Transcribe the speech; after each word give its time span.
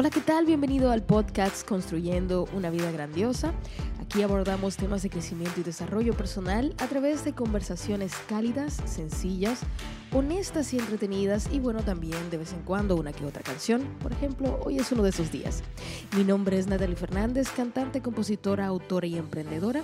Hola, 0.00 0.10
¿qué 0.10 0.20
tal? 0.20 0.46
Bienvenido 0.46 0.92
al 0.92 1.02
podcast 1.02 1.66
Construyendo 1.66 2.46
una 2.52 2.70
vida 2.70 2.92
grandiosa. 2.92 3.52
Aquí 4.08 4.22
abordamos 4.22 4.78
temas 4.78 5.02
de 5.02 5.10
crecimiento 5.10 5.60
y 5.60 5.62
desarrollo 5.62 6.14
personal 6.14 6.74
a 6.78 6.86
través 6.86 7.26
de 7.26 7.34
conversaciones 7.34 8.14
cálidas, 8.26 8.80
sencillas, 8.86 9.60
honestas 10.12 10.72
y 10.72 10.78
entretenidas 10.78 11.50
y 11.52 11.60
bueno, 11.60 11.82
también 11.82 12.30
de 12.30 12.38
vez 12.38 12.54
en 12.54 12.62
cuando 12.62 12.96
una 12.96 13.12
que 13.12 13.26
otra 13.26 13.42
canción. 13.42 13.82
Por 14.00 14.12
ejemplo, 14.12 14.60
hoy 14.64 14.78
es 14.78 14.90
uno 14.92 15.02
de 15.02 15.10
esos 15.10 15.30
días. 15.30 15.62
Mi 16.16 16.24
nombre 16.24 16.58
es 16.58 16.68
Natalie 16.68 16.96
Fernández, 16.96 17.50
cantante, 17.50 18.00
compositora, 18.00 18.64
autora 18.64 19.06
y 19.06 19.18
emprendedora. 19.18 19.82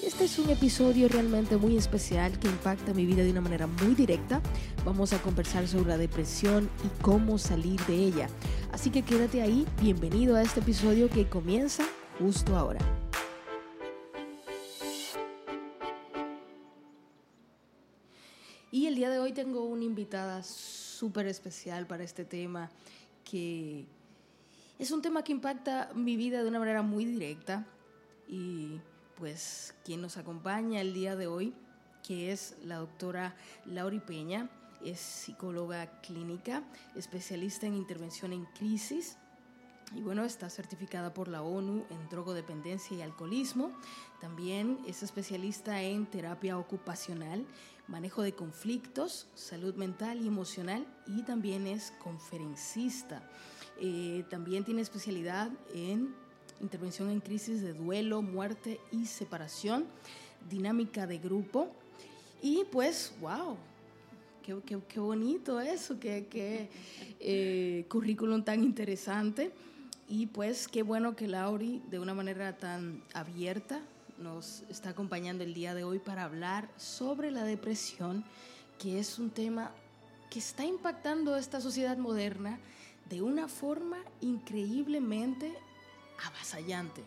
Este 0.00 0.26
es 0.26 0.38
un 0.38 0.50
episodio 0.50 1.08
realmente 1.08 1.56
muy 1.56 1.76
especial 1.76 2.38
que 2.38 2.46
impacta 2.46 2.94
mi 2.94 3.04
vida 3.06 3.24
de 3.24 3.32
una 3.32 3.40
manera 3.40 3.66
muy 3.66 3.96
directa. 3.96 4.40
Vamos 4.84 5.12
a 5.12 5.18
conversar 5.18 5.66
sobre 5.66 5.88
la 5.88 5.98
depresión 5.98 6.70
y 6.84 7.02
cómo 7.02 7.38
salir 7.38 7.80
de 7.86 7.96
ella. 7.96 8.28
Así 8.70 8.90
que 8.90 9.02
quédate 9.02 9.42
ahí, 9.42 9.66
bienvenido 9.82 10.36
a 10.36 10.42
este 10.42 10.60
episodio 10.60 11.10
que 11.10 11.28
comienza 11.28 11.82
justo 12.20 12.56
ahora. 12.56 12.78
El 18.94 18.98
día 18.98 19.10
de 19.10 19.18
hoy 19.18 19.32
tengo 19.32 19.64
una 19.64 19.82
invitada 19.82 20.44
súper 20.44 21.26
especial 21.26 21.84
para 21.84 22.04
este 22.04 22.24
tema, 22.24 22.70
que 23.28 23.86
es 24.78 24.92
un 24.92 25.02
tema 25.02 25.24
que 25.24 25.32
impacta 25.32 25.90
mi 25.96 26.16
vida 26.16 26.44
de 26.44 26.48
una 26.48 26.60
manera 26.60 26.80
muy 26.82 27.04
directa. 27.04 27.66
Y 28.28 28.80
pues 29.18 29.74
quien 29.84 30.00
nos 30.00 30.16
acompaña 30.16 30.80
el 30.80 30.94
día 30.94 31.16
de 31.16 31.26
hoy, 31.26 31.54
que 32.06 32.30
es 32.30 32.54
la 32.62 32.76
doctora 32.76 33.34
Lauri 33.66 33.98
Peña 33.98 34.48
es 34.84 35.00
psicóloga 35.00 36.00
clínica, 36.00 36.62
especialista 36.94 37.66
en 37.66 37.74
intervención 37.74 38.32
en 38.32 38.44
crisis. 38.44 39.16
Y 39.92 40.02
bueno, 40.02 40.24
está 40.24 40.48
certificada 40.48 41.12
por 41.12 41.26
la 41.26 41.42
ONU 41.42 41.84
en 41.90 42.08
drogodependencia 42.10 42.96
y 42.96 43.02
alcoholismo. 43.02 43.72
También 44.20 44.78
es 44.86 45.02
especialista 45.02 45.82
en 45.82 46.06
terapia 46.06 46.58
ocupacional, 46.58 47.44
manejo 47.88 48.22
de 48.22 48.32
conflictos, 48.32 49.26
salud 49.34 49.74
mental 49.74 50.20
y 50.22 50.26
emocional 50.26 50.86
y 51.06 51.22
también 51.22 51.66
es 51.66 51.92
conferencista. 52.02 53.22
Eh, 53.80 54.24
también 54.30 54.64
tiene 54.64 54.80
especialidad 54.80 55.50
en 55.74 56.14
intervención 56.60 57.10
en 57.10 57.20
crisis 57.20 57.60
de 57.60 57.72
duelo, 57.72 58.22
muerte 58.22 58.80
y 58.90 59.06
separación, 59.06 59.86
dinámica 60.48 61.06
de 61.06 61.18
grupo. 61.18 61.70
Y 62.40 62.64
pues, 62.70 63.14
wow, 63.20 63.56
Qué, 64.44 65.00
bonito 65.00 65.58
eso, 65.58 65.98
qué, 65.98 66.68
eh, 67.18 67.86
currículum 67.88 68.44
tan 68.44 68.62
interesante. 68.62 69.52
Y 70.06 70.26
pues 70.26 70.68
qué 70.68 70.82
bueno 70.82 71.16
que 71.16 71.26
Lauri, 71.26 71.80
de 71.88 71.98
una 71.98 72.12
manera 72.12 72.58
tan 72.58 73.02
abierta, 73.14 73.80
nos 74.18 74.62
está 74.68 74.90
acompañando 74.90 75.44
el 75.44 75.54
día 75.54 75.74
de 75.74 75.84
hoy 75.84 75.98
para 75.98 76.24
hablar 76.24 76.68
sobre 76.76 77.30
la 77.30 77.44
depresión, 77.44 78.24
que 78.78 78.98
es 78.98 79.18
un 79.18 79.30
tema 79.30 79.72
que 80.30 80.38
está 80.38 80.64
impactando 80.64 81.34
a 81.34 81.38
esta 81.38 81.60
sociedad 81.60 81.96
moderna 81.96 82.58
de 83.08 83.22
una 83.22 83.48
forma 83.48 83.98
increíblemente 84.20 85.52
avasallante. 86.26 87.02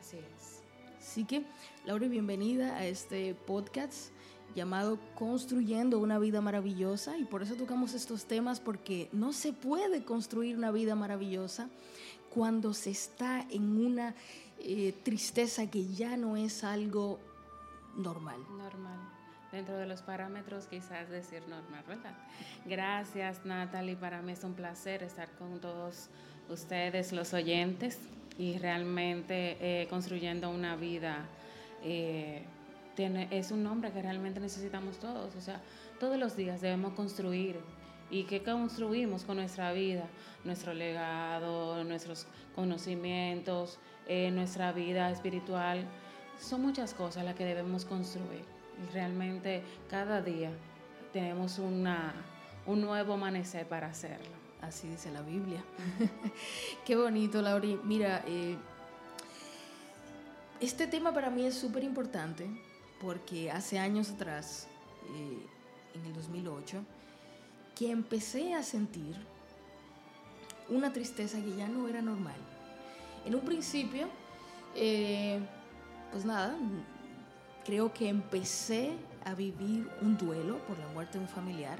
Así 0.00 0.16
es. 0.18 0.62
Así 0.98 1.24
que, 1.24 1.44
Lauri, 1.84 2.08
bienvenida 2.08 2.76
a 2.76 2.86
este 2.86 3.34
podcast 3.34 4.10
llamado 4.54 4.98
Construyendo 5.14 5.98
una 5.98 6.18
vida 6.18 6.40
maravillosa 6.40 7.18
y 7.18 7.24
por 7.24 7.42
eso 7.42 7.54
tocamos 7.56 7.94
estos 7.94 8.24
temas 8.24 8.58
porque 8.58 9.08
no 9.12 9.32
se 9.32 9.52
puede 9.52 10.04
construir 10.04 10.56
una 10.56 10.70
vida 10.70 10.94
maravillosa 10.94 11.68
cuando 12.30 12.74
se 12.74 12.90
está 12.90 13.46
en 13.50 13.78
una 13.78 14.14
eh, 14.58 14.94
tristeza 15.02 15.70
que 15.70 15.86
ya 15.86 16.16
no 16.16 16.36
es 16.36 16.64
algo 16.64 17.18
normal. 17.96 18.40
Normal. 18.56 18.98
Dentro 19.52 19.76
de 19.76 19.86
los 19.86 20.02
parámetros 20.02 20.66
quizás 20.66 21.08
decir 21.08 21.42
normal, 21.48 21.84
¿verdad? 21.86 22.14
Gracias 22.64 23.44
Natalie, 23.44 23.96
para 23.96 24.20
mí 24.22 24.32
es 24.32 24.44
un 24.44 24.54
placer 24.54 25.02
estar 25.02 25.30
con 25.38 25.60
todos 25.60 26.08
ustedes, 26.48 27.12
los 27.12 27.32
oyentes, 27.32 27.98
y 28.38 28.58
realmente 28.58 29.56
eh, 29.60 29.86
construyendo 29.88 30.50
una 30.50 30.76
vida 30.76 31.24
eh, 31.82 32.42
es 33.30 33.50
un 33.50 33.62
nombre 33.62 33.92
que 33.92 34.00
realmente 34.00 34.40
necesitamos 34.40 34.98
todos. 34.98 35.34
O 35.36 35.40
sea, 35.40 35.60
todos 36.00 36.18
los 36.18 36.36
días 36.36 36.60
debemos 36.60 36.94
construir. 36.94 37.56
¿Y 38.10 38.24
qué 38.24 38.42
construimos 38.42 39.24
con 39.24 39.36
nuestra 39.36 39.72
vida? 39.72 40.04
Nuestro 40.44 40.72
legado, 40.74 41.82
nuestros 41.84 42.26
conocimientos, 42.54 43.78
eh, 44.06 44.30
nuestra 44.30 44.72
vida 44.72 45.10
espiritual. 45.10 45.84
Son 46.38 46.62
muchas 46.62 46.94
cosas 46.94 47.24
las 47.24 47.34
que 47.34 47.44
debemos 47.44 47.84
construir. 47.84 48.44
Y 48.82 48.92
realmente 48.92 49.62
cada 49.90 50.22
día 50.22 50.50
tenemos 51.12 51.58
una, 51.58 52.14
un 52.66 52.80
nuevo 52.80 53.14
amanecer 53.14 53.66
para 53.66 53.88
hacerlo. 53.88 54.36
Así 54.60 54.88
dice 54.88 55.10
la 55.10 55.22
Biblia. 55.22 55.64
Qué 56.84 56.94
bonito, 56.94 57.42
Lauri. 57.42 57.78
Mira, 57.82 58.22
eh, 58.26 58.56
este 60.60 60.86
tema 60.86 61.12
para 61.12 61.30
mí 61.30 61.44
es 61.44 61.54
súper 61.54 61.82
importante 61.82 62.46
porque 63.00 63.50
hace 63.50 63.78
años 63.78 64.10
atrás, 64.10 64.68
eh, 65.14 65.46
en 65.94 66.06
el 66.06 66.14
2008, 66.14 66.84
que 67.76 67.90
empecé 67.90 68.54
a 68.54 68.62
sentir 68.62 69.14
una 70.68 70.92
tristeza 70.92 71.38
que 71.40 71.54
ya 71.54 71.68
no 71.68 71.86
era 71.86 72.00
normal. 72.00 72.34
En 73.24 73.34
un 73.34 73.42
principio, 73.42 74.08
eh, 74.74 75.38
pues 76.10 76.24
nada, 76.24 76.56
creo 77.64 77.92
que 77.92 78.08
empecé 78.08 78.92
a 79.24 79.34
vivir 79.34 79.88
un 80.00 80.16
duelo 80.16 80.58
por 80.66 80.78
la 80.78 80.88
muerte 80.88 81.18
de 81.18 81.24
un 81.24 81.28
familiar, 81.28 81.78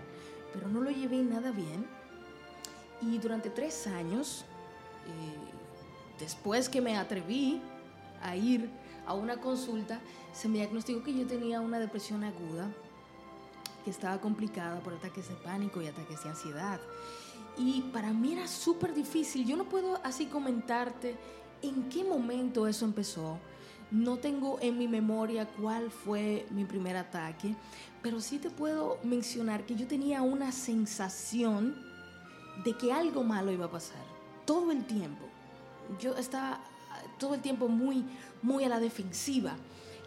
pero 0.52 0.68
no 0.68 0.82
lo 0.82 0.90
llevé 0.90 1.22
nada 1.22 1.50
bien. 1.50 1.86
Y 3.00 3.18
durante 3.18 3.48
tres 3.48 3.86
años, 3.86 4.44
eh, 5.06 6.20
después 6.20 6.68
que 6.68 6.80
me 6.80 6.96
atreví 6.96 7.60
a 8.22 8.36
ir 8.36 8.68
a 9.06 9.14
una 9.14 9.38
consulta, 9.38 10.00
se 10.34 10.48
me 10.48 10.58
diagnosticó 10.58 11.02
que 11.02 11.14
yo 11.14 11.26
tenía 11.26 11.60
una 11.60 11.78
depresión 11.78 12.22
aguda, 12.22 12.68
que 13.86 13.92
estaba 13.92 14.20
complicada 14.20 14.80
por 14.80 14.94
ataques 14.94 15.28
de 15.28 15.36
pánico 15.36 15.80
y 15.80 15.86
ataques 15.86 16.24
de 16.24 16.30
ansiedad. 16.30 16.80
Y 17.56 17.82
para 17.92 18.12
mí 18.12 18.32
era 18.32 18.48
súper 18.48 18.92
difícil. 18.92 19.46
Yo 19.46 19.56
no 19.56 19.62
puedo 19.62 20.00
así 20.02 20.26
comentarte 20.26 21.14
en 21.62 21.88
qué 21.88 22.02
momento 22.02 22.66
eso 22.66 22.84
empezó. 22.84 23.38
No 23.92 24.16
tengo 24.16 24.58
en 24.60 24.76
mi 24.76 24.88
memoria 24.88 25.46
cuál 25.46 25.92
fue 25.92 26.48
mi 26.50 26.64
primer 26.64 26.96
ataque, 26.96 27.54
pero 28.02 28.20
sí 28.20 28.40
te 28.40 28.50
puedo 28.50 28.98
mencionar 29.04 29.64
que 29.64 29.76
yo 29.76 29.86
tenía 29.86 30.20
una 30.22 30.50
sensación 30.50 31.76
de 32.64 32.76
que 32.76 32.92
algo 32.92 33.22
malo 33.22 33.52
iba 33.52 33.66
a 33.66 33.70
pasar 33.70 34.04
todo 34.44 34.72
el 34.72 34.84
tiempo. 34.84 35.26
Yo 36.00 36.16
estaba 36.16 36.58
todo 37.20 37.34
el 37.34 37.40
tiempo 37.40 37.68
muy, 37.68 38.04
muy 38.42 38.64
a 38.64 38.68
la 38.68 38.80
defensiva 38.80 39.56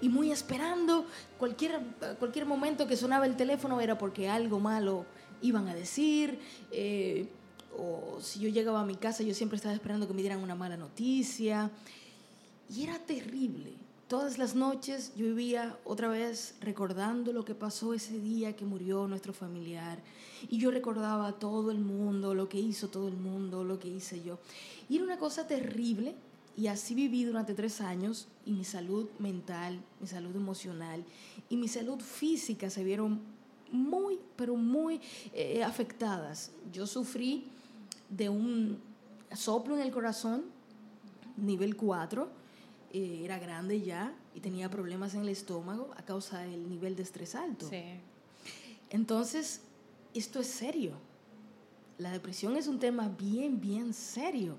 y 0.02 0.10
muy 0.10 0.32
esperando 0.32 1.06
cualquier, 1.38 1.80
cualquier 2.20 2.46
momento 2.46 2.88
que 2.88 2.96
sonaba 2.96 3.26
el 3.26 3.36
teléfono 3.36 3.82
era 3.82 3.98
porque 3.98 4.30
algo 4.30 4.60
malo 4.60 5.06
iban 5.42 5.68
a 5.68 5.76
decir. 5.76 6.40
Eh, 6.72 7.28
o 7.78 8.20
si 8.22 8.40
yo 8.40 8.50
llegaba 8.50 8.82
a 8.82 8.86
mi 8.86 8.96
casa, 8.96 9.24
yo 9.24 9.34
siempre 9.34 9.58
estaba 9.58 9.74
esperando 9.74 10.08
que 10.08 10.14
me 10.14 10.22
dieran 10.22 10.40
una 10.40 10.56
mala 10.56 10.78
noticia. 10.78 11.72
Y 12.70 12.84
era 12.84 13.00
terrible. 13.00 13.74
Todas 14.08 14.40
las 14.40 14.56
noches 14.56 15.14
yo 15.16 15.26
vivía 15.28 15.78
otra 15.86 16.08
vez 16.08 16.56
recordando 16.62 17.32
lo 17.32 17.46
que 17.46 17.54
pasó 17.54 17.94
ese 17.94 18.20
día 18.20 18.56
que 18.56 18.66
murió 18.66 19.08
nuestro 19.08 19.34
familiar. 19.34 20.00
Y 20.50 20.58
yo 20.58 20.72
recordaba 20.72 21.28
a 21.28 21.34
todo 21.34 21.70
el 21.70 21.80
mundo, 21.80 22.34
lo 22.34 22.50
que 22.50 22.58
hizo 22.58 22.88
todo 22.88 23.08
el 23.08 23.18
mundo, 23.18 23.64
lo 23.64 23.80
que 23.80 23.88
hice 23.88 24.24
yo. 24.24 24.40
Y 24.90 24.96
era 24.96 25.06
una 25.06 25.18
cosa 25.18 25.46
terrible 25.46 26.16
y 26.58 26.68
así 26.68 26.94
viví 26.94 27.24
durante 27.24 27.54
tres 27.54 27.82
años 27.82 28.28
y 28.46 28.52
mi 28.52 28.64
salud 28.64 29.08
mental, 29.20 29.80
mi 30.00 30.08
salud 30.08 30.36
emocional 30.36 31.04
y 31.50 31.58
mi 31.58 31.68
salud 31.68 32.00
física 32.00 32.70
se 32.70 32.84
vieron 32.84 33.22
muy, 33.72 34.20
pero 34.36 34.56
muy 34.56 35.00
eh, 35.34 35.64
afectadas. 35.64 36.52
Yo 36.74 36.88
sufrí 36.88 37.48
de 38.10 38.30
un 38.30 38.80
soplo 39.34 39.76
en 39.76 39.82
el 39.82 39.92
corazón, 39.92 40.46
nivel 41.38 41.76
4, 41.76 42.30
eh, 42.92 43.22
era 43.24 43.38
grande 43.38 43.82
ya 43.82 44.14
y 44.34 44.40
tenía 44.40 44.70
problemas 44.70 45.14
en 45.14 45.22
el 45.22 45.30
estómago 45.30 45.92
a 45.96 46.04
causa 46.04 46.40
del 46.40 46.68
nivel 46.68 46.96
de 46.96 47.04
estrés 47.04 47.36
alto. 47.36 47.70
Sí. 47.70 47.84
Entonces, 48.90 49.62
esto 50.14 50.40
es 50.40 50.48
serio. 50.48 50.94
La 51.98 52.12
depresión 52.12 52.56
es 52.58 52.68
un 52.68 52.80
tema 52.80 53.10
bien, 53.10 53.60
bien 53.60 53.94
serio. 53.94 54.56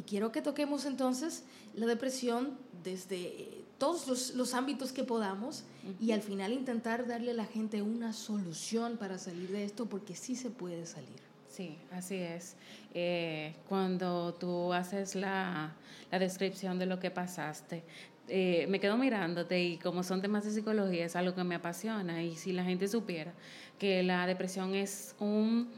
Y 0.00 0.02
quiero 0.02 0.32
que 0.32 0.40
toquemos 0.40 0.86
entonces 0.86 1.44
la 1.74 1.84
depresión 1.84 2.56
desde 2.82 3.64
todos 3.76 4.34
los, 4.34 4.54
ámbitos 4.54 4.92
que 4.92 5.04
podamos 5.04 5.64
y 6.00 6.12
al 6.12 6.22
final 6.22 6.54
intentar 6.54 7.06
darle 7.06 7.32
a 7.32 7.34
la 7.34 7.44
gente 7.44 7.82
una 7.82 8.14
solución 8.14 8.96
para 8.96 9.18
salir 9.18 9.50
de 9.50 9.62
esto 9.62 9.84
porque 9.84 10.16
sí 10.16 10.36
se 10.36 10.48
puede 10.48 10.86
salir. 10.86 11.20
Sí, 11.50 11.76
así 11.92 12.14
es. 12.14 12.56
Eh, 12.94 13.54
cuando 13.68 14.32
tú 14.40 14.72
haces 14.72 15.16
la, 15.16 15.74
la, 16.10 16.18
descripción 16.18 16.78
de 16.78 16.86
lo 16.86 16.98
que 16.98 17.10
pasaste, 17.10 17.82
eh, 18.26 18.64
me 18.70 18.80
quedo 18.80 18.96
mirándote 18.96 19.62
y 19.62 19.76
como 19.76 20.02
son 20.02 20.22
temas 20.22 20.44
de 20.44 20.50
psicología 20.52 21.04
es 21.04 21.14
algo 21.14 21.34
que 21.34 21.44
me 21.44 21.56
apasiona 21.56 22.22
y 22.22 22.36
si 22.36 22.52
la 22.52 22.64
gente 22.64 22.88
supiera 22.88 23.34
que 23.78 24.02
la 24.02 24.26
depresión 24.26 24.74
es 24.74 25.14
un 25.18 25.68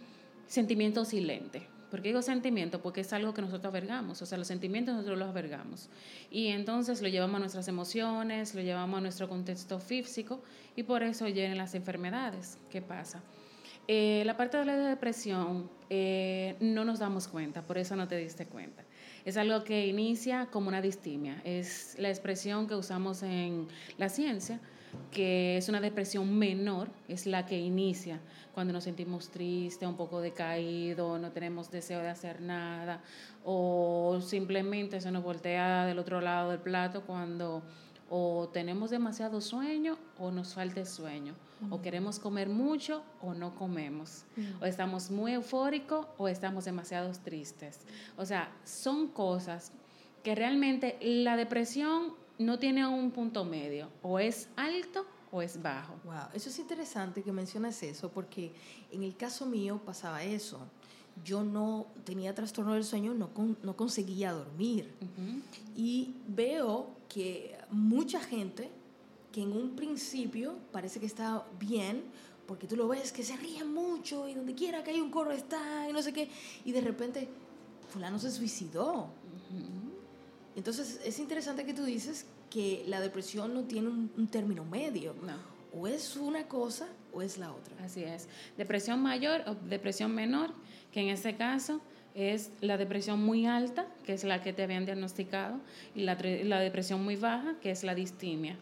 sentimiento 0.46 1.04
silente. 1.04 1.71
¿Por 1.92 2.00
qué 2.00 2.08
digo 2.08 2.22
sentimiento? 2.22 2.80
Porque 2.80 3.02
es 3.02 3.12
algo 3.12 3.34
que 3.34 3.42
nosotros 3.42 3.66
albergamos, 3.66 4.22
o 4.22 4.24
sea, 4.24 4.38
los 4.38 4.46
sentimientos 4.46 4.94
nosotros 4.94 5.18
los 5.18 5.28
albergamos. 5.28 5.90
Y 6.30 6.46
entonces 6.46 7.02
lo 7.02 7.08
llevamos 7.08 7.36
a 7.36 7.40
nuestras 7.40 7.68
emociones, 7.68 8.54
lo 8.54 8.62
llevamos 8.62 8.96
a 8.96 9.00
nuestro 9.02 9.28
contexto 9.28 9.78
físico 9.78 10.42
y 10.74 10.84
por 10.84 11.02
eso 11.02 11.28
llegan 11.28 11.58
las 11.58 11.74
enfermedades. 11.74 12.56
¿Qué 12.70 12.80
pasa? 12.80 13.22
Eh, 13.88 14.22
la 14.24 14.38
parte 14.38 14.56
de 14.56 14.64
la 14.64 14.74
depresión 14.74 15.68
eh, 15.90 16.56
no 16.60 16.86
nos 16.86 16.98
damos 16.98 17.28
cuenta, 17.28 17.60
por 17.60 17.76
eso 17.76 17.94
no 17.94 18.08
te 18.08 18.16
diste 18.16 18.46
cuenta. 18.46 18.84
Es 19.26 19.36
algo 19.36 19.62
que 19.62 19.86
inicia 19.86 20.46
como 20.46 20.68
una 20.68 20.80
distimia, 20.80 21.42
es 21.44 21.94
la 21.98 22.08
expresión 22.08 22.68
que 22.68 22.74
usamos 22.74 23.22
en 23.22 23.68
la 23.98 24.08
ciencia, 24.08 24.60
que 25.10 25.56
es 25.56 25.68
una 25.68 25.80
depresión 25.80 26.38
menor, 26.38 26.88
es 27.08 27.26
la 27.26 27.46
que 27.46 27.58
inicia 27.58 28.20
cuando 28.54 28.72
nos 28.72 28.84
sentimos 28.84 29.30
tristes, 29.30 29.88
un 29.88 29.96
poco 29.96 30.20
decaídos, 30.20 31.20
no 31.20 31.32
tenemos 31.32 31.70
deseo 31.70 32.00
de 32.00 32.08
hacer 32.08 32.40
nada, 32.40 33.02
o 33.44 34.20
simplemente 34.20 35.00
se 35.00 35.10
nos 35.10 35.22
voltea 35.22 35.86
del 35.86 35.98
otro 35.98 36.20
lado 36.20 36.50
del 36.50 36.60
plato 36.60 37.02
cuando 37.02 37.62
o 38.14 38.50
tenemos 38.52 38.90
demasiado 38.90 39.40
sueño 39.40 39.96
o 40.18 40.30
nos 40.30 40.52
falta 40.52 40.84
sueño, 40.84 41.34
o 41.70 41.80
queremos 41.80 42.18
comer 42.18 42.50
mucho 42.50 43.02
o 43.22 43.32
no 43.32 43.54
comemos, 43.54 44.26
o 44.60 44.66
estamos 44.66 45.10
muy 45.10 45.32
eufóricos 45.32 46.06
o 46.18 46.28
estamos 46.28 46.66
demasiado 46.66 47.10
tristes. 47.24 47.86
O 48.18 48.26
sea, 48.26 48.52
son 48.64 49.08
cosas 49.08 49.72
que 50.22 50.34
realmente 50.34 50.98
la 51.00 51.36
depresión 51.36 52.14
no 52.42 52.58
tiene 52.58 52.86
un 52.86 53.10
punto 53.10 53.44
medio, 53.44 53.88
o 54.02 54.18
es 54.18 54.48
alto 54.56 55.06
o 55.30 55.40
es 55.42 55.60
bajo. 55.60 55.94
Wow, 56.04 56.28
eso 56.34 56.50
es 56.50 56.58
interesante 56.58 57.22
que 57.22 57.32
mencionas 57.32 57.82
eso, 57.82 58.10
porque 58.10 58.52
en 58.90 59.02
el 59.02 59.16
caso 59.16 59.46
mío 59.46 59.80
pasaba 59.84 60.22
eso. 60.22 60.60
Yo 61.24 61.42
no 61.42 61.86
tenía 62.04 62.34
trastorno 62.34 62.74
del 62.74 62.84
sueño, 62.84 63.14
no, 63.14 63.30
no 63.62 63.76
conseguía 63.76 64.32
dormir. 64.32 64.94
Y 65.76 66.14
veo 66.28 66.90
que 67.08 67.56
mucha 67.70 68.20
gente 68.20 68.70
que 69.30 69.42
en 69.42 69.52
un 69.52 69.74
principio 69.74 70.56
parece 70.70 71.00
que 71.00 71.06
está 71.06 71.44
bien, 71.58 72.04
porque 72.46 72.66
tú 72.66 72.76
lo 72.76 72.88
ves 72.88 73.12
que 73.12 73.22
se 73.22 73.36
ríe 73.36 73.64
mucho 73.64 74.28
y 74.28 74.34
donde 74.34 74.54
quiera 74.54 74.84
que 74.84 74.90
hay 74.90 75.00
un 75.00 75.10
coro 75.10 75.32
está 75.32 75.88
y 75.88 75.92
no 75.92 76.02
sé 76.02 76.12
qué, 76.12 76.28
y 76.64 76.72
de 76.72 76.80
repente 76.80 77.28
fulano 77.90 78.18
se 78.18 78.30
suicidó. 78.30 79.08
Entonces 80.56 81.00
es 81.04 81.18
interesante 81.18 81.64
que 81.64 81.74
tú 81.74 81.84
dices 81.84 82.26
que 82.50 82.84
la 82.86 83.00
depresión 83.00 83.54
no 83.54 83.62
tiene 83.62 83.88
un, 83.88 84.28
término 84.30 84.64
medio. 84.64 85.14
O 85.74 85.86
es 85.86 86.16
una 86.16 86.46
cosa 86.46 86.86
o 87.12 87.22
es 87.22 87.38
la 87.38 87.52
otra. 87.52 87.74
Así 87.82 88.04
es. 88.04 88.28
Depresión 88.58 89.00
mayor 89.00 89.42
o 89.46 89.54
depresión 89.54 90.14
menor, 90.14 90.50
que 90.92 91.00
en 91.00 91.08
este 91.08 91.34
caso 91.36 91.80
es 92.14 92.50
la 92.60 92.76
depresión 92.76 93.24
muy 93.24 93.46
alta, 93.46 93.86
que 94.04 94.12
es 94.12 94.24
la 94.24 94.42
que 94.42 94.52
te 94.52 94.62
habían 94.62 94.84
diagnosticado, 94.84 95.60
y 95.94 96.02
la, 96.02 96.16
depresión 96.60 97.02
muy 97.02 97.16
baja, 97.16 97.54
que 97.62 97.70
es 97.70 97.84
la 97.84 97.94
distimia. 97.94 98.56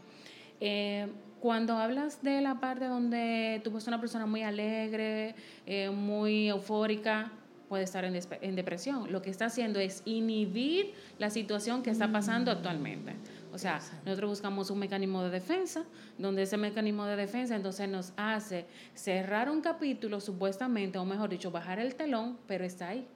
Eh, 0.60 1.08
cuando 1.40 1.76
hablas 1.78 2.22
de 2.22 2.40
la 2.42 2.60
parte 2.60 2.84
donde 2.84 3.60
tú 3.64 3.70
eres 3.70 3.88
una 3.88 3.98
persona 3.98 4.26
muy 4.26 4.42
alegre, 4.42 5.34
eh, 5.66 5.90
muy 5.90 6.48
eufórica, 6.48 7.32
puede 7.70 7.84
estar 7.84 8.04
en, 8.04 8.16
en, 8.16 8.56
depresión. 8.56 9.12
Lo 9.12 9.22
que 9.22 9.30
está 9.30 9.44
haciendo 9.44 9.78
es 9.78 10.02
inhibir 10.04 10.92
la 11.20 11.30
situación 11.30 11.84
que 11.84 11.90
está 11.90 12.10
pasando 12.10 12.50
actualmente. 12.50 13.14
O 13.52 13.58
sea, 13.58 13.80
nosotros 14.04 14.30
buscamos 14.30 14.72
un 14.72 14.80
mecanismo 14.80 15.22
de 15.22 15.30
defensa, 15.30 15.84
donde 16.18 16.42
ese 16.42 16.56
mecanismo 16.56 17.04
de 17.04 17.14
defensa 17.14 17.54
entonces 17.54 17.88
nos 17.88 18.12
hace 18.16 18.66
cerrar 18.92 19.48
un 19.48 19.60
capítulo 19.60 20.20
supuestamente, 20.20 20.98
o 20.98 21.04
mejor 21.04 21.30
dicho, 21.30 21.52
bajar 21.52 21.78
el 21.78 21.94
telón, 21.94 22.38
pero 22.48 22.64
está 22.64 22.88
ahí. 22.88 23.06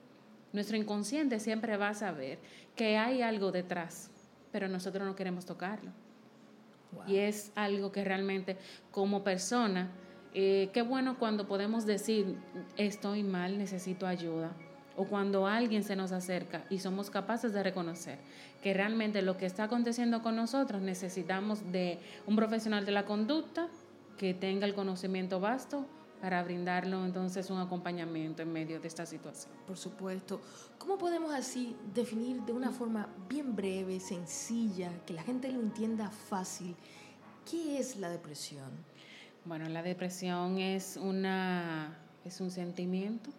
Nuestro 0.53 0.77
inconsciente 0.77 1.41
siempre 1.41 1.75
va 1.75 1.89
a 1.89 1.93
saber 1.93 2.39
que 2.77 2.95
hay 2.95 3.21
algo 3.21 3.51
detrás, 3.51 4.09
pero 4.53 4.69
nosotros 4.69 5.05
no 5.05 5.17
queremos 5.17 5.45
tocarlo. 5.45 5.91
Y 7.05 7.17
es 7.17 7.51
algo 7.55 7.91
que 7.91 8.05
realmente 8.05 8.55
como 8.89 9.21
persona, 9.21 9.89
eh, 10.37 10.69
qué 10.73 10.81
bueno 10.81 11.17
cuando 11.17 11.47
podemos 11.47 11.85
decir, 11.85 12.37
estoy 12.75 13.23
mal, 13.23 13.57
necesito 13.57 14.05
ayuda 14.05 14.51
o 14.97 15.05
cuando 15.05 15.47
alguien 15.47 15.81
se 15.81 15.95
nos 15.95 16.11
acerca 16.11 16.65
y 16.69 16.79
somos 16.79 17.09
capaces 17.09 17.53
de 17.53 17.63
reconocer 17.63 18.19
que 18.61 18.73
realmente 18.73 19.21
lo 19.21 19.37
que 19.37 19.45
está 19.45 19.63
aconteciendo 19.63 20.21
con 20.21 20.35
nosotros 20.35 20.81
necesitamos 20.81 21.71
de 21.71 21.99
un 22.27 22.35
profesional 22.35 22.85
de 22.85 22.91
la 22.91 23.05
conducta 23.05 23.69
que 24.17 24.33
tenga 24.33 24.65
el 24.65 24.73
conocimiento 24.73 25.39
vasto 25.39 25.85
para 26.19 26.43
brindarlo 26.43 27.05
entonces 27.05 27.49
un 27.49 27.59
acompañamiento 27.59 28.41
en 28.41 28.51
medio 28.51 28.81
de 28.81 28.89
esta 28.89 29.05
situación. 29.05 29.53
Por 29.65 29.77
supuesto. 29.77 30.41
¿Cómo 30.77 30.97
podemos 30.97 31.33
así 31.33 31.77
definir 31.93 32.41
de 32.41 32.51
una 32.51 32.71
forma 32.71 33.07
bien 33.29 33.55
breve, 33.55 34.01
sencilla, 34.01 34.91
que 35.05 35.13
la 35.13 35.23
gente 35.23 35.49
lo 35.49 35.61
entienda 35.61 36.09
fácil, 36.09 36.75
qué 37.49 37.77
es 37.79 37.95
la 37.95 38.09
depresión? 38.09 38.71
Bueno, 39.45 39.69
la 39.69 39.83
depresión 39.83 40.57
es 40.57 40.97
una 40.97 41.95
es 42.25 42.41
un 42.41 42.49
sentimiento 42.49 43.29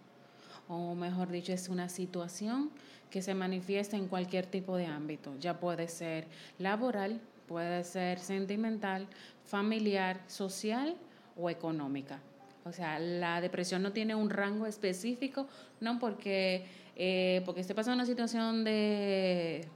o 0.68 0.94
mejor 0.94 1.30
dicho, 1.30 1.52
es 1.52 1.68
una 1.68 1.88
situación 1.88 2.70
que 3.10 3.22
se 3.22 3.34
manifiesta 3.34 3.96
en 3.96 4.06
cualquier 4.06 4.46
tipo 4.46 4.76
de 4.76 4.86
ámbito. 4.86 5.34
Ya 5.40 5.58
puede 5.58 5.88
ser 5.88 6.28
laboral, 6.58 7.20
puede 7.48 7.82
ser 7.82 8.20
sentimental, 8.20 9.08
familiar, 9.44 10.20
social 10.28 10.96
o 11.36 11.50
económica. 11.50 12.20
O 12.64 12.72
sea, 12.72 13.00
la 13.00 13.40
depresión 13.40 13.82
no 13.82 13.92
tiene 13.92 14.14
un 14.14 14.30
rango 14.30 14.66
específico, 14.66 15.48
no 15.80 15.98
porque, 15.98 16.66
eh, 16.94 17.42
porque 17.44 17.62
esté 17.62 17.74
pasando 17.74 17.96
una 17.96 18.06
situación 18.06 18.62
de, 18.62 19.66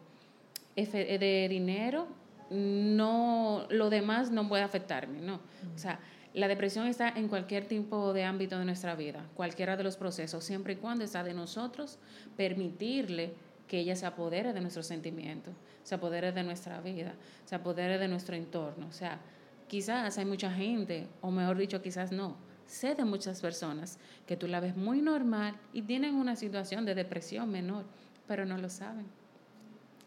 de 0.76 1.46
dinero, 1.48 2.06
no, 2.50 3.66
lo 3.70 3.90
demás 3.90 4.30
no 4.30 4.48
puede 4.48 4.64
afectarme, 4.64 5.20
no. 5.20 5.40
O 5.74 5.78
sea, 5.78 6.00
la 6.32 6.46
depresión 6.46 6.86
está 6.86 7.08
en 7.08 7.28
cualquier 7.28 7.66
tipo 7.66 8.12
de 8.12 8.24
ámbito 8.24 8.58
de 8.58 8.64
nuestra 8.64 8.94
vida, 8.94 9.26
cualquiera 9.34 9.76
de 9.76 9.82
los 9.82 9.96
procesos, 9.96 10.44
siempre 10.44 10.74
y 10.74 10.76
cuando 10.76 11.04
está 11.04 11.24
de 11.24 11.34
nosotros 11.34 11.98
permitirle 12.36 13.32
que 13.66 13.80
ella 13.80 13.96
se 13.96 14.06
apodere 14.06 14.52
de 14.52 14.60
nuestros 14.60 14.86
sentimientos, 14.86 15.54
se 15.82 15.94
apodere 15.94 16.32
de 16.32 16.42
nuestra 16.42 16.80
vida, 16.80 17.14
se 17.44 17.54
apodere 17.54 17.98
de 17.98 18.08
nuestro 18.08 18.36
entorno. 18.36 18.86
O 18.88 18.92
sea, 18.92 19.20
quizás 19.68 20.18
hay 20.18 20.24
mucha 20.24 20.52
gente, 20.52 21.08
o 21.20 21.30
mejor 21.30 21.56
dicho, 21.56 21.82
quizás 21.82 22.12
no, 22.12 22.36
sé 22.66 22.94
de 22.94 23.04
muchas 23.04 23.40
personas 23.40 23.98
que 24.26 24.36
tú 24.36 24.46
la 24.46 24.60
ves 24.60 24.76
muy 24.76 25.02
normal 25.02 25.56
y 25.72 25.82
tienen 25.82 26.14
una 26.14 26.36
situación 26.36 26.84
de 26.84 26.94
depresión 26.94 27.50
menor, 27.50 27.84
pero 28.28 28.46
no 28.46 28.56
lo 28.56 28.68
saben. 28.68 29.06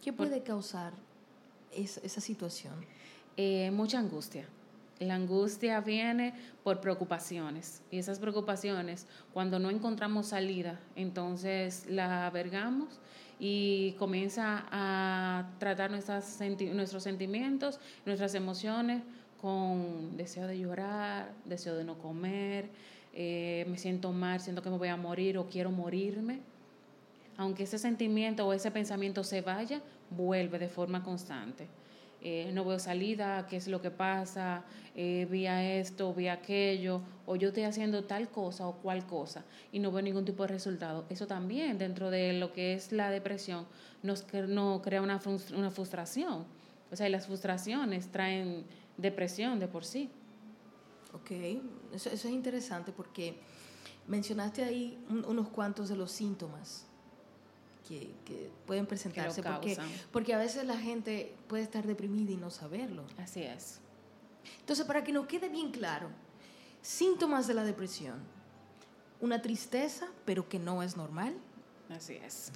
¿Qué 0.01 0.13
puede 0.13 0.42
causar 0.44 0.94
esa, 1.72 2.22
situación? 2.22 2.74
Eh, 3.36 3.72
mucha 3.72 4.00
angustia 4.00 4.46
la 5.00 5.16
angustia 5.16 5.82
viene 5.82 6.34
por 6.64 6.80
preocupaciones 6.80 7.82
y 7.92 7.98
esas 7.98 8.20
preocupaciones, 8.20 9.08
cuando 9.34 9.60
no 9.60 9.70
encontramos 9.70 10.28
salida, 10.28 10.80
entonces 10.96 11.86
la 11.90 12.28
avergamos 12.28 13.00
y 13.40 13.94
comienza 13.94 14.66
a 14.72 15.50
tratar 15.60 15.92
nuestras 15.92 16.40
nuestros 16.74 17.04
sentimientos, 17.04 17.80
nuestras 18.06 18.36
emociones 18.36 19.02
con 19.42 20.16
deseo 20.16 20.48
de 20.48 20.58
llorar, 20.58 21.34
deseo 21.44 21.76
de 21.76 21.84
no 21.84 21.98
comer, 21.98 22.70
eh, 23.14 23.66
me 23.68 23.78
siento 23.78 24.12
mal, 24.12 24.40
siento 24.40 24.62
que 24.62 24.70
me 24.70 24.78
voy 24.78 24.88
a 24.88 24.98
morir 24.98 25.38
o 25.38 25.48
quiero 25.48 25.70
morirme. 25.72 26.40
Aunque 27.36 27.64
ese 27.64 27.78
sentimiento 27.78 28.48
o 28.48 28.54
ese 28.54 28.72
pensamiento 28.72 29.24
se 29.24 29.42
vaya, 29.42 29.82
vuelve 30.10 30.60
de 30.60 30.70
forma 30.70 31.04
constante. 31.04 31.68
Eh, 32.25 32.51
no 32.53 32.63
veo 32.63 32.80
salida, 32.80 33.48
qué 33.50 33.58
es 33.58 33.68
lo 33.68 33.82
que 33.82 33.92
pasa, 33.92 34.63
eh, 34.96 35.27
vía 35.30 35.77
esto, 35.77 36.13
vía 36.13 36.32
aquello, 36.32 37.01
o 37.25 37.36
yo 37.36 37.50
estoy 37.50 37.63
haciendo 37.63 38.06
tal 38.06 38.30
cosa 38.30 38.65
o 38.65 38.77
cual 38.77 39.06
cosa 39.06 39.44
y 39.74 39.80
no 39.80 39.92
veo 39.92 40.01
ningún 40.01 40.24
tipo 40.24 40.44
de 40.44 40.48
resultado. 40.48 41.03
Eso 41.10 41.27
también 41.27 41.77
dentro 41.77 42.10
de 42.10 42.32
lo 42.32 42.53
que 42.53 42.75
es 42.75 42.94
la 42.94 43.10
depresión 43.10 43.68
nos, 44.03 44.25
no 44.48 44.82
crea 44.82 45.01
una, 45.01 45.20
una 45.53 45.70
frustración. 45.70 46.46
O 46.89 46.96
sea, 46.96 47.10
las 47.10 47.25
frustraciones 47.25 48.10
traen 48.10 48.63
depresión 48.96 49.60
de 49.60 49.68
por 49.68 49.84
sí. 49.84 50.10
Ok, 51.12 51.32
eso, 51.94 52.10
es 52.10 52.24
interesante 52.24 52.94
porque 52.94 53.38
mencionaste 54.08 54.63
ahí 54.63 54.98
unos 55.10 55.50
cuantos 55.50 55.89
de 55.89 55.98
los 55.98 56.10
síntomas 56.10 56.88
que, 57.88 58.50
pueden 58.66 58.86
presentarse. 58.86 59.44
porque, 59.44 59.78
porque 60.12 60.34
a 60.34 60.38
veces 60.38 60.66
la 60.66 60.78
gente 60.78 61.36
puede 61.48 61.63
estar 61.63 61.86
deprimida 61.86 62.32
y 62.32 62.38
no 62.38 62.50
saberlo. 62.50 63.04
Así 63.18 63.44
es. 63.44 63.80
Entonces, 64.60 64.86
para 64.86 65.04
que 65.04 65.12
nos 65.12 65.28
quede 65.28 65.50
bien 65.50 65.72
claro, 65.72 66.10
síntomas 66.82 67.48
de 67.48 67.54
la 67.54 67.63
depresión. 67.63 68.18
una 69.20 69.42
tristeza, 69.42 70.08
pero 70.25 70.50
que 70.50 70.60
no 70.60 70.84
es 70.84 70.98
normal. 70.98 71.34
Así 71.90 72.16
es. 72.16 72.52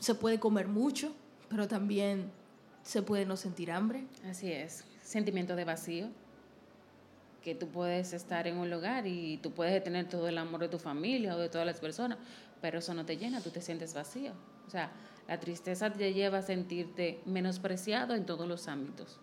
Se 0.00 0.14
puede 0.14 0.40
comer 0.40 0.66
mucho, 0.66 1.14
pero 1.48 1.68
también 1.68 2.32
se 2.82 3.02
puede 3.02 3.24
no 3.24 3.36
sentir 3.36 3.70
hambre. 3.70 4.04
Así 4.28 4.50
es. 4.50 4.84
Sentimiento 5.04 5.54
de 5.54 5.64
vacío. 5.64 6.08
Que 7.42 7.54
tú 7.54 7.68
puedes 7.68 8.12
estar 8.12 8.48
en 8.48 8.56
un 8.56 8.70
lugar 8.70 9.06
y 9.06 9.36
tú 9.38 9.52
puedes 9.52 9.84
tener 9.84 10.08
todo 10.08 10.26
el 10.28 10.38
amor 10.38 10.62
de 10.62 10.68
tu 10.68 10.78
familia 10.78 11.36
o 11.36 11.38
de 11.38 11.48
todas 11.48 11.66
las 11.66 11.78
personas, 11.78 12.18
pero 12.64 12.78
eso 12.78 12.94
no 12.94 13.04
te 13.04 13.18
llena, 13.18 13.42
tú 13.42 13.50
te 13.50 13.60
sientes 13.60 13.92
vacío. 13.92 14.32
O 14.66 14.70
sea, 14.70 14.90
la 15.28 15.38
tristeza 15.38 15.92
te 15.92 16.14
lleva 16.14 16.38
a 16.38 16.42
sentirte 16.42 17.20
menospreciado 17.26 18.14
en 18.14 18.24
todos 18.24 18.48
los 18.48 18.68
ámbitos. 18.68 19.20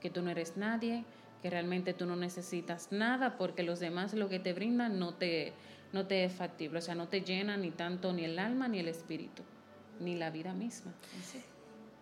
Que 0.00 0.10
tú 0.10 0.20
no 0.20 0.30
eres 0.30 0.56
nadie, 0.56 1.04
que 1.42 1.48
realmente 1.48 1.94
tú 1.94 2.06
no 2.06 2.16
necesitas 2.16 2.90
nada 2.90 3.38
porque 3.38 3.62
los 3.62 3.78
demás 3.78 4.14
lo 4.14 4.28
que 4.28 4.40
te 4.40 4.52
brindan 4.52 4.98
no 4.98 5.14
te, 5.14 5.52
no 5.92 6.08
te 6.08 6.24
es 6.24 6.32
factible, 6.32 6.80
o 6.80 6.82
sea, 6.82 6.96
no 6.96 7.06
te 7.06 7.20
llena 7.20 7.56
ni 7.56 7.70
tanto 7.70 8.12
ni 8.12 8.24
el 8.24 8.36
alma 8.36 8.66
ni 8.66 8.80
el 8.80 8.88
espíritu, 8.88 9.44
ni 10.00 10.16
la 10.16 10.30
vida 10.30 10.52
misma. 10.52 10.92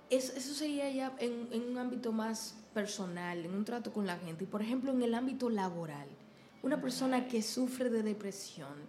eso 0.09 0.55
sería 0.55 0.89
ya 0.89 1.15
en, 1.19 1.47
en, 1.53 1.73
un 1.73 1.77
ámbito 1.77 2.11
más 2.11 2.57
personal, 2.73 3.45
en 3.45 3.55
un 3.55 3.67
trato 3.67 3.93
con 3.93 4.07
la 4.07 4.17
gente. 4.17 4.45
Y 4.45 4.47
por 4.47 4.63
ejemplo, 4.63 4.93
en 4.93 5.03
el 5.03 5.13
ámbito 5.13 5.51
laboral, 5.51 6.09
una 6.63 6.81
persona 6.81 7.29
que 7.29 7.43
sufre 7.43 7.91
de 7.91 8.03
depresión, 8.03 8.89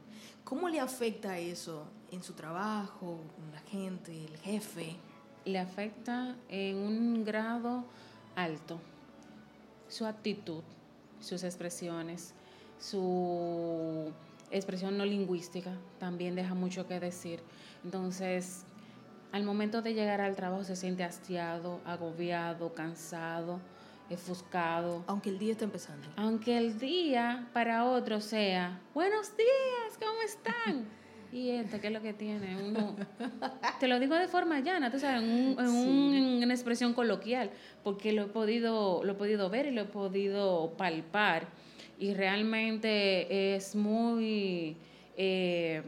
¿cómo 0.51 0.67
le 0.67 0.81
afecta 0.81 1.39
eso 1.39 1.85
en 2.11 2.21
su 2.21 2.33
trabajo, 2.33 3.21
con 3.37 3.51
la 3.53 3.61
gente, 3.61 4.11
el 4.11 4.35
jefe? 4.39 4.97
Le 5.45 5.57
afecta 5.57 6.35
en 6.49 6.75
un 6.75 7.23
grado 7.23 7.85
alto. 8.35 8.77
Su 9.87 10.05
actitud, 10.05 10.61
sus 11.21 11.45
expresiones, 11.45 12.33
su 12.81 14.11
expresión 14.51 14.97
no 14.97 15.05
lingüística 15.05 15.71
también 15.99 16.35
deja 16.35 16.53
mucho 16.53 16.85
que 16.85 16.99
decir. 16.99 17.39
Entonces, 17.85 18.65
al 19.31 19.45
momento 19.45 19.81
de 19.81 19.93
llegar 19.93 20.19
al 20.19 20.35
trabajo 20.35 20.65
se 20.65 20.75
siente 20.75 21.05
hastiado, 21.05 21.79
agobiado, 21.85 22.73
cansado, 22.73 23.61
ofuscado. 24.15 25.03
Aunque 25.07 25.29
el 25.29 25.39
día 25.39 25.51
está 25.51 25.65
empezando. 25.65 26.07
Aunque 26.15 26.57
el 26.57 26.79
día 26.79 27.49
para 27.53 27.85
otro 27.85 28.21
sea, 28.21 28.79
buenos 28.93 29.35
días, 29.37 29.97
¿cómo 29.99 30.21
están? 30.21 30.85
y 31.31 31.49
esto, 31.51 31.79
¿qué 31.79 31.87
es 31.87 31.93
lo 31.93 32.01
que 32.01 32.13
tiene? 32.13 32.61
Uno, 32.61 32.95
te 33.79 33.87
lo 33.87 33.99
digo 33.99 34.15
de 34.15 34.27
forma 34.27 34.59
llana, 34.59 34.91
tú 34.91 34.99
sabes, 34.99 35.23
en, 35.23 36.43
una 36.43 36.53
expresión 36.53 36.93
coloquial, 36.93 37.51
porque 37.83 38.11
lo 38.11 38.23
he, 38.23 38.27
podido, 38.27 39.03
lo 39.03 39.13
he 39.13 39.15
podido 39.15 39.49
ver 39.49 39.67
y 39.67 39.71
lo 39.71 39.81
he 39.81 39.85
podido 39.85 40.73
palpar 40.77 41.47
y 41.99 42.13
realmente 42.13 43.55
es 43.55 43.75
muy, 43.75 44.75
eh, 45.15 45.83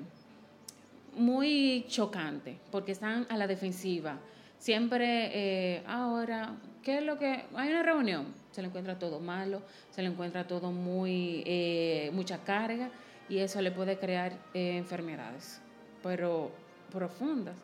muy 1.16 1.86
chocante 1.88 2.58
porque 2.72 2.92
están 2.92 3.26
a 3.30 3.38
la 3.38 3.48
defensiva. 3.48 4.20
Siempre 4.60 5.32
eh, 5.34 5.84
ahora, 5.88 6.56
¿qué 6.84 6.98
es 7.00 7.04
lo 7.04 7.18
que? 7.18 7.46
Hay 7.56 7.70
una 7.70 7.82
reunión, 7.82 8.28
se 8.52 8.62
le 8.62 8.68
encuentra 8.68 9.00
todo 9.00 9.20
malo, 9.20 9.62
se 9.92 10.02
le 10.02 10.10
encuentra 10.10 10.46
todo 10.46 10.72
muy, 10.72 11.44
eh, 11.46 12.12
mucha 12.14 12.44
carga 12.44 12.90
y 13.30 13.40
eso 13.40 13.62
le 13.62 13.72
puede 13.72 13.98
crear 13.98 14.38
enfermedades, 14.54 15.62
pero 16.04 16.52
profundas, 16.92 17.56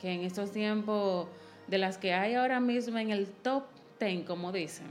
que 0.00 0.12
en 0.12 0.20
estos 0.20 0.52
tiempos 0.52 1.26
de 1.66 1.78
las 1.78 1.98
que 1.98 2.14
hay 2.14 2.34
ahora 2.34 2.60
mismo 2.60 2.98
en 2.98 3.10
el 3.10 3.26
top 3.26 3.64
10, 3.98 4.24
como 4.24 4.52
dicen, 4.52 4.86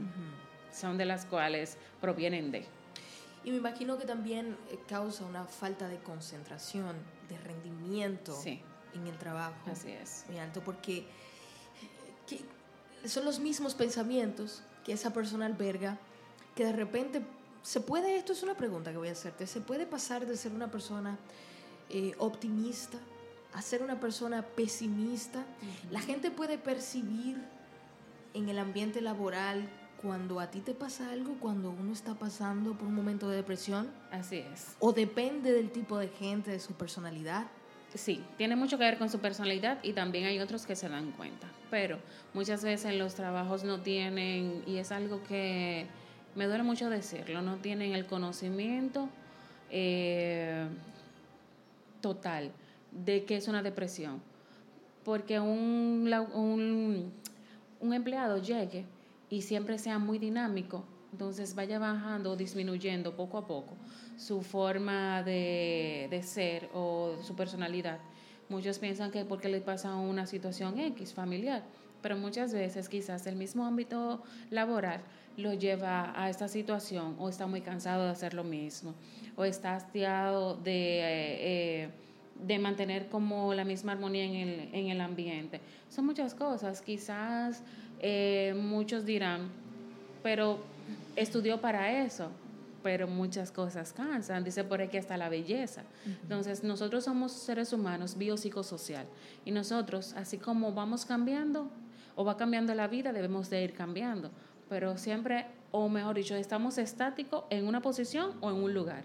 son 0.72 0.98
de 0.98 1.06
las 1.06 1.24
cuales 1.24 1.78
provienen 2.00 2.50
de. 2.50 2.64
Y 3.44 3.50
me 3.50 3.58
imagino 3.58 3.96
que 3.96 4.04
también 4.04 4.56
eh, 4.70 4.78
causa 4.88 5.24
una 5.24 5.44
falta 5.44 5.88
de 5.88 5.96
concentración, 5.98 6.96
de 7.28 7.38
rendimiento 7.38 8.36
en 8.44 9.06
el 9.06 9.16
trabajo. 9.16 9.56
Así 9.70 9.90
es. 9.90 10.26
Muy 10.28 10.38
alto, 10.38 10.60
porque 10.62 11.06
son 13.06 13.24
los 13.24 13.38
mismos 13.38 13.74
pensamientos 13.74 14.62
que 14.84 14.92
esa 14.92 15.12
persona 15.12 15.46
alberga, 15.46 15.98
que 16.54 16.64
de 16.64 16.72
repente 16.72 17.22
se 17.62 17.80
puede, 17.80 18.16
esto 18.16 18.32
es 18.32 18.42
una 18.42 18.56
pregunta 18.56 18.90
que 18.90 18.98
voy 18.98 19.08
a 19.08 19.12
hacerte, 19.12 19.46
se 19.46 19.60
puede 19.60 19.86
pasar 19.86 20.26
de 20.26 20.36
ser 20.36 20.52
una 20.52 20.70
persona 20.70 21.18
eh, 21.90 22.14
optimista 22.18 22.98
a 23.54 23.62
ser 23.62 23.82
una 23.82 23.98
persona 23.98 24.42
pesimista. 24.42 25.44
La 25.90 26.00
gente 26.00 26.30
puede 26.30 26.58
percibir 26.58 27.42
en 28.34 28.48
el 28.48 28.58
ambiente 28.58 29.00
laboral 29.00 29.68
cuando 30.00 30.38
a 30.38 30.50
ti 30.50 30.60
te 30.60 30.74
pasa 30.74 31.10
algo, 31.10 31.36
cuando 31.40 31.70
uno 31.70 31.92
está 31.92 32.14
pasando 32.14 32.76
por 32.76 32.88
un 32.88 32.94
momento 32.94 33.28
de 33.28 33.36
depresión? 33.36 33.90
Así 34.10 34.36
es. 34.36 34.76
¿O 34.78 34.92
depende 34.92 35.52
del 35.52 35.70
tipo 35.70 35.98
de 35.98 36.08
gente, 36.08 36.50
de 36.50 36.60
su 36.60 36.74
personalidad? 36.74 37.46
Sí, 37.94 38.22
tiene 38.36 38.54
mucho 38.54 38.76
que 38.76 38.84
ver 38.84 38.98
con 38.98 39.08
su 39.08 39.18
personalidad 39.18 39.78
y 39.82 39.92
también 39.92 40.26
hay 40.26 40.38
otros 40.40 40.66
que 40.66 40.76
se 40.76 40.88
dan 40.88 41.10
cuenta. 41.12 41.46
Pero 41.70 41.98
muchas 42.34 42.62
veces 42.62 42.94
los 42.96 43.14
trabajos 43.14 43.64
no 43.64 43.80
tienen, 43.80 44.62
y 44.66 44.76
es 44.76 44.92
algo 44.92 45.22
que 45.24 45.86
me 46.34 46.46
duele 46.46 46.64
mucho 46.64 46.90
decirlo, 46.90 47.40
no 47.40 47.56
tienen 47.56 47.92
el 47.92 48.04
conocimiento 48.04 49.08
eh, 49.70 50.66
total 52.02 52.52
de 52.92 53.24
qué 53.24 53.36
es 53.36 53.48
una 53.48 53.62
depresión. 53.62 54.20
Porque 55.04 55.40
un, 55.40 56.12
un, 56.34 57.12
un 57.80 57.94
empleado 57.94 58.36
llegue 58.36 58.84
y 59.30 59.42
siempre 59.42 59.78
sea 59.78 59.98
muy 59.98 60.18
dinámico, 60.18 60.84
entonces 61.12 61.54
vaya 61.54 61.78
bajando 61.78 62.32
o 62.32 62.36
disminuyendo 62.36 63.16
poco 63.16 63.38
a 63.38 63.46
poco 63.46 63.74
su 64.18 64.42
forma 64.42 65.22
de, 65.22 66.08
de, 66.10 66.22
ser 66.22 66.68
o 66.74 67.16
su 67.22 67.34
personalidad. 67.34 67.98
Muchos 68.50 68.78
piensan 68.78 69.10
que 69.10 69.24
porque 69.24 69.48
le 69.48 69.60
pasa 69.60 69.94
una 69.94 70.26
situación 70.26 70.78
X 70.78 71.14
familiar, 71.14 71.62
pero 72.02 72.16
muchas 72.16 72.52
veces 72.52 72.88
quizás 72.88 73.26
el 73.26 73.36
mismo 73.36 73.64
ámbito 73.64 74.22
laboral 74.50 75.00
lo 75.38 75.54
lleva 75.54 76.12
a 76.20 76.28
esta 76.28 76.48
situación 76.48 77.14
o 77.18 77.28
está 77.28 77.46
muy 77.46 77.60
cansado 77.60 78.04
de 78.04 78.10
hacer 78.10 78.34
lo 78.34 78.42
mismo 78.42 78.94
o 79.36 79.44
está 79.44 79.76
hastiado 79.76 80.56
de, 80.56 80.98
eh, 80.98 81.84
eh, 81.84 81.88
de 82.44 82.58
mantener 82.58 83.08
como 83.08 83.54
la 83.54 83.64
misma 83.64 83.92
armonía 83.92 84.24
en 84.24 84.34
el, 84.34 84.74
en 84.74 84.88
el 84.88 85.00
ambiente. 85.00 85.60
Son 85.88 86.04
muchas 86.04 86.34
cosas. 86.34 86.80
Quizás 86.80 87.62
eh, 88.00 88.52
muchos 88.60 89.06
dirán, 89.06 89.48
pero 90.24 90.58
estudió 91.14 91.60
para 91.60 92.04
eso, 92.04 92.30
pero 92.82 93.08
muchas 93.08 93.50
cosas 93.50 93.92
cansan, 93.92 94.44
dice 94.44 94.64
por 94.64 94.80
aquí 94.80 94.96
hasta 94.96 95.16
la 95.16 95.28
belleza. 95.28 95.82
Entonces, 96.22 96.62
nosotros 96.62 97.04
somos 97.04 97.32
seres 97.32 97.72
humanos 97.72 98.16
biopsicosocial 98.16 99.06
y 99.44 99.50
nosotros, 99.50 100.14
así 100.16 100.38
como 100.38 100.72
vamos 100.72 101.04
cambiando 101.04 101.70
o 102.14 102.24
va 102.24 102.36
cambiando 102.36 102.74
la 102.74 102.88
vida, 102.88 103.12
debemos 103.12 103.50
de 103.50 103.62
ir 103.62 103.74
cambiando, 103.74 104.30
pero 104.68 104.96
siempre, 104.96 105.46
o 105.70 105.88
mejor 105.88 106.16
dicho, 106.16 106.34
estamos 106.34 106.78
estáticos 106.78 107.44
en 107.50 107.66
una 107.66 107.82
posición 107.82 108.32
o 108.40 108.50
en 108.50 108.56
un 108.56 108.74
lugar. 108.74 109.04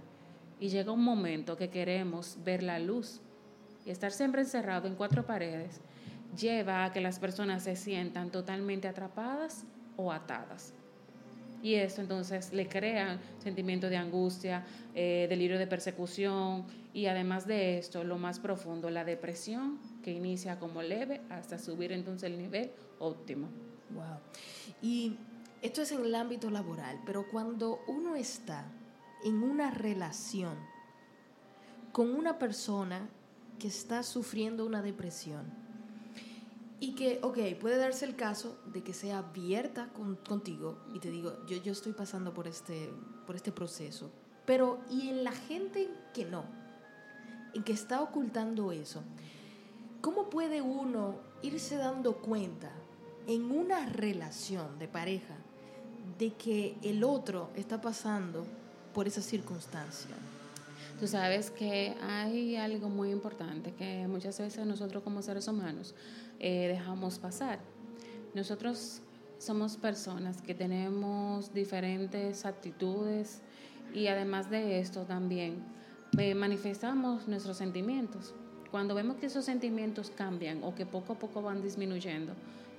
Y 0.59 0.69
llega 0.69 0.91
un 0.91 1.03
momento 1.03 1.57
que 1.57 1.69
queremos 1.69 2.37
ver 2.43 2.63
la 2.63 2.79
luz 2.79 3.21
y 3.85 3.89
estar 3.89 4.11
siempre 4.11 4.41
encerrado 4.41 4.87
en 4.87 4.95
cuatro 4.95 5.25
paredes 5.25 5.81
lleva 6.37 6.85
a 6.85 6.91
que 6.91 7.01
las 7.01 7.19
personas 7.19 7.63
se 7.63 7.75
sientan 7.75 8.31
totalmente 8.31 8.87
atrapadas 8.87 9.65
o 9.97 10.11
atadas. 10.11 10.73
Y 11.63 11.75
eso 11.75 12.01
entonces 12.01 12.51
le 12.51 12.67
crea 12.67 13.17
sentimiento 13.39 13.89
de 13.89 13.95
angustia, 13.95 14.65
eh, 14.93 15.27
delirio 15.29 15.57
de 15.57 15.65
persecución 15.65 16.65
y 16.93 17.05
además 17.05 17.47
de 17.47 17.79
esto, 17.79 18.03
lo 18.03 18.17
más 18.17 18.39
profundo, 18.39 18.89
la 18.89 19.05
depresión 19.05 19.79
que 20.03 20.11
inicia 20.11 20.59
como 20.59 20.81
leve 20.81 21.21
hasta 21.29 21.57
subir 21.57 21.93
entonces 21.93 22.29
el 22.29 22.37
nivel 22.37 22.69
óptimo. 22.99 23.47
Wow. 23.91 24.19
Y 24.81 25.15
esto 25.61 25.81
es 25.81 25.93
en 25.93 26.03
el 26.03 26.13
ámbito 26.15 26.49
laboral, 26.49 26.99
pero 27.05 27.25
cuando 27.31 27.79
uno 27.87 28.17
está 28.17 28.65
en 29.23 29.41
una 29.41 29.71
relación 29.71 30.57
con 31.93 32.13
una 32.13 32.37
persona 32.39 33.07
que 33.57 33.69
está 33.69 34.03
sufriendo 34.03 34.65
una 34.65 34.81
depresión, 34.81 35.62
y 36.83 36.95
que, 36.95 37.19
ok, 37.21 37.37
puede 37.61 37.77
darse 37.77 38.03
el 38.03 38.17
caso 38.17 38.57
de 38.65 38.83
que 38.83 38.93
sea 38.93 39.19
abierta 39.19 39.87
contigo 40.27 40.79
y 40.93 40.99
te 40.99 41.09
digo, 41.09 41.37
yo, 41.47 41.55
yo 41.55 41.71
estoy 41.71 41.93
pasando 41.93 42.33
por 42.33 42.45
este, 42.45 42.91
por 43.25 43.37
este 43.37 43.53
proceso. 43.53 44.11
Pero, 44.45 44.81
¿y 44.91 45.07
en 45.07 45.23
la 45.23 45.31
gente 45.31 45.89
que 46.13 46.25
no? 46.25 46.43
En 47.53 47.63
que 47.63 47.71
está 47.71 48.01
ocultando 48.01 48.73
eso. 48.73 49.01
¿Cómo 50.01 50.29
puede 50.29 50.61
uno 50.61 51.15
irse 51.41 51.77
dando 51.77 52.17
cuenta 52.17 52.69
en 53.27 53.49
una 53.49 53.85
relación 53.85 54.77
de 54.77 54.89
pareja 54.89 55.35
de 56.19 56.33
que 56.33 56.75
el 56.81 57.05
otro 57.05 57.49
está 57.55 57.79
pasando 57.79 58.45
por 58.93 59.07
esa 59.07 59.21
circunstancia? 59.21 60.17
Tú 60.99 61.07
sabes 61.07 61.49
que 61.49 61.95
hay 62.01 62.55
algo 62.55 62.89
muy 62.89 63.11
importante 63.11 63.73
que 63.73 64.07
muchas 64.07 64.39
veces 64.39 64.65
nosotros 64.65 65.03
como 65.03 65.21
seres 65.21 65.47
humanos 65.47 65.95
eh, 66.39 66.67
dejamos 66.67 67.19
pasar. 67.19 67.59
Nosotros 68.33 69.01
somos 69.37 69.75
personas 69.75 70.41
que 70.41 70.53
tenemos 70.53 71.53
diferentes 71.53 72.45
actitudes 72.45 73.41
y 73.93 74.07
además 74.07 74.49
de 74.49 74.79
esto 74.79 75.03
también 75.03 75.63
eh, 76.17 76.35
manifestamos 76.35 77.27
nuestros 77.27 77.57
sentimientos. 77.57 78.33
Cuando 78.71 78.95
vemos 78.95 79.17
que 79.17 79.25
esos 79.25 79.45
sentimientos 79.45 80.09
cambian 80.09 80.63
o 80.63 80.73
que 80.73 80.85
poco 80.85 81.13
a 81.13 81.19
poco 81.19 81.41
van 81.41 81.61
disminuyendo, 81.61 82.33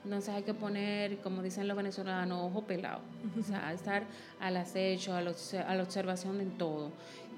entonces 0.04 0.34
hay 0.34 0.42
que 0.42 0.52
poner, 0.52 1.18
como 1.18 1.42
dicen 1.42 1.66
los 1.66 1.76
venezolanos, 1.76 2.38
ojo 2.50 2.62
pelado. 2.66 3.00
O 3.40 3.42
sea, 3.42 3.72
estar 3.72 4.04
al 4.38 4.56
acecho, 4.56 5.14
a 5.14 5.22
la 5.22 5.82
observación 5.82 6.40
en 6.40 6.58
todo. 6.58 6.92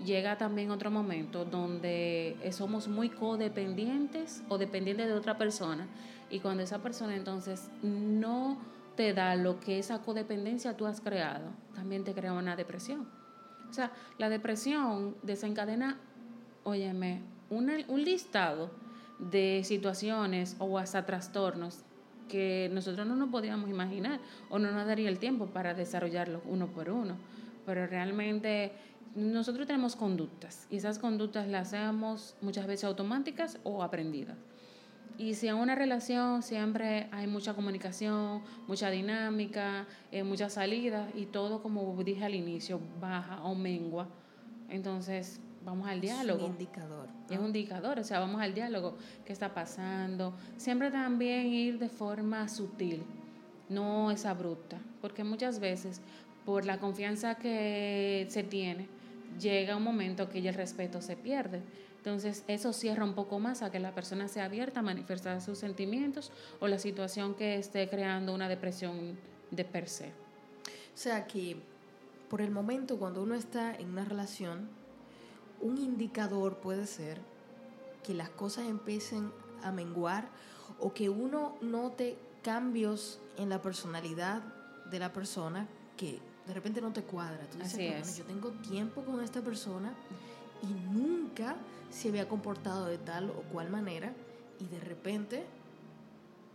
Llega 0.05 0.37
también 0.37 0.71
otro 0.71 0.91
momento 0.91 1.45
donde 1.45 2.37
somos 2.51 2.89
muy 2.89 3.09
codependientes 3.09 4.43
o 4.49 4.59
dependientes 4.59 5.07
de 5.07 5.13
otra 5.13 5.39
persona. 5.39 5.87
Y 6.29 6.41
cuando 6.41 6.65
esa 6.65 6.83
persona 6.83 7.15
entonces 7.15 7.71
no 7.83 8.59
te 8.97 9.15
da 9.15 9.37
lo 9.37 9.61
que 9.61 9.79
esa 9.79 10.01
codependencia 10.01 10.77
tú 10.77 10.87
has 10.87 11.01
creado, 11.01 11.51
también 11.75 12.03
te 12.03 12.15
crea 12.15 12.33
una 12.33 12.57
depresión. 12.57 13.09
O 13.71 13.73
sea, 13.73 13.93
la 14.19 14.29
depresión 14.29 15.17
desencadena, 15.23 16.01
óyeme, 16.65 17.23
un 17.49 18.05
listado 18.05 18.71
de 19.19 19.63
situaciones 19.65 20.57
o 20.59 20.79
hasta 20.79 21.07
trastornos 21.07 21.86
que 22.29 22.71
nosotros 22.73 23.07
no 23.07 23.17
nos 23.17 23.31
podíamos 23.31 23.71
imaginar 23.71 24.21
o 24.51 24.59
no 24.59 24.71
nos 24.73 24.87
daría 24.87 25.09
el 25.09 25.19
tiempo 25.19 25.47
para 25.47 25.75
desarrollarlo 25.75 26.43
uno 26.47 26.69
por 26.69 26.91
uno. 26.91 27.17
Pero 27.65 27.87
realmente 27.87 28.73
nosotros 29.15 29.67
tenemos 29.67 29.97
conductas 29.97 30.67
y 30.71 30.77
esas 30.77 30.99
conductas 30.99 31.49
las 31.49 31.73
hacemos 31.73 32.37
muchas 32.43 32.67
veces 32.67 32.85
automáticas 32.85 33.59
o 33.65 33.83
aprendidas. 33.83 34.37
Y 35.19 35.35
si 35.35 35.49
en 35.49 35.55
una 35.55 35.75
relación 35.75 36.43
siempre 36.43 37.09
hay 37.11 37.27
mucha 37.27 37.55
comunicación, 37.55 38.43
mucha 38.67 38.91
dinámica, 38.91 39.87
eh, 40.13 40.23
muchas 40.23 40.53
salidas 40.53 41.11
y 41.15 41.25
todo, 41.25 41.63
como 41.63 42.03
dije 42.05 42.25
al 42.25 42.35
inicio, 42.35 42.81
baja 43.01 43.43
o 43.43 43.55
mengua, 43.55 44.09
entonces 44.69 45.41
vamos 45.67 45.89
al 45.89 46.01
diálogo. 46.01 46.39
Es 46.39 46.45
un 46.47 46.53
indicador. 46.53 47.09
Es 47.29 47.39
un 47.39 47.47
indicador, 47.47 47.99
o 47.99 48.05
sea, 48.05 48.21
vamos 48.21 48.41
al 48.41 48.55
diálogo, 48.55 48.97
qué 49.27 49.33
está 49.33 49.53
pasando. 49.53 50.33
Siempre 50.57 50.91
también 50.91 51.47
ir 51.49 51.79
de 51.79 51.89
forma 51.89 52.49
sutil, 52.49 53.03
no 53.69 54.11
esa 54.13 54.31
abrupta, 54.31 54.79
porque 55.03 55.25
muchas 55.25 55.59
veces 55.59 56.01
por 56.47 56.65
la 56.65 56.79
confianza 56.79 57.35
que 57.35 58.27
se 58.31 58.45
tiene, 58.45 58.87
llega 59.41 59.77
un 59.77 59.83
momento 59.83 60.29
que 60.29 60.41
ya 60.41 60.51
el 60.51 60.57
respeto 60.57 61.03
se 61.03 61.17
pierde. 61.17 61.61
Entonces, 61.97 62.45
eso 62.47 62.73
cierra 62.73 63.05
un 63.05 63.15
poco 63.15 63.41
más 63.41 63.63
a 63.63 63.73
que 63.73 63.81
la 63.81 63.93
persona 63.93 64.29
sea 64.29 64.45
abierta 64.45 64.79
a 64.79 64.83
manifestar 64.85 65.43
sus 65.43 65.59
sentimientos 65.59 66.31
o 66.61 66.69
la 66.69 66.79
situación 66.79 67.35
que 67.35 67.57
esté 67.57 67.89
creando 67.89 68.33
una 68.33 68.49
depresión 68.49 69.19
de 69.51 69.65
per 69.65 69.89
se. 69.89 70.07
O 70.07 70.99
sea 70.99 71.27
que 71.27 71.57
por 72.31 72.41
el 72.41 72.53
momento 72.53 72.97
cuando 72.97 73.25
uno 73.25 73.35
está 73.35 73.75
en 73.75 73.91
una 73.91 74.05
relación, 74.05 74.69
un 75.61 75.79
indicador 75.79 76.57
puede 76.57 76.87
ser 76.87 77.21
que 78.05 78.15
las 78.15 78.29
cosas 78.31 78.67
empiecen 78.67 79.33
a 79.63 79.73
menguar 79.73 80.29
o 80.79 80.93
que 80.93 81.09
uno 81.09 81.57
note 81.61 82.17
cambios 82.43 83.19
en 83.37 83.49
la 83.49 83.61
personalidad 83.63 84.43
de 84.91 84.99
la 84.99 85.13
persona 85.13 85.67
que 85.97 86.21
de 86.47 86.55
repente 86.55 86.81
no 86.81 86.93
te 86.93 87.03
cuadra. 87.03 87.47
Tú 87.51 87.59
dices, 87.59 88.17
yo 88.17 88.25
tengo 88.25 88.51
tiempo 88.51 89.03
con 89.03 89.21
esta 89.21 89.41
persona 89.41 89.93
y 90.63 90.73
nunca 90.97 91.57
se 91.91 92.09
había 92.09 92.29
comportado 92.29 92.87
de 92.87 92.99
tal 92.99 93.31
o 93.31 93.43
cual 93.53 93.71
manera 93.71 94.13
y 94.61 94.67
de 94.67 94.81
repente 94.81 95.45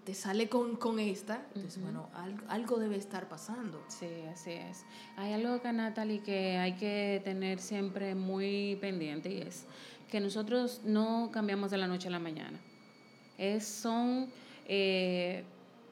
te 0.04 0.14
sale 0.16 0.50
con, 0.50 0.78
con 0.78 1.00
esta, 1.00 1.46
entonces, 1.54 1.82
bueno, 1.82 2.10
algo, 2.48 2.80
debe 2.80 2.96
estar 2.96 3.30
pasando. 3.30 3.84
Sí, 3.88 4.08
así 4.32 4.52
es. 4.52 4.84
Hay 5.16 5.34
algo 5.34 5.54
acá, 5.54 5.72
Natalie, 5.72 6.22
que 6.22 6.58
hay 6.58 6.74
que 6.74 7.22
tener 7.24 7.60
siempre 7.60 8.16
muy 8.16 8.78
pendiente 8.82 9.32
y 9.32 9.42
es 9.42 9.66
que 10.10 10.20
nosotros 10.20 10.82
no 10.84 11.30
cambiamos 11.32 11.72
de 11.72 11.78
la 11.78 11.88
noche 11.88 12.08
a 12.08 12.12
la 12.12 12.20
mañana. 12.20 12.60
Es, 13.38 13.66
son 13.66 14.28
eh, 14.68 15.44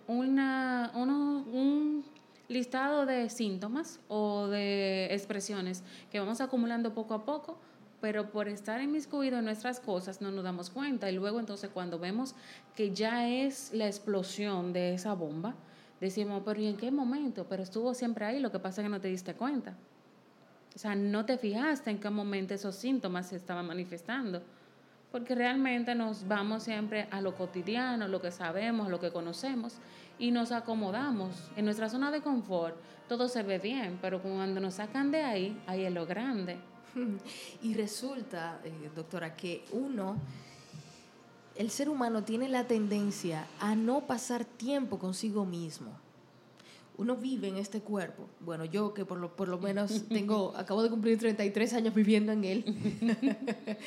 una, 0.07 0.91
uno, 0.95 1.45
un 1.51 2.03
listado 2.47 3.05
de 3.05 3.29
síntomas 3.29 3.99
o 4.07 4.47
de 4.47 5.13
expresiones 5.13 5.84
que 6.12 6.19
vamos 6.19 6.41
acumulando 6.41 6.93
poco 6.93 7.13
a 7.13 7.25
poco 7.25 7.57
pero 8.01 8.31
por 8.31 8.47
estar 8.47 8.81
inmiscuido 8.81 9.39
en 9.39 9.45
nuestras 9.45 9.79
cosas 9.79 10.21
no 10.21 10.31
nos 10.31 10.43
damos 10.43 10.69
cuenta 10.69 11.09
y 11.09 11.15
luego 11.15 11.39
entonces 11.39 11.69
cuando 11.73 11.99
vemos 11.99 12.35
que 12.75 12.91
ya 12.91 13.27
es 13.27 13.71
la 13.73 13.88
explosión 13.88 14.73
de 14.73 14.93
esa 14.93 15.13
bomba, 15.13 15.55
decimos, 15.99 16.41
pero 16.45 16.59
¿y 16.59 16.67
en 16.67 16.77
qué 16.77 16.91
momento? 16.91 17.45
Pero 17.49 17.63
estuvo 17.63 17.93
siempre 17.93 18.25
ahí, 18.25 18.39
lo 18.39 18.51
que 18.51 18.59
pasa 18.59 18.81
es 18.81 18.85
que 18.85 18.89
no 18.89 19.01
te 19.01 19.09
diste 19.09 19.33
cuenta. 19.33 19.75
O 20.75 20.79
sea, 20.79 20.95
no 20.95 21.25
te 21.25 21.38
fijaste 21.38 21.89
en 21.89 21.99
qué 21.99 22.09
momento 22.09 22.53
esos 22.53 22.75
síntomas 22.75 23.27
se 23.27 23.35
estaban 23.35 23.65
manifestando, 23.65 24.41
porque 25.12 25.35
realmente 25.35 25.95
nos 25.95 26.27
vamos 26.27 26.63
siempre 26.63 27.07
a 27.12 27.19
lo 27.19 27.35
cotidiano, 27.35 28.07
lo 28.07 28.21
que 28.21 28.31
sabemos, 28.31 28.89
lo 28.89 28.99
que 28.99 29.12
conocemos, 29.12 29.77
y 30.19 30.31
nos 30.31 30.51
acomodamos. 30.51 31.51
En 31.55 31.65
nuestra 31.65 31.89
zona 31.89 32.12
de 32.12 32.21
confort 32.21 32.75
todo 33.07 33.27
se 33.27 33.41
ve 33.41 33.57
bien, 33.57 33.97
pero 34.01 34.21
cuando 34.21 34.62
nos 34.62 34.75
sacan 34.75 35.09
de 35.09 35.23
ahí, 35.23 35.62
ahí 35.65 35.83
es 35.83 35.91
lo 35.91 36.05
grande. 36.05 36.59
Y 37.63 37.73
resulta, 37.73 38.62
eh, 38.63 38.89
doctora, 38.95 39.36
que 39.36 39.65
uno, 39.71 40.17
el 41.56 41.69
ser 41.69 41.89
humano 41.89 42.23
tiene 42.23 42.49
la 42.49 42.65
tendencia 42.65 43.47
a 43.60 43.75
no 43.75 44.08
pasar 44.08 44.45
tiempo 44.45 44.99
consigo 44.99 45.45
mismo. 45.45 45.91
Uno 46.97 47.15
vive 47.15 47.47
en 47.47 47.58
este 47.58 47.82
cuerpo. 47.82 48.28
Bueno, 48.41 48.65
yo 48.65 48.93
que 48.93 49.06
por 49.06 49.19
lo, 49.19 49.36
por 49.36 49.47
lo 49.47 49.58
menos 49.58 50.04
tengo, 50.10 50.54
acabo 50.56 50.84
de 50.84 50.89
cumplir 50.89 51.17
33 51.17 51.73
años 51.73 51.93
viviendo 51.93 52.32
en 52.32 52.43
él. 52.43 52.65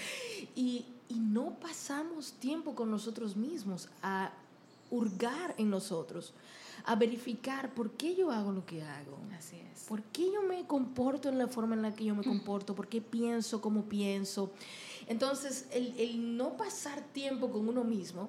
y, 0.57 0.87
y 1.09 1.15
no 1.15 1.59
pasamos 1.61 2.33
tiempo 2.33 2.75
con 2.75 2.91
nosotros 2.91 3.37
mismos, 3.37 3.89
a 4.03 4.33
hurgar 4.91 5.55
en 5.59 5.71
nosotros 5.71 6.35
a 6.85 6.95
verificar 6.97 7.75
por 7.75 7.93
qué 7.93 8.15
yo 8.15 8.31
hago 8.31 8.53
lo 8.53 8.65
que 8.67 8.83
hago. 8.83 9.19
Así 9.37 9.57
es. 9.57 9.85
¿Por 9.85 10.03
qué 10.05 10.31
yo 10.33 10.43
me 10.43 10.67
comporto 10.67 11.29
en 11.29 11.39
la 11.39 11.49
forma 11.49 11.75
en 11.75 11.83
la 11.83 11.95
que 11.95 12.05
yo 12.05 12.15
me 12.15 12.25
comporto? 12.25 12.75
¿Por 12.75 12.89
qué 12.89 13.01
pienso 13.01 13.61
como 13.61 13.85
pienso? 13.85 14.53
Entonces, 15.07 15.67
el, 15.73 15.95
el 15.99 16.37
no 16.37 16.57
pasar 16.57 17.01
tiempo 17.13 17.51
con 17.51 17.69
uno 17.69 17.85
mismo 17.85 18.29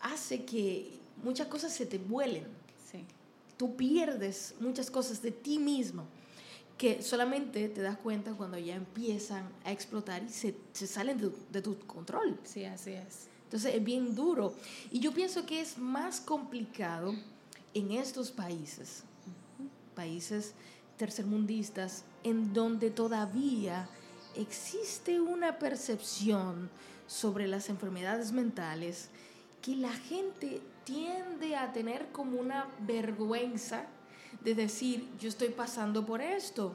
hace 0.00 0.44
que 0.44 0.92
muchas 1.22 1.46
cosas 1.46 1.72
se 1.72 1.86
te 1.86 1.98
vuelen. 1.98 2.46
Sí. 2.90 3.04
Tú 3.56 3.76
pierdes 3.76 4.54
muchas 4.60 4.90
cosas 4.90 5.22
de 5.22 5.30
ti 5.30 5.58
mismo 5.58 6.04
que 6.82 7.00
solamente 7.02 7.68
te 7.68 7.80
das 7.80 7.96
cuenta 7.96 8.32
cuando 8.32 8.58
ya 8.58 8.74
empiezan 8.74 9.48
a 9.64 9.70
explotar 9.70 10.22
y 10.24 10.30
se, 10.30 10.56
se 10.72 10.88
salen 10.88 11.18
de, 11.18 11.30
de, 11.52 11.62
tu 11.62 11.78
control. 11.80 12.38
Sí, 12.42 12.64
así 12.64 12.90
es. 12.90 13.28
Entonces 13.52 13.74
es 13.74 13.84
bien 13.84 14.14
duro. 14.14 14.54
Y 14.90 15.00
yo 15.00 15.12
pienso 15.12 15.44
que 15.44 15.60
es 15.60 15.76
más 15.76 16.22
complicado 16.22 17.14
en 17.74 17.90
estos 17.90 18.30
países, 18.30 19.02
países 19.94 20.54
tercermundistas, 20.96 22.04
en 22.24 22.54
donde 22.54 22.90
todavía 22.90 23.90
existe 24.34 25.20
una 25.20 25.58
percepción 25.58 26.70
sobre 27.06 27.46
las 27.46 27.68
enfermedades 27.68 28.32
mentales 28.32 29.10
que 29.60 29.76
la 29.76 29.92
gente 29.92 30.62
tiende 30.84 31.54
a 31.54 31.74
tener 31.74 32.10
como 32.10 32.40
una 32.40 32.68
vergüenza 32.86 33.84
de 34.42 34.54
decir, 34.54 35.06
yo 35.20 35.28
estoy 35.28 35.50
pasando 35.50 36.06
por 36.06 36.22
esto. 36.22 36.74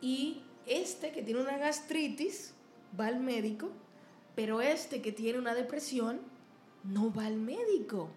Y 0.00 0.40
este 0.64 1.12
que 1.12 1.20
tiene 1.20 1.42
una 1.42 1.58
gastritis 1.58 2.54
va 2.98 3.08
al 3.08 3.20
médico 3.20 3.70
pero 4.36 4.60
este 4.60 5.00
que 5.02 5.10
tiene 5.10 5.40
una 5.40 5.54
depresión 5.54 6.20
no 6.84 7.12
va 7.12 7.26
al 7.26 7.36
médico. 7.36 8.08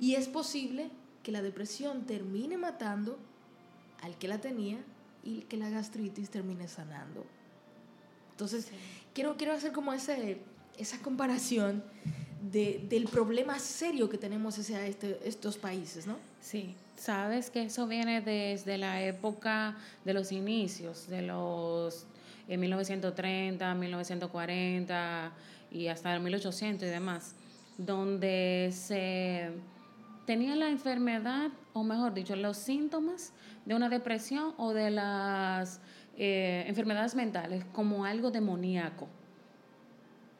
Y 0.00 0.14
es 0.14 0.26
posible 0.26 0.90
que 1.22 1.30
la 1.30 1.42
depresión 1.42 2.06
termine 2.06 2.58
matando 2.58 3.18
al 4.02 4.16
que 4.18 4.26
la 4.26 4.40
tenía 4.40 4.78
y 5.22 5.42
que 5.42 5.56
la 5.56 5.70
gastritis 5.70 6.30
termine 6.30 6.66
sanando. 6.66 7.24
Entonces, 8.32 8.68
quiero, 9.14 9.36
quiero 9.36 9.52
hacer 9.52 9.72
como 9.72 9.92
ese, 9.92 10.38
esa 10.78 10.98
comparación 10.98 11.82
de, 12.52 12.84
del 12.88 13.04
problema 13.04 13.58
serio 13.58 14.08
que 14.08 14.18
tenemos 14.18 14.58
hacia 14.58 14.86
este, 14.86 15.20
estos 15.24 15.56
países, 15.56 16.06
¿no? 16.06 16.16
Sí, 16.40 16.74
sabes 16.96 17.50
que 17.50 17.64
eso 17.64 17.86
viene 17.86 18.20
desde 18.20 18.78
la 18.78 19.02
época 19.02 19.76
de 20.04 20.14
los 20.14 20.32
inicios, 20.32 21.08
de 21.08 21.22
los 21.22 22.06
en 22.48 22.60
1930, 22.60 23.74
1940 23.74 25.32
y 25.76 25.88
hasta 25.88 26.14
el 26.14 26.22
1800 26.22 26.88
y 26.88 26.90
demás, 26.90 27.34
donde 27.76 28.70
se 28.72 29.50
tenía 30.24 30.56
la 30.56 30.68
enfermedad, 30.68 31.50
o 31.72 31.84
mejor 31.84 32.14
dicho, 32.14 32.34
los 32.34 32.56
síntomas 32.56 33.32
de 33.64 33.74
una 33.74 33.88
depresión 33.88 34.54
o 34.56 34.72
de 34.72 34.90
las 34.90 35.80
eh, 36.16 36.64
enfermedades 36.66 37.14
mentales 37.14 37.64
como 37.72 38.04
algo 38.04 38.30
demoníaco. 38.30 39.06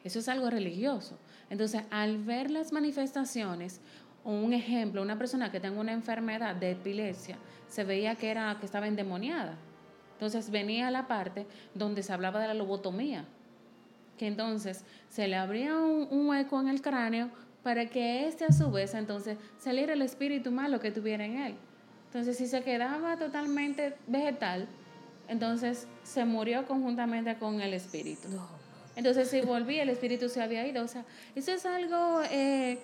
Eso 0.03 0.19
es 0.19 0.27
algo 0.27 0.49
religioso. 0.49 1.17
Entonces, 1.49 1.83
al 1.91 2.17
ver 2.23 2.49
las 2.49 2.71
manifestaciones, 2.71 3.79
un 4.23 4.53
ejemplo, 4.53 5.01
una 5.01 5.17
persona 5.17 5.51
que 5.51 5.59
tenga 5.59 5.79
una 5.79 5.93
enfermedad 5.93 6.55
de 6.55 6.71
epilepsia, 6.71 7.37
se 7.67 7.83
veía 7.83 8.15
que, 8.15 8.29
era, 8.29 8.57
que 8.59 8.65
estaba 8.65 8.87
endemoniada. 8.87 9.55
Entonces 10.13 10.49
venía 10.49 10.89
la 10.89 11.07
parte 11.07 11.45
donde 11.75 12.01
se 12.01 12.11
hablaba 12.11 12.39
de 12.39 12.47
la 12.47 12.55
lobotomía, 12.55 13.25
que 14.17 14.27
entonces 14.27 14.83
se 15.09 15.27
le 15.27 15.35
abría 15.35 15.77
un, 15.77 16.07
un 16.09 16.27
hueco 16.29 16.59
en 16.59 16.67
el 16.67 16.81
cráneo 16.81 17.29
para 17.63 17.85
que 17.87 18.27
este 18.27 18.45
a 18.45 18.51
su 18.51 18.71
vez 18.71 18.93
entonces 18.93 19.37
saliera 19.59 19.93
el 19.93 20.01
espíritu 20.01 20.51
malo 20.51 20.79
que 20.79 20.91
tuviera 20.91 21.25
en 21.25 21.37
él. 21.37 21.55
Entonces, 22.07 22.37
si 22.37 22.47
se 22.47 22.63
quedaba 22.63 23.17
totalmente 23.17 23.95
vegetal, 24.07 24.67
entonces 25.27 25.87
se 26.03 26.23
murió 26.25 26.65
conjuntamente 26.65 27.35
con 27.37 27.61
el 27.61 27.73
espíritu. 27.73 28.29
Entonces, 28.95 29.29
si 29.29 29.41
volvía, 29.41 29.83
el 29.83 29.89
espíritu 29.89 30.29
se 30.29 30.41
había 30.41 30.65
ido. 30.65 30.83
O 30.83 30.87
sea, 30.87 31.03
eso 31.35 31.51
es 31.51 31.65
algo 31.65 32.21
eh, 32.31 32.79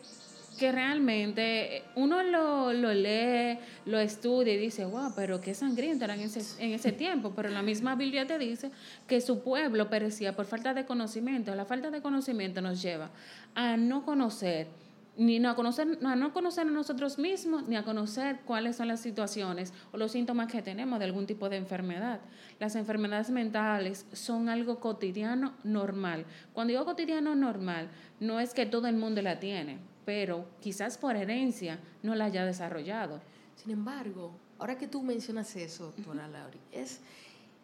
que 0.57 0.71
realmente 0.71 1.83
uno 1.95 2.23
lo, 2.23 2.73
lo, 2.73 2.93
lee, 2.93 3.59
lo 3.85 3.99
estudia 3.99 4.53
y 4.53 4.57
dice, 4.57 4.85
wow, 4.85 5.13
pero 5.15 5.41
qué 5.41 5.53
sangriento 5.53 6.05
era 6.05 6.15
en 6.15 6.21
ese, 6.21 6.63
en 6.63 6.73
ese 6.73 6.91
tiempo. 6.91 7.33
Pero 7.35 7.49
la 7.49 7.61
misma 7.61 7.95
Biblia 7.95 8.27
te 8.27 8.37
dice 8.37 8.71
que 9.07 9.21
su 9.21 9.43
pueblo 9.43 9.89
perecía 9.89 10.35
por 10.35 10.45
falta 10.45 10.73
de 10.73 10.85
conocimiento. 10.85 11.53
La 11.55 11.65
falta 11.65 11.91
de 11.91 12.01
conocimiento 12.01 12.61
nos 12.61 12.81
lleva 12.81 13.09
a 13.55 13.77
no 13.77 14.05
conocer 14.05 14.67
ni 15.15 15.43
a 15.45 15.53
conocer, 15.53 15.99
a 16.03 16.15
no 16.15 16.33
conocer 16.33 16.67
a 16.67 16.71
nosotros 16.71 17.19
mismos, 17.19 17.67
ni 17.67 17.75
a 17.75 17.83
conocer 17.83 18.39
cuáles 18.45 18.77
son 18.77 18.87
las 18.87 18.99
situaciones 18.99 19.73
o 19.91 19.97
los 19.97 20.11
síntomas 20.11 20.51
que 20.51 20.61
tenemos 20.61 20.97
de 20.99 21.05
algún 21.05 21.27
tipo 21.27 21.49
de 21.49 21.57
enfermedad. 21.57 22.19
Las 22.59 22.75
enfermedades 22.75 23.29
mentales 23.29 24.07
son 24.11 24.49
algo 24.49 24.79
cotidiano 24.79 25.53
normal. 25.63 26.25
Cuando 26.53 26.71
digo 26.71 26.85
cotidiano 26.85 27.35
normal, 27.35 27.89
no 28.19 28.39
es 28.39 28.53
que 28.53 28.65
todo 28.65 28.87
el 28.87 28.95
mundo 28.95 29.21
la 29.21 29.39
tiene, 29.39 29.77
pero 30.05 30.45
quizás 30.61 30.97
por 30.97 31.15
herencia 31.15 31.79
no 32.01 32.15
la 32.15 32.25
haya 32.25 32.45
desarrollado. 32.45 33.21
Sin 33.55 33.71
embargo, 33.71 34.31
ahora 34.59 34.77
que 34.77 34.87
tú 34.87 35.01
mencionas 35.01 35.55
eso, 35.55 35.93
doctora 35.95 36.27
Lauri, 36.27 36.59
es, 36.71 36.99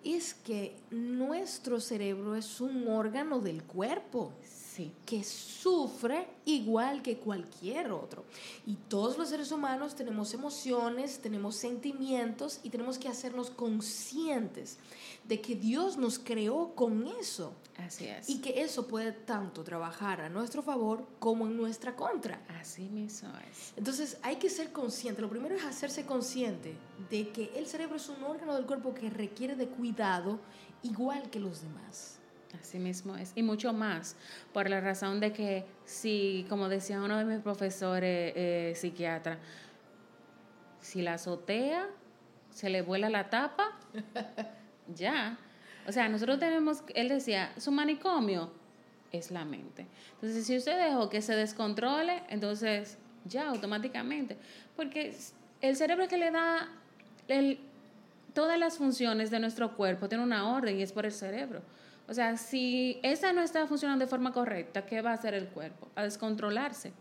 es 0.04 0.34
que 0.34 0.76
nuestro 0.92 1.80
cerebro 1.80 2.36
es 2.36 2.62
un 2.62 2.88
órgano 2.88 3.40
del 3.40 3.64
cuerpo 3.64 4.32
que 5.06 5.24
sufre 5.24 6.28
igual 6.46 7.02
que 7.02 7.18
cualquier 7.18 7.92
otro. 7.92 8.24
Y 8.66 8.76
todos 8.76 9.18
los 9.18 9.30
seres 9.30 9.52
humanos 9.52 9.96
tenemos 9.96 10.34
emociones, 10.34 11.20
tenemos 11.20 11.56
sentimientos 11.56 12.60
y 12.64 12.70
tenemos 12.70 12.98
que 12.98 13.10
hacernos 13.10 13.50
conscientes 13.50 14.78
de 15.30 15.40
que 15.40 15.56
Dios 15.56 15.96
nos 15.96 16.18
creó 16.18 16.74
con 16.74 17.06
eso. 17.20 17.54
Así 17.78 18.08
es. 18.08 18.28
Y 18.28 18.42
que 18.42 18.64
eso 18.64 18.88
puede 18.88 19.12
tanto 19.12 19.64
trabajar 19.64 20.22
a 20.22 20.30
nuestro 20.30 20.64
favor 20.64 21.08
como 21.20 21.46
en 21.46 21.56
nuestra 21.56 21.96
contra. 21.96 22.42
Así 22.60 22.90
mismo 22.90 23.30
es. 23.50 23.74
Entonces 23.78 24.18
hay 24.24 24.38
que 24.38 24.50
ser 24.50 24.72
consciente. 24.72 25.22
Lo 25.22 25.30
primero 25.30 25.56
es 25.56 25.64
hacerse 25.64 26.04
consciente 26.04 26.74
de 27.12 27.30
que 27.30 27.52
el 27.56 27.68
cerebro 27.68 27.98
es 27.98 28.10
un 28.10 28.24
órgano 28.24 28.56
del 28.56 28.66
cuerpo 28.66 28.96
que 28.96 29.12
requiere 29.12 29.56
de 29.56 29.68
cuidado 29.68 30.40
igual 30.82 31.30
que 31.30 31.40
los 31.40 31.62
demás. 31.62 32.18
Así 32.60 32.80
mismo 32.80 33.16
es. 33.16 33.32
Y 33.36 33.44
mucho 33.44 33.72
más, 33.72 34.16
por 34.52 34.68
la 34.68 34.82
razón 34.82 35.20
de 35.20 35.32
que 35.32 35.64
si, 35.86 36.48
como 36.50 36.70
decía 36.70 37.04
uno 37.04 37.20
de 37.20 37.26
mis 37.26 37.40
profesores 37.40 38.34
eh, 38.36 38.74
psiquiatras, 38.76 39.38
si 40.82 41.04
la 41.04 41.14
azotea, 41.14 41.88
se 42.50 42.72
le 42.72 42.82
vuela 42.82 43.12
la 43.12 43.30
tapa, 43.30 43.78
ya. 44.96 45.38
O 45.88 45.92
sea, 45.92 46.10
nosotros 46.10 46.40
tenemos, 46.40 46.84
él 46.94 47.10
decía, 47.10 47.52
su 47.58 47.72
manicomio 47.72 48.52
es 49.12 49.32
la 49.32 49.46
mente. 49.46 49.88
Entonces, 50.16 50.46
si 50.46 50.58
usted 50.58 50.78
dejó 50.78 51.10
que 51.10 51.22
se 51.22 51.36
descontrole, 51.36 52.24
entonces 52.30 52.98
ya, 53.26 53.50
automáticamente. 53.50 54.38
Porque 54.76 55.16
el 55.62 55.76
cerebro 55.76 56.08
que 56.08 56.18
le 56.18 56.32
da 56.32 56.70
el, 57.28 57.60
todas 58.34 58.60
las 58.60 58.78
funciones 58.78 59.32
de 59.32 59.40
nuestro 59.40 59.76
cuerpo, 59.76 60.08
tiene 60.10 60.24
una 60.24 60.50
orden 60.50 60.78
y 60.78 60.82
es 60.82 60.92
por 60.92 61.06
el 61.06 61.12
cerebro. 61.12 61.62
O 62.08 62.14
sea, 62.14 62.38
si 62.38 63.00
esa 63.04 63.34
no 63.34 63.42
está 63.42 63.68
funcionando 63.68 64.06
de 64.06 64.10
forma 64.10 64.32
correcta, 64.32 64.86
¿qué 64.86 65.02
va 65.02 65.12
a 65.12 65.14
hacer 65.14 65.34
el 65.34 65.48
cuerpo? 65.48 65.88
A 65.96 66.04
descontrolarse. 66.04 66.92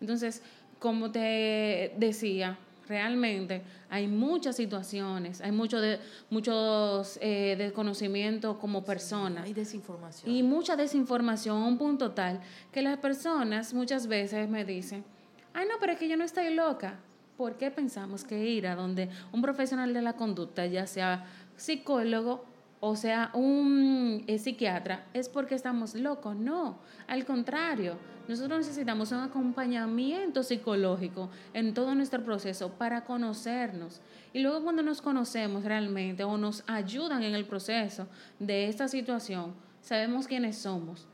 Entonces, 0.00 0.42
como 0.78 1.10
te 1.10 1.94
decía, 1.96 2.58
realmente 2.88 3.62
hay 3.88 4.06
muchas 4.06 4.56
situaciones, 4.56 5.40
hay 5.40 5.52
mucho 5.52 5.80
de, 5.80 6.00
muchos 6.30 7.18
eh, 7.20 7.54
desconocimiento 7.56 8.58
como 8.58 8.84
personas. 8.84 9.44
Hay 9.44 9.54
desinformación. 9.54 10.30
Y 10.30 10.42
mucha 10.42 10.76
desinformación 10.76 11.62
a 11.62 11.66
un 11.66 11.78
punto 11.78 12.12
tal 12.12 12.40
que 12.72 12.82
las 12.82 12.98
personas 12.98 13.74
muchas 13.74 14.06
veces 14.06 14.48
me 14.48 14.64
dicen, 14.64 15.04
ay 15.52 15.66
no, 15.68 15.74
pero 15.80 15.92
es 15.92 15.98
que 15.98 16.08
yo 16.08 16.16
no 16.16 16.24
estoy 16.24 16.54
loca. 16.54 16.98
¿Por 17.36 17.56
qué 17.56 17.70
pensamos 17.70 18.24
que 18.24 18.46
ir 18.46 18.66
a 18.66 18.76
donde 18.76 19.08
un 19.32 19.42
profesional 19.42 19.92
de 19.92 20.02
la 20.02 20.12
conducta, 20.12 20.66
ya 20.66 20.86
sea 20.86 21.26
psicólogo 21.56 22.44
o 22.80 22.96
sea, 22.96 23.30
un 23.34 24.24
eh, 24.26 24.38
psiquiatra, 24.38 25.06
es 25.14 25.28
porque 25.28 25.54
estamos 25.54 25.94
locos. 25.94 26.36
No, 26.36 26.78
al 27.06 27.24
contrario, 27.24 27.96
nosotros 28.28 28.58
necesitamos 28.58 29.12
un 29.12 29.20
acompañamiento 29.20 30.42
psicológico 30.42 31.30
en 31.52 31.74
todo 31.74 31.94
nuestro 31.94 32.22
proceso 32.22 32.70
para 32.72 33.04
conocernos. 33.04 34.00
Y 34.32 34.40
luego 34.40 34.62
cuando 34.62 34.82
nos 34.82 35.00
conocemos 35.00 35.64
realmente 35.64 36.24
o 36.24 36.36
nos 36.36 36.64
ayudan 36.66 37.22
en 37.22 37.34
el 37.34 37.46
proceso 37.46 38.06
de 38.38 38.68
esta 38.68 38.88
situación, 38.88 39.54
sabemos 39.80 40.26
quiénes 40.26 40.58
somos 40.58 41.06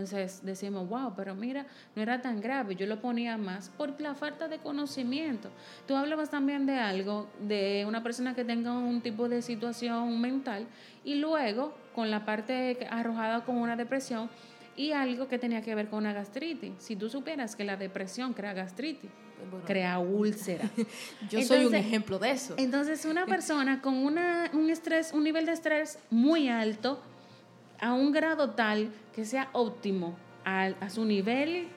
entonces 0.00 0.40
decimos, 0.44 0.88
wow, 0.88 1.14
pero 1.16 1.34
mira, 1.34 1.66
no 1.94 2.02
era 2.02 2.20
tan 2.20 2.40
grave, 2.40 2.76
yo 2.76 2.86
lo 2.86 3.00
ponía 3.00 3.36
más 3.36 3.70
por 3.70 4.00
la 4.00 4.14
falta 4.14 4.48
de 4.48 4.58
conocimiento. 4.58 5.50
Tú 5.86 5.96
hablabas 5.96 6.30
también 6.30 6.66
de 6.66 6.78
algo, 6.78 7.28
de 7.40 7.84
una 7.86 8.02
persona 8.02 8.34
que 8.34 8.44
tenga 8.44 8.72
un 8.72 9.00
tipo 9.00 9.28
de 9.28 9.42
situación 9.42 10.20
mental 10.20 10.66
y 11.04 11.16
luego 11.16 11.74
con 11.94 12.10
la 12.10 12.24
parte 12.24 12.86
arrojada 12.90 13.44
con 13.44 13.56
una 13.56 13.76
depresión 13.76 14.28
y 14.76 14.92
algo 14.92 15.28
que 15.28 15.38
tenía 15.38 15.62
que 15.62 15.74
ver 15.74 15.88
con 15.88 16.00
una 16.00 16.12
gastritis. 16.12 16.72
Si 16.78 16.96
tú 16.96 17.08
supieras 17.08 17.54
que 17.56 17.64
la 17.64 17.76
depresión 17.76 18.32
crea 18.32 18.52
gastritis, 18.52 19.10
crea 19.66 19.98
úlcera. 19.98 20.68
Yo 21.30 21.42
soy 21.42 21.64
un 21.64 21.74
ejemplo 21.74 22.18
de 22.18 22.30
eso. 22.30 22.54
Entonces, 22.56 23.04
una 23.04 23.26
persona 23.34 23.80
con 23.80 23.94
una, 23.94 24.50
un 24.52 24.70
estrés, 24.70 25.12
un 25.12 25.24
nivel 25.24 25.46
de 25.46 25.52
estrés 25.52 25.98
muy 26.10 26.48
alto, 26.48 27.00
a 27.84 27.92
un 27.92 28.12
grado 28.12 28.50
tal 28.50 28.90
que 29.14 29.26
sea 29.26 29.50
óptimo 29.52 30.16
a, 30.42 30.68
a 30.80 30.88
su 30.88 31.04
nivel 31.04 31.68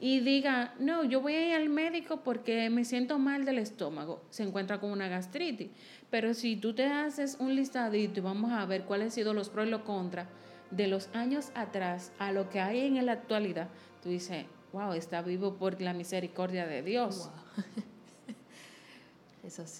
y 0.00 0.18
diga, 0.18 0.74
no, 0.80 1.04
yo 1.04 1.20
voy 1.20 1.34
a 1.34 1.48
ir 1.50 1.54
al 1.54 1.68
médico 1.68 2.22
porque 2.24 2.68
me 2.68 2.84
siento 2.84 3.20
mal 3.20 3.44
del 3.44 3.58
estómago, 3.58 4.24
se 4.30 4.42
encuentra 4.42 4.80
con 4.80 4.90
una 4.90 5.06
gastritis. 5.06 5.70
Pero 6.10 6.34
si 6.34 6.56
tú 6.56 6.74
te 6.74 6.86
haces 6.86 7.36
un 7.38 7.54
listadito 7.54 8.18
y 8.18 8.22
vamos 8.24 8.50
a 8.50 8.66
ver 8.66 8.82
cuáles 8.82 9.04
han 9.04 9.10
sido 9.12 9.34
los 9.34 9.50
pros 9.50 9.68
y 9.68 9.70
los 9.70 9.82
contras 9.82 10.26
de 10.72 10.88
los 10.88 11.08
años 11.14 11.52
atrás 11.54 12.10
a 12.18 12.32
lo 12.32 12.50
que 12.50 12.58
hay 12.58 12.80
en 12.80 13.06
la 13.06 13.12
actualidad, 13.12 13.68
tú 14.02 14.08
dices, 14.08 14.46
wow, 14.72 14.94
está 14.94 15.22
vivo 15.22 15.54
por 15.54 15.80
la 15.80 15.92
misericordia 15.92 16.66
de 16.66 16.82
Dios. 16.82 17.30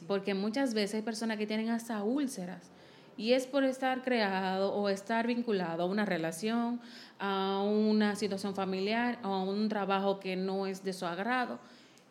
Porque 0.07 0.35
muchas 0.35 0.75
veces 0.75 0.95
hay 0.95 1.03
personas 1.03 1.39
que 1.39 1.47
tienen 1.49 1.71
hasta 1.71 2.05
úlceras 2.05 2.71
y 3.17 3.33
es 3.33 3.47
por 3.47 3.65
estar 3.65 4.03
creado 4.03 4.73
o 4.75 4.89
estar 4.89 5.27
vinculado 5.27 5.83
a 5.83 5.87
una 5.87 6.05
relación, 6.05 6.81
a 7.19 7.63
una 7.63 8.17
situación 8.17 8.55
familiar, 8.55 9.19
a 9.23 9.39
un 9.39 9.69
trabajo 9.69 10.19
que 10.19 10.37
no 10.37 10.67
es 10.67 10.83
de 10.83 10.93
su 10.93 11.07
agrado. 11.07 11.59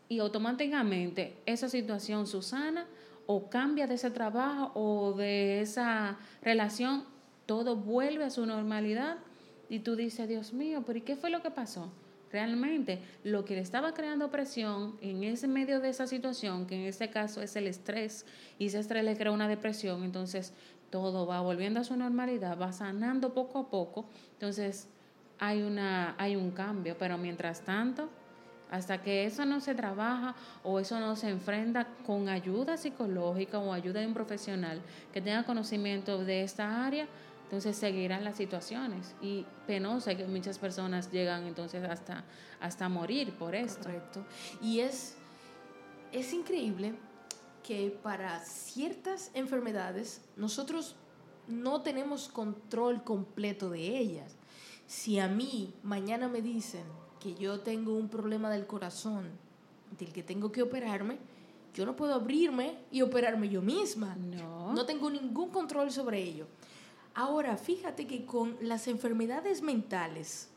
Y 0.09 0.19
automáticamente 0.19 1.37
esa 1.45 1.69
situación 1.69 2.27
susana 2.27 2.85
o 3.25 3.49
cambia 3.49 3.87
de 3.87 3.95
ese 3.95 4.11
trabajo 4.11 4.71
o 4.73 5.13
de 5.13 5.61
esa 5.61 6.17
relación, 6.41 7.05
todo 7.45 7.75
vuelve 7.75 8.25
a 8.25 8.29
su 8.29 8.45
normalidad 8.45 9.17
y 9.69 9.79
tú 9.79 9.95
dices, 9.95 10.27
Dios 10.27 10.53
mío, 10.53 10.83
pero 10.85 10.99
¿y 10.99 11.01
qué 11.01 11.15
fue 11.15 11.29
lo 11.29 11.41
que 11.41 11.49
pasó? 11.49 11.89
Realmente 12.31 12.99
lo 13.23 13.43
que 13.43 13.55
le 13.55 13.61
estaba 13.61 13.93
creando 13.93 14.31
presión 14.31 14.97
en 15.01 15.23
ese 15.23 15.47
medio 15.47 15.79
de 15.79 15.89
esa 15.89 16.07
situación, 16.07 16.65
que 16.65 16.75
en 16.75 16.81
este 16.81 17.09
caso 17.09 17.41
es 17.41 17.55
el 17.55 17.67
estrés, 17.67 18.25
y 18.57 18.67
ese 18.67 18.79
estrés 18.79 19.03
le 19.03 19.17
crea 19.17 19.31
una 19.31 19.49
depresión, 19.49 20.03
entonces 20.03 20.53
todo 20.91 21.25
va 21.25 21.41
volviendo 21.41 21.79
a 21.79 21.83
su 21.83 21.95
normalidad, 21.95 22.59
va 22.59 22.71
sanando 22.71 23.33
poco 23.33 23.59
a 23.59 23.69
poco, 23.69 24.05
entonces 24.33 24.87
hay, 25.39 25.63
una, 25.63 26.15
hay 26.17 26.35
un 26.35 26.51
cambio, 26.51 26.95
pero 26.99 27.17
mientras 27.17 27.61
tanto, 27.61 28.09
hasta 28.69 29.01
que 29.01 29.25
eso 29.25 29.45
no 29.45 29.59
se 29.59 29.73
trabaja 29.75 30.35
o 30.63 30.79
eso 30.79 30.99
no 30.99 31.15
se 31.15 31.29
enfrenta 31.29 31.87
con 32.05 32.29
ayuda 32.29 32.77
psicológica 32.77 33.59
o 33.59 33.73
ayuda 33.73 33.99
de 33.99 34.07
un 34.07 34.13
profesional 34.13 34.81
que 35.11 35.21
tenga 35.21 35.43
conocimiento 35.43 36.23
de 36.23 36.43
esta 36.43 36.85
área, 36.85 37.07
entonces 37.43 37.75
seguirán 37.75 38.23
las 38.23 38.37
situaciones 38.37 39.13
y 39.21 39.45
penosa 39.67 40.15
que 40.15 40.25
muchas 40.25 40.57
personas 40.57 41.11
llegan 41.11 41.47
entonces 41.47 41.83
hasta, 41.83 42.23
hasta 42.61 42.87
morir 42.87 43.33
por 43.33 43.55
esto. 43.55 43.83
Correcto. 43.83 44.23
Y 44.61 44.79
es, 44.79 45.17
es 46.13 46.31
increíble 46.31 46.93
que 47.63 47.97
para 48.03 48.39
ciertas 48.41 49.31
enfermedades 49.33 50.21
nosotros 50.35 50.95
no 51.47 51.81
tenemos 51.81 52.29
control 52.29 53.03
completo 53.03 53.69
de 53.69 53.97
ellas. 53.97 54.35
Si 54.87 55.19
a 55.19 55.27
mí 55.27 55.73
mañana 55.83 56.27
me 56.27 56.41
dicen 56.41 56.83
que 57.19 57.33
yo 57.35 57.59
tengo 57.61 57.93
un 57.93 58.09
problema 58.09 58.49
del 58.49 58.67
corazón 58.67 59.29
del 59.97 60.11
que 60.11 60.23
tengo 60.23 60.51
que 60.51 60.61
operarme, 60.61 61.17
yo 61.73 61.85
no 61.85 61.95
puedo 61.95 62.13
abrirme 62.13 62.77
y 62.91 63.01
operarme 63.01 63.49
yo 63.49 63.61
misma. 63.61 64.15
No. 64.15 64.73
No 64.73 64.85
tengo 64.85 65.09
ningún 65.09 65.49
control 65.49 65.91
sobre 65.91 66.21
ello. 66.21 66.47
Ahora, 67.13 67.57
fíjate 67.57 68.07
que 68.07 68.25
con 68.25 68.57
las 68.61 68.87
enfermedades 68.87 69.61
mentales, 69.61 70.49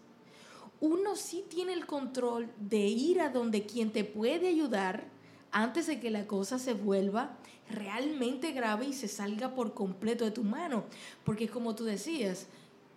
uno 0.81 1.17
sí 1.17 1.45
tiene 1.49 1.73
el 1.73 1.87
control 1.87 2.51
de 2.59 2.87
ir 2.87 3.21
a 3.21 3.31
donde 3.31 3.67
quien 3.67 3.93
te 3.93 4.05
puede 4.05 4.49
ayudar 4.49 5.14
antes 5.55 5.87
de 5.87 6.01
que 6.01 6.11
la 6.11 6.27
cosa 6.27 6.59
se 6.59 6.75
vuelva 6.75 7.37
realmente 7.71 8.51
grave 8.51 8.87
y 8.87 8.93
se 8.93 9.07
salga 9.07 9.55
por 9.55 9.73
completo 9.73 10.25
de 10.25 10.33
tu 10.33 10.43
mano. 10.43 10.85
Porque 11.25 11.49
como 11.49 11.77
tú 11.77 11.85
decías, 11.85 12.49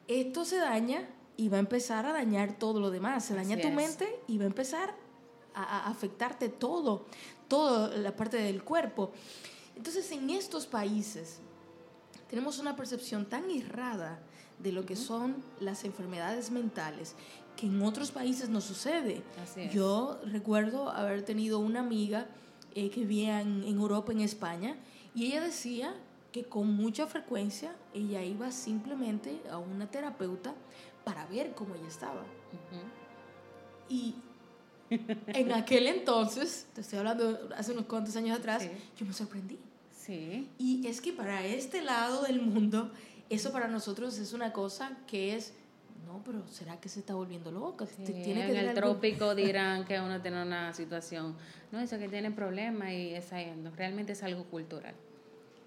esto 0.08 0.44
se 0.44 0.58
daña 0.58 1.08
y 1.38 1.50
va 1.50 1.58
a 1.58 1.60
empezar 1.60 2.08
a 2.08 2.14
dañar 2.14 2.58
todo 2.58 2.80
lo 2.80 2.90
demás. 2.90 3.26
Se 3.26 3.36
daña 3.36 3.62
tu 3.62 3.70
mente 3.70 4.20
y 4.28 4.40
va 4.40 4.46
a 4.46 4.48
empezar 4.48 4.96
a, 5.54 5.88
afectarte 5.88 6.50
todo, 6.50 7.06
toda 7.48 7.96
la 7.96 8.16
parte 8.16 8.38
del 8.38 8.64
cuerpo. 8.64 9.12
Entonces, 9.76 10.12
en 10.12 10.32
estos 10.32 10.66
países 10.66 11.38
tenemos 12.28 12.58
una 12.58 12.76
percepción 12.76 13.30
tan 13.30 13.52
errada 13.52 14.20
de 14.58 14.72
lo 14.72 14.84
que 14.84 14.96
son 14.96 15.44
las 15.60 15.84
enfermedades 15.84 16.50
mentales 16.50 17.14
que 17.56 17.68
en 17.68 17.82
otros 17.84 18.12
países 18.12 18.50
no 18.50 18.62
sucede. 18.62 19.22
Yo 19.72 20.20
recuerdo 20.26 20.90
haber 20.90 21.24
tenido 21.24 21.60
una 21.60 21.82
amiga 21.82 22.28
eh, 22.76 22.90
que 22.90 23.02
vivía 23.02 23.42
en, 23.42 23.64
Europa, 23.64 24.12
en 24.12 24.22
España, 24.22 24.76
y 25.16 25.28
ella 25.28 25.42
decía 25.42 25.96
que 26.32 26.44
con 26.44 26.74
mucha 26.76 27.08
frecuencia 27.08 27.76
ella 27.94 28.24
iba 28.24 28.52
simplemente 28.52 29.42
a 29.52 29.58
una 29.58 29.90
terapeuta 29.90 30.54
para 31.04 31.26
ver 31.26 31.54
cómo 31.54 31.76
ella 31.76 31.88
estaba. 31.88 32.24
Y 33.90 34.16
en 34.90 35.52
aquel 35.52 35.88
entonces, 35.88 36.68
te 36.74 36.82
estoy 36.82 37.00
hablando 37.00 37.50
hace 37.56 37.72
unos 37.72 37.86
cuantos 37.86 38.16
años 38.16 38.38
atrás, 38.38 38.68
yo 38.98 39.06
me 39.06 39.14
sorprendí. 39.14 39.58
Sí. 39.98 40.50
Y 40.58 40.88
es 40.88 41.02
que 41.02 41.12
para 41.12 41.46
este 41.46 41.82
lado 41.82 42.24
del 42.24 42.42
mundo, 42.42 42.92
eso 43.30 43.52
para 43.52 43.68
nosotros 43.68 44.18
es 44.20 44.34
una 44.34 44.54
cosa 44.54 44.98
que 45.08 45.36
es 45.36 45.54
no, 46.06 46.22
pero 46.24 46.48
¿será 46.48 46.80
que 46.80 46.90
se 46.90 47.00
está 47.00 47.14
volviendo 47.14 47.52
loca? 47.52 47.86
¿Tiene 47.86 48.50
en 48.50 48.56
el 48.56 48.74
trópico 48.74 49.36
dirán 49.36 49.86
que 49.86 50.00
uno 50.00 50.22
tiene 50.22 50.42
una 50.42 50.74
situación, 50.74 51.36
no, 51.72 51.80
eso 51.80 51.98
que 51.98 52.08
tiene 52.08 52.32
problemas 52.32 52.92
y 52.92 53.14
está 53.14 53.42
yendo. 53.42 53.72
Realmente 53.76 54.14
es 54.14 54.24
algo 54.24 54.46
cultural. 54.46 54.96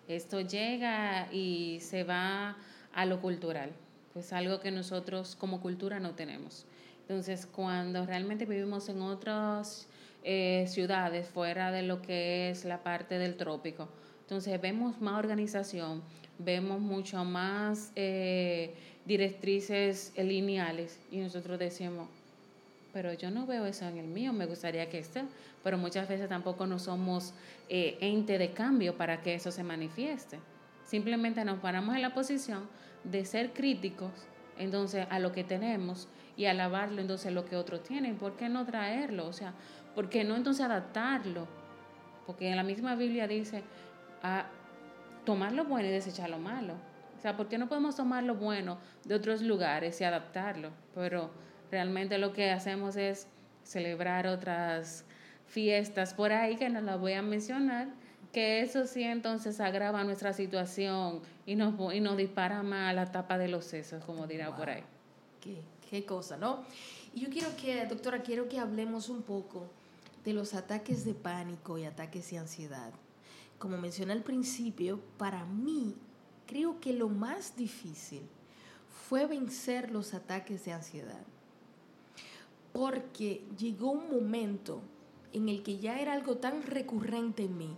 Esto 0.08 0.40
llega 0.40 1.32
y 1.32 1.78
se 1.80 2.04
va 2.04 2.56
a 2.92 3.06
lo 3.06 3.20
cultural, 3.20 3.70
pues 4.12 4.32
algo 4.32 4.60
que 4.60 4.70
nosotros 4.70 5.36
como 5.36 5.60
cultura 5.60 6.00
no 6.00 6.14
tenemos. 6.14 6.66
Entonces, 7.02 7.46
cuando 7.46 8.06
realmente 8.06 8.46
vivimos 8.46 8.88
en 8.88 9.02
otras 9.02 9.88
eh, 10.24 10.64
ciudades 10.68 11.28
fuera 11.28 11.70
de 11.70 11.82
lo 11.82 12.02
que 12.02 12.50
es 12.50 12.64
la 12.64 12.82
parte 12.82 13.18
del 13.18 13.36
trópico, 13.36 13.88
entonces 14.22 14.60
vemos 14.60 15.00
más 15.00 15.18
organización, 15.18 16.02
vemos 16.38 16.80
mucho 16.80 17.24
más... 17.24 17.92
Eh, 17.96 18.74
directrices 19.04 20.12
lineales 20.16 20.98
y 21.10 21.18
nosotros 21.18 21.58
decimos, 21.58 22.08
pero 22.92 23.12
yo 23.12 23.30
no 23.30 23.46
veo 23.46 23.66
eso 23.66 23.86
en 23.86 23.98
el 23.98 24.06
mío, 24.06 24.32
me 24.32 24.46
gustaría 24.46 24.88
que 24.88 24.98
esté, 24.98 25.22
pero 25.62 25.78
muchas 25.78 26.08
veces 26.08 26.28
tampoco 26.28 26.66
no 26.66 26.78
somos 26.78 27.32
eh, 27.68 27.98
ente 28.00 28.38
de 28.38 28.50
cambio 28.50 28.96
para 28.96 29.22
que 29.22 29.34
eso 29.34 29.50
se 29.50 29.62
manifieste. 29.62 30.38
Simplemente 30.84 31.44
nos 31.44 31.60
paramos 31.60 31.94
en 31.94 32.02
la 32.02 32.14
posición 32.14 32.68
de 33.04 33.24
ser 33.24 33.52
críticos 33.52 34.10
entonces 34.58 35.06
a 35.08 35.18
lo 35.18 35.32
que 35.32 35.44
tenemos 35.44 36.08
y 36.36 36.46
alabarlo 36.46 37.00
entonces 37.00 37.32
lo 37.32 37.44
que 37.44 37.56
otros 37.56 37.82
tienen. 37.82 38.16
¿Por 38.16 38.36
qué 38.36 38.48
no 38.48 38.64
traerlo? 38.66 39.26
O 39.26 39.32
sea, 39.32 39.54
¿por 39.94 40.08
qué 40.08 40.24
no 40.24 40.36
entonces 40.36 40.64
adaptarlo? 40.64 41.46
Porque 42.26 42.48
en 42.48 42.56
la 42.56 42.62
misma 42.62 42.94
Biblia 42.94 43.26
dice 43.26 43.62
a 44.22 44.46
tomar 45.24 45.52
lo 45.52 45.64
bueno 45.64 45.88
y 45.88 45.92
desechar 45.92 46.28
lo 46.28 46.38
malo. 46.38 46.74
O 47.20 47.22
sea, 47.22 47.36
¿por 47.36 47.48
qué 47.48 47.58
no 47.58 47.68
podemos 47.68 47.96
tomar 47.96 48.24
lo 48.24 48.34
bueno 48.34 48.78
de 49.04 49.14
otros 49.14 49.42
lugares 49.42 50.00
y 50.00 50.04
adaptarlo? 50.04 50.70
Pero 50.94 51.30
realmente 51.70 52.16
lo 52.16 52.32
que 52.32 52.50
hacemos 52.50 52.96
es 52.96 53.26
celebrar 53.62 54.26
otras 54.26 55.04
fiestas 55.44 56.14
por 56.14 56.32
ahí 56.32 56.56
que 56.56 56.70
no 56.70 56.80
las 56.80 56.98
voy 56.98 57.12
a 57.12 57.20
mencionar, 57.20 57.88
que 58.32 58.62
eso 58.62 58.86
sí 58.86 59.02
entonces 59.02 59.60
agrava 59.60 60.02
nuestra 60.02 60.32
situación 60.32 61.20
y 61.44 61.56
nos, 61.56 61.74
y 61.94 62.00
nos 62.00 62.16
dispara 62.16 62.62
más 62.62 62.88
a 62.88 62.94
la 62.94 63.12
tapa 63.12 63.36
de 63.36 63.48
los 63.48 63.66
sesos, 63.66 64.02
como 64.02 64.26
dirá 64.26 64.56
por 64.56 64.70
ahí. 64.70 64.82
Qué, 65.42 65.60
qué 65.90 66.06
cosa, 66.06 66.38
¿no? 66.38 66.64
Y 67.12 67.20
yo 67.20 67.28
quiero 67.28 67.54
que, 67.54 67.84
doctora, 67.84 68.22
quiero 68.22 68.48
que 68.48 68.58
hablemos 68.58 69.10
un 69.10 69.20
poco 69.20 69.68
de 70.24 70.32
los 70.32 70.54
ataques 70.54 71.04
de 71.04 71.12
pánico 71.12 71.76
y 71.76 71.84
ataques 71.84 72.30
de 72.30 72.38
ansiedad. 72.38 72.92
Como 73.58 73.76
mencioné 73.76 74.14
al 74.14 74.22
principio, 74.22 75.02
para 75.18 75.44
mí 75.44 75.96
creo 76.50 76.80
que 76.80 76.92
lo 76.92 77.08
más 77.08 77.56
difícil 77.56 78.22
fue 79.08 79.26
vencer 79.26 79.92
los 79.92 80.14
ataques 80.14 80.64
de 80.64 80.72
ansiedad. 80.72 81.22
Porque 82.72 83.44
llegó 83.56 83.92
un 83.92 84.10
momento 84.10 84.80
en 85.32 85.48
el 85.48 85.62
que 85.62 85.78
ya 85.78 86.00
era 86.00 86.12
algo 86.12 86.38
tan 86.38 86.62
recurrente 86.64 87.44
en 87.44 87.56
mí 87.56 87.76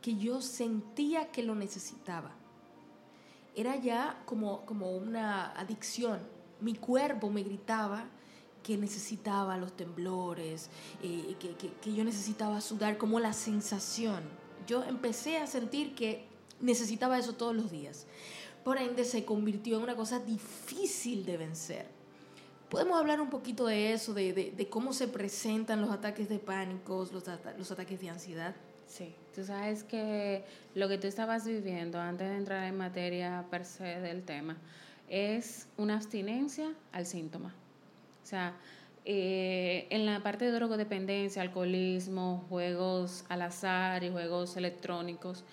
que 0.00 0.16
yo 0.16 0.40
sentía 0.40 1.30
que 1.30 1.42
lo 1.42 1.54
necesitaba. 1.54 2.30
Era 3.54 3.76
ya 3.76 4.22
como, 4.24 4.64
como 4.64 4.96
una 4.96 5.52
adicción. 5.52 6.20
Mi 6.62 6.74
cuerpo 6.74 7.28
me 7.28 7.42
gritaba 7.42 8.06
que 8.62 8.78
necesitaba 8.78 9.58
los 9.58 9.76
temblores, 9.76 10.70
eh, 11.02 11.36
que, 11.38 11.54
que 11.54 11.94
yo 11.94 12.04
necesitaba 12.04 12.62
sudar, 12.62 12.96
como 12.96 13.20
la 13.20 13.34
sensación. 13.34 14.22
Yo 14.66 14.82
empecé 14.84 15.38
a 15.38 15.46
sentir 15.46 15.94
que 15.94 16.27
necesitaba 16.60 17.18
eso 17.18 17.34
todos 17.34 17.54
los 17.54 17.70
días. 17.70 18.06
Por 18.64 18.78
ende, 18.78 19.04
se 19.04 19.24
convirtió 19.24 19.76
en 19.76 19.82
una 19.82 19.96
cosa 19.96 20.18
difícil 20.18 21.24
de 21.24 21.36
vencer. 21.36 21.86
¿Podemos 22.68 22.98
hablar 22.98 23.20
un 23.20 23.30
poquito 23.30 23.66
de 23.66 23.94
eso, 23.94 24.12
de, 24.12 24.32
de, 24.32 24.68
cómo 24.68 24.92
se 24.92 25.08
presentan 25.08 25.80
los 25.80 25.90
ataques 25.90 26.28
de 26.28 26.38
pánico, 26.38 27.08
los, 27.10 27.24
los 27.56 27.70
ataques 27.70 28.00
de 28.00 28.10
ansiedad? 28.10 28.54
Sí, 28.86 29.14
tú 29.34 29.44
sabes 29.44 29.84
que 29.84 30.44
lo 30.74 30.88
que 30.88 30.98
tú 30.98 31.06
estabas 31.06 31.46
viviendo 31.46 31.98
antes 31.98 32.28
de 32.28 32.36
entrar 32.36 32.64
en 32.64 32.76
materia 32.76 33.46
per 33.50 33.64
se 33.64 34.00
del 34.00 34.22
tema 34.22 34.56
es 35.08 35.66
una 35.78 35.94
abstinencia 35.94 36.74
al 36.92 37.06
síntoma. 37.06 37.54
O 38.22 38.26
sea, 38.26 38.54
eh, 39.04 39.86
en 39.88 40.04
la 40.04 40.22
parte 40.22 40.44
de 40.44 40.52
drogodependencia, 40.52 41.40
alcoholismo, 41.40 42.44
juegos 42.50 43.24
al 43.30 43.42
azar 43.42 44.04
y 44.04 44.10
juegos 44.10 44.58
electrónicos, 44.58 45.44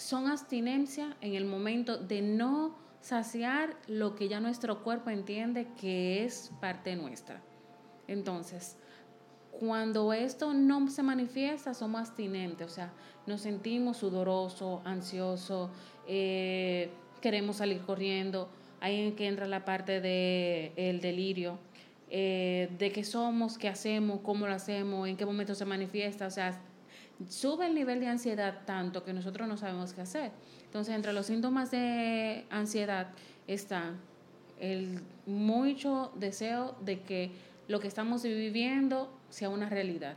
son 0.00 0.28
abstinencia 0.28 1.14
en 1.20 1.34
el 1.34 1.44
momento 1.44 1.98
de 1.98 2.22
no 2.22 2.74
saciar 3.02 3.76
lo 3.86 4.14
que 4.14 4.28
ya 4.28 4.40
nuestro 4.40 4.82
cuerpo 4.82 5.10
entiende 5.10 5.66
que 5.78 6.24
es 6.24 6.50
parte 6.58 6.96
nuestra. 6.96 7.42
Entonces, 8.08 8.78
cuando 9.50 10.14
esto 10.14 10.54
no 10.54 10.88
se 10.88 11.02
manifiesta, 11.02 11.74
somos 11.74 12.00
abstinentes, 12.00 12.66
o 12.66 12.74
sea, 12.74 12.92
nos 13.26 13.42
sentimos 13.42 13.98
sudoroso, 13.98 14.80
ansioso, 14.86 15.70
eh, 16.08 16.90
queremos 17.20 17.56
salir 17.56 17.82
corriendo. 17.82 18.48
Ahí 18.80 18.98
en 19.06 19.14
que 19.14 19.26
entra 19.26 19.46
la 19.46 19.66
parte 19.66 20.00
del 20.00 20.72
el 20.76 21.02
delirio, 21.02 21.58
eh, 22.08 22.70
de 22.78 22.90
qué 22.90 23.04
somos, 23.04 23.58
qué 23.58 23.68
hacemos, 23.68 24.20
cómo 24.22 24.46
lo 24.46 24.54
hacemos, 24.54 25.06
en 25.06 25.18
qué 25.18 25.26
momento 25.26 25.54
se 25.54 25.66
manifiesta, 25.66 26.26
o 26.26 26.30
sea, 26.30 26.58
sube 27.28 27.66
el 27.66 27.74
nivel 27.74 28.00
de 28.00 28.08
ansiedad 28.08 28.62
tanto 28.64 29.04
que 29.04 29.12
nosotros 29.12 29.46
no 29.48 29.56
sabemos 29.56 29.92
qué 29.92 30.02
hacer. 30.02 30.32
Entonces, 30.64 30.94
entre 30.94 31.12
los 31.12 31.26
síntomas 31.26 31.70
de 31.70 32.46
ansiedad 32.50 33.08
está 33.46 33.94
el 34.58 35.00
mucho 35.26 36.12
deseo 36.16 36.76
de 36.80 37.00
que 37.00 37.32
lo 37.68 37.80
que 37.80 37.88
estamos 37.88 38.22
viviendo 38.22 39.12
sea 39.30 39.48
una 39.48 39.68
realidad. 39.68 40.16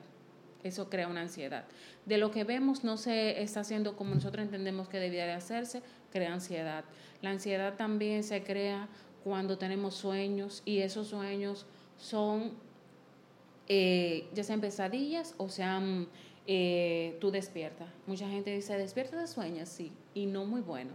Eso 0.63 0.89
crea 0.89 1.07
una 1.07 1.21
ansiedad. 1.21 1.65
De 2.05 2.17
lo 2.17 2.31
que 2.31 2.43
vemos 2.43 2.83
no 2.83 2.97
se 2.97 3.41
está 3.41 3.61
haciendo 3.61 3.95
como 3.95 4.15
nosotros 4.15 4.43
entendemos 4.43 4.87
que 4.87 4.99
debía 4.99 5.25
de 5.25 5.33
hacerse, 5.33 5.81
crea 6.11 6.33
ansiedad. 6.33 6.85
La 7.21 7.31
ansiedad 7.31 7.75
también 7.75 8.23
se 8.23 8.43
crea 8.43 8.87
cuando 9.23 9.57
tenemos 9.57 9.95
sueños 9.95 10.61
y 10.65 10.79
esos 10.79 11.07
sueños 11.07 11.65
son 11.97 12.51
eh, 13.67 14.27
ya 14.33 14.43
sean 14.43 14.59
pesadillas 14.59 15.35
o 15.37 15.47
sean 15.47 16.07
eh, 16.47 17.17
tú 17.21 17.31
despiertas. 17.31 17.87
Mucha 18.05 18.27
gente 18.27 18.53
dice, 18.53 18.77
despierta 18.77 19.19
de 19.19 19.27
sueños, 19.27 19.69
sí, 19.69 19.91
y 20.13 20.25
no 20.25 20.45
muy 20.45 20.61
bueno. 20.61 20.91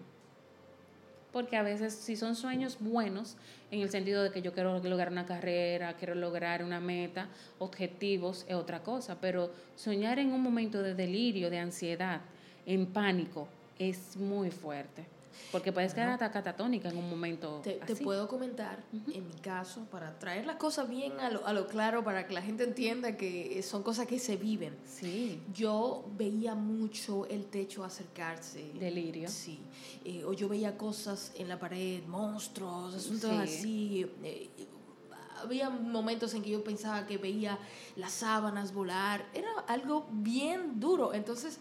Porque 1.32 1.56
a 1.56 1.62
veces 1.62 1.94
si 1.94 2.16
son 2.16 2.34
sueños 2.36 2.78
buenos, 2.80 3.36
en 3.70 3.80
el 3.80 3.90
sentido 3.90 4.22
de 4.22 4.30
que 4.30 4.40
yo 4.40 4.52
quiero 4.52 4.78
lograr 4.78 5.10
una 5.10 5.26
carrera, 5.26 5.94
quiero 5.94 6.14
lograr 6.14 6.64
una 6.64 6.80
meta, 6.80 7.28
objetivos, 7.58 8.46
es 8.48 8.54
otra 8.54 8.82
cosa. 8.82 9.18
Pero 9.20 9.50
soñar 9.76 10.18
en 10.18 10.32
un 10.32 10.42
momento 10.42 10.82
de 10.82 10.94
delirio, 10.94 11.50
de 11.50 11.58
ansiedad, 11.58 12.22
en 12.64 12.86
pánico, 12.86 13.46
es 13.78 14.16
muy 14.16 14.50
fuerte. 14.50 15.17
Porque 15.50 15.72
puedes 15.72 15.94
quedar 15.94 16.10
hasta 16.10 16.30
catatónica 16.30 16.88
en 16.90 16.98
un 16.98 17.08
momento. 17.08 17.60
Te, 17.62 17.74
te 17.74 17.96
puedo 17.96 18.28
comentar, 18.28 18.84
en 18.92 19.26
mi 19.26 19.34
caso, 19.34 19.86
para 19.90 20.18
traer 20.18 20.46
las 20.46 20.56
cosas 20.56 20.88
bien 20.88 21.18
a 21.20 21.30
lo, 21.30 21.46
a 21.46 21.52
lo, 21.52 21.66
claro, 21.66 22.04
para 22.04 22.26
que 22.26 22.34
la 22.34 22.42
gente 22.42 22.64
entienda 22.64 23.16
que 23.16 23.62
son 23.62 23.82
cosas 23.82 24.06
que 24.06 24.18
se 24.18 24.36
viven. 24.36 24.76
Sí. 24.86 25.40
Yo 25.54 26.04
veía 26.16 26.54
mucho 26.54 27.26
el 27.26 27.46
techo 27.46 27.84
acercarse. 27.84 28.72
Delirio. 28.78 29.28
Sí. 29.28 29.60
Eh, 30.04 30.24
o 30.24 30.32
yo 30.32 30.48
veía 30.48 30.76
cosas 30.76 31.32
en 31.36 31.48
la 31.48 31.58
pared, 31.58 32.02
monstruos, 32.06 32.94
asuntos 32.94 33.30
así. 33.30 34.06
Eh, 34.22 34.50
había 35.42 35.70
momentos 35.70 36.34
en 36.34 36.42
que 36.42 36.50
yo 36.50 36.62
pensaba 36.62 37.06
que 37.06 37.16
veía 37.16 37.58
las 37.96 38.12
sábanas 38.12 38.72
volar. 38.72 39.24
Era 39.32 39.48
algo 39.66 40.06
bien 40.10 40.78
duro. 40.80 41.14
Entonces, 41.14 41.58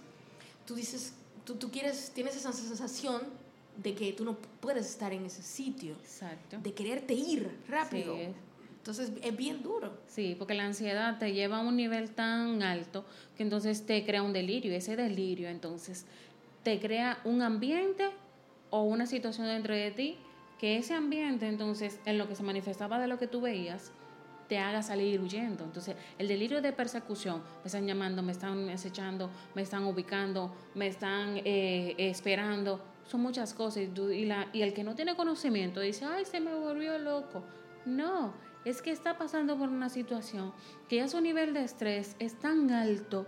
tú 0.66 0.76
dices, 0.76 1.14
tú, 1.46 1.56
tú 1.56 1.72
quieres, 1.72 2.12
tienes 2.14 2.36
esa 2.36 2.52
sensación 2.52 3.22
de 3.78 3.94
que 3.94 4.12
tú 4.14 4.26
no 4.26 4.38
puedes 4.60 4.86
estar 4.86 5.14
en 5.14 5.26
ese 5.26 5.42
sitio. 5.42 5.94
Exacto. 5.94 6.58
De 6.62 6.74
quererte 6.74 7.14
ir 7.14 7.50
rápido. 7.68 8.16
Entonces 8.78 9.12
es 9.22 9.36
bien 9.36 9.62
duro. 9.64 9.98
Sí, 10.08 10.36
porque 10.38 10.54
la 10.54 10.66
ansiedad 10.66 11.18
te 11.20 11.34
lleva 11.34 11.58
a 11.58 11.62
un 11.62 11.76
nivel 11.76 12.12
tan 12.12 12.64
alto 12.64 13.06
que 13.36 13.44
entonces 13.44 13.86
te 13.86 14.06
crea 14.06 14.24
un 14.24 14.34
delirio. 14.34 14.74
Ese 14.74 14.96
delirio 14.96 15.50
entonces 15.50 16.06
te 16.64 16.80
crea 16.80 17.20
un 17.24 17.42
ambiente 17.42 18.10
o 18.70 18.84
una 18.84 19.06
situación 19.06 19.48
dentro 19.48 19.74
de 19.74 19.92
ti 19.92 20.18
que 20.60 20.78
ese 20.78 20.94
ambiente 20.94 21.48
entonces 21.48 22.00
en 22.06 22.18
lo 22.18 22.28
que 22.28 22.36
se 22.36 22.44
manifestaba 22.44 23.00
de 23.00 23.08
lo 23.08 23.20
que 23.20 23.28
tú 23.28 23.42
veías 23.42 23.92
te 24.48 24.58
haga 24.58 24.82
salir 24.82 25.20
huyendo. 25.20 25.66
Entonces, 25.66 25.96
el 26.18 26.28
delirio 26.28 26.62
de 26.62 26.72
persecución, 26.72 27.42
me 27.64 27.68
están 27.68 27.86
llamando, 27.86 28.24
me 28.24 28.32
están 28.32 28.70
acechando, 28.70 29.30
me 29.56 29.62
están 29.62 29.84
ubicando, 29.84 30.54
me 30.74 30.88
están 30.88 31.42
eh, 31.44 31.96
esperando, 31.98 32.80
son 33.08 33.22
muchas 33.22 33.54
cosas. 33.54 33.84
Y, 33.84 34.26
la, 34.26 34.48
y 34.54 34.62
el 34.62 34.74
que 34.74 34.84
no 34.84 34.96
tiene 34.96 35.16
conocimiento 35.16 35.80
dice, 35.80 36.06
ay, 36.06 36.26
se 36.26 36.40
me 36.40 36.54
volvió 36.54 36.98
loco. 37.00 37.44
No, 37.86 38.34
es 38.66 38.82
que 38.82 38.92
está 38.92 39.18
pasando 39.18 39.58
por 39.58 39.70
una 39.70 39.90
situación 39.90 40.54
que 40.88 40.98
ya 40.98 41.08
su 41.08 41.22
nivel 41.22 41.54
de 41.54 41.64
estrés 41.64 42.16
es 42.20 42.38
tan 42.38 42.70
alto, 42.72 43.26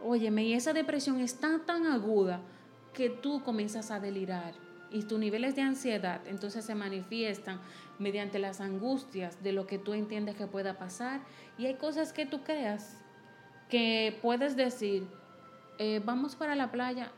óyeme, 0.00 0.44
y 0.44 0.54
esa 0.54 0.72
depresión 0.72 1.20
está 1.20 1.60
tan 1.66 1.86
aguda 1.86 2.40
que 2.92 3.10
tú 3.10 3.42
comienzas 3.42 3.90
a 3.90 4.00
delirar 4.00 4.54
y 4.90 5.02
tus 5.02 5.18
niveles 5.18 5.54
de 5.54 5.62
ansiedad 5.62 6.22
entonces 6.26 6.64
se 6.64 6.74
manifiestan 6.74 7.60
mediante 7.98 8.38
las 8.38 8.60
angustias 8.60 9.42
de 9.42 9.52
lo 9.52 9.66
que 9.66 9.78
tú 9.78 9.92
entiendes 9.92 10.34
que 10.34 10.46
pueda 10.46 10.78
pasar 10.78 11.20
y 11.58 11.66
hay 11.66 11.74
cosas 11.74 12.12
que 12.12 12.24
tú 12.24 12.42
creas 12.42 13.02
que 13.68 14.18
puedes 14.22 14.56
decir, 14.56 15.06
eh, 15.78 16.00
vamos 16.04 16.36
para 16.36 16.54
la 16.54 16.70
playa, 16.70 17.12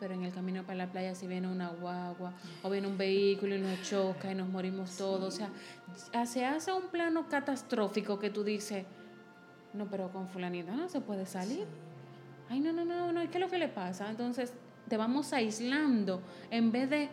pero 0.00 0.14
en 0.14 0.24
el 0.24 0.32
camino 0.32 0.62
para 0.64 0.78
la 0.78 0.86
playa 0.86 1.14
si 1.14 1.26
viene 1.26 1.46
una 1.46 1.68
guagua 1.68 2.32
o 2.62 2.70
viene 2.70 2.88
un 2.88 2.96
vehículo 2.96 3.54
y 3.54 3.60
nos 3.60 3.82
choca 3.82 4.32
y 4.32 4.34
nos 4.34 4.48
morimos 4.48 4.96
todos, 4.96 5.34
o 5.34 5.48
sea, 6.10 6.26
se 6.26 6.44
hace 6.44 6.72
un 6.72 6.88
plano 6.88 7.28
catastrófico 7.28 8.18
que 8.18 8.30
tú 8.30 8.42
dices, 8.42 8.86
no, 9.74 9.86
pero 9.86 10.10
con 10.10 10.28
fulanita 10.28 10.74
no 10.74 10.88
se 10.88 11.00
puede 11.00 11.26
salir. 11.26 11.66
Ay, 12.48 12.58
no, 12.58 12.72
no, 12.72 12.84
no, 12.84 13.12
no, 13.12 13.20
¿qué 13.30 13.38
es 13.38 13.40
lo 13.40 13.48
que 13.48 13.58
le 13.58 13.68
pasa? 13.68 14.10
Entonces, 14.10 14.52
te 14.88 14.96
vamos 14.96 15.32
aislando 15.32 16.20
en 16.50 16.72
vez 16.72 16.90
de 16.90 17.08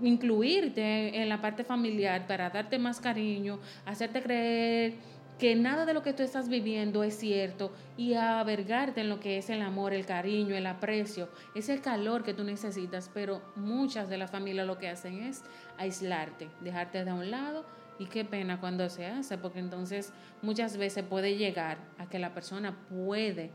incluirte 0.00 1.20
en 1.20 1.28
la 1.28 1.40
parte 1.40 1.64
familiar 1.64 2.26
para 2.26 2.50
darte 2.50 2.78
más 2.78 3.00
cariño, 3.00 3.58
hacerte 3.84 4.22
creer 4.22 4.94
que 5.38 5.56
nada 5.56 5.84
de 5.84 5.94
lo 5.94 6.02
que 6.02 6.12
tú 6.12 6.22
estás 6.22 6.48
viviendo 6.48 7.02
es 7.02 7.16
cierto 7.16 7.72
y 7.96 8.14
avergarte 8.14 9.00
en 9.00 9.08
lo 9.08 9.18
que 9.18 9.38
es 9.38 9.50
el 9.50 9.62
amor, 9.62 9.92
el 9.92 10.06
cariño, 10.06 10.54
el 10.54 10.66
aprecio, 10.66 11.28
ese 11.54 11.80
calor 11.80 12.22
que 12.22 12.34
tú 12.34 12.44
necesitas, 12.44 13.10
pero 13.12 13.42
muchas 13.56 14.08
de 14.08 14.18
las 14.18 14.30
familias 14.30 14.66
lo 14.66 14.78
que 14.78 14.88
hacen 14.88 15.22
es 15.22 15.42
aislarte, 15.76 16.48
dejarte 16.60 17.04
de 17.04 17.12
un 17.12 17.30
lado 17.30 17.64
y 17.98 18.06
qué 18.06 18.24
pena 18.24 18.60
cuando 18.60 18.88
se 18.88 19.06
hace, 19.06 19.36
porque 19.36 19.58
entonces 19.58 20.12
muchas 20.42 20.76
veces 20.76 21.04
puede 21.04 21.36
llegar 21.36 21.78
a 21.98 22.08
que 22.08 22.18
la 22.18 22.32
persona 22.32 22.76
puede, 22.88 23.50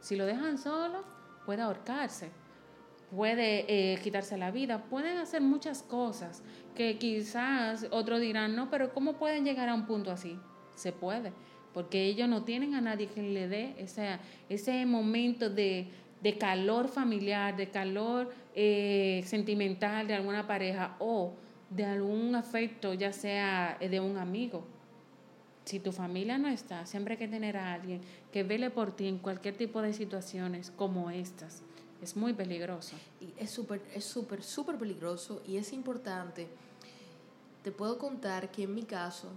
si 0.00 0.16
lo 0.16 0.24
dejan 0.24 0.56
solo, 0.56 1.04
puede 1.44 1.62
ahorcarse, 1.62 2.30
puede 3.10 3.64
eh, 3.68 3.98
quitarse 4.02 4.36
la 4.38 4.50
vida, 4.50 4.84
pueden 4.84 5.18
hacer 5.18 5.42
muchas 5.42 5.82
cosas 5.82 6.42
que 6.74 6.98
quizás 6.98 7.86
otros 7.90 8.20
dirán, 8.20 8.56
no, 8.56 8.70
pero 8.70 8.92
¿cómo 8.92 9.18
pueden 9.18 9.44
llegar 9.44 9.68
a 9.68 9.74
un 9.74 9.86
punto 9.86 10.10
así? 10.10 10.38
Se 10.76 10.92
puede, 10.92 11.32
porque 11.74 12.04
ellos 12.04 12.28
no 12.28 12.44
tienen 12.44 12.74
a 12.74 12.80
nadie 12.80 13.08
que 13.08 13.20
le 13.20 13.48
dé 13.48 13.74
ese, 13.78 14.18
ese 14.48 14.86
momento 14.86 15.50
de, 15.50 15.88
calor 16.38 16.88
familiar, 16.88 17.56
de 17.56 17.70
calor 17.70 18.32
eh, 18.54 19.24
sentimental 19.26 20.06
de 20.06 20.14
alguna 20.14 20.46
pareja 20.46 20.96
o 21.00 21.34
de 21.70 21.84
algún 21.84 22.34
afecto, 22.34 22.94
ya 22.94 23.12
sea 23.12 23.76
de 23.80 24.00
un 24.00 24.16
amigo. 24.16 24.64
Si 25.66 25.80
tu 25.80 25.90
familia 25.90 26.38
no 26.38 26.48
está, 26.48 26.86
siempre 26.86 27.14
hay 27.14 27.18
que 27.18 27.26
tener 27.26 27.56
a 27.56 27.74
alguien 27.74 28.00
que 28.32 28.44
vele 28.44 28.70
por 28.70 28.94
ti 28.94 29.08
en 29.08 29.18
cualquier 29.18 29.56
tipo 29.56 29.82
de 29.82 29.92
situaciones 29.92 30.70
como 30.76 31.10
estas. 31.10 31.62
Es 32.00 32.16
muy 32.16 32.32
peligroso. 32.34 32.94
Y 33.20 33.42
es 33.42 33.50
súper, 33.50 33.82
es 33.92 34.04
súper, 34.04 34.44
súper 34.44 34.76
peligroso 34.76 35.42
y 35.46 35.56
es 35.56 35.72
importante. 35.72 36.46
Te 37.64 37.72
puedo 37.72 37.98
contar 37.98 38.52
que 38.52 38.62
en 38.62 38.76
mi 38.76 38.84
caso, 38.84 39.32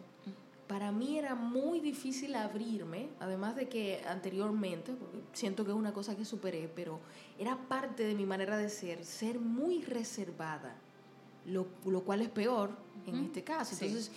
para 0.69 0.93
mí 0.93 1.17
era 1.17 1.35
muy 1.35 1.81
difícil 1.81 2.33
abrirme, 2.35 3.09
además 3.19 3.57
de 3.57 3.67
que 3.67 4.01
anteriormente, 4.07 4.93
siento 5.33 5.65
que 5.65 5.71
es 5.71 5.77
una 5.77 5.91
cosa 5.91 6.15
que 6.15 6.23
superé, 6.23 6.71
pero 6.73 7.01
era 7.37 7.57
parte 7.57 8.03
de 8.03 8.15
mi 8.15 8.25
manera 8.25 8.55
de 8.55 8.69
ser, 8.69 9.03
ser 9.03 9.37
muy 9.37 9.81
reservada, 9.83 10.75
lo, 11.45 11.67
lo 11.85 12.01
cual 12.05 12.21
es 12.21 12.29
peor 12.29 12.69
en 13.05 13.25
este 13.25 13.43
caso. 13.43 13.73
Entonces, 13.73 14.11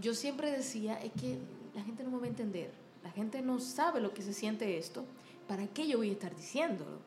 yo 0.00 0.14
siempre 0.14 0.50
decía, 0.50 0.98
es 1.02 1.12
que 1.12 1.36
la 1.74 1.82
gente 1.82 2.02
no 2.02 2.10
me 2.10 2.18
va 2.18 2.24
a 2.24 2.28
entender 2.28 2.86
la 3.06 3.12
gente 3.12 3.40
no 3.40 3.60
sabe 3.60 4.00
lo 4.00 4.12
que 4.12 4.20
se 4.20 4.34
siente 4.34 4.78
esto, 4.78 5.04
¿para 5.46 5.68
qué 5.68 5.86
yo 5.86 5.98
voy 5.98 6.08
a 6.08 6.12
estar 6.12 6.34
diciéndolo? 6.34 6.98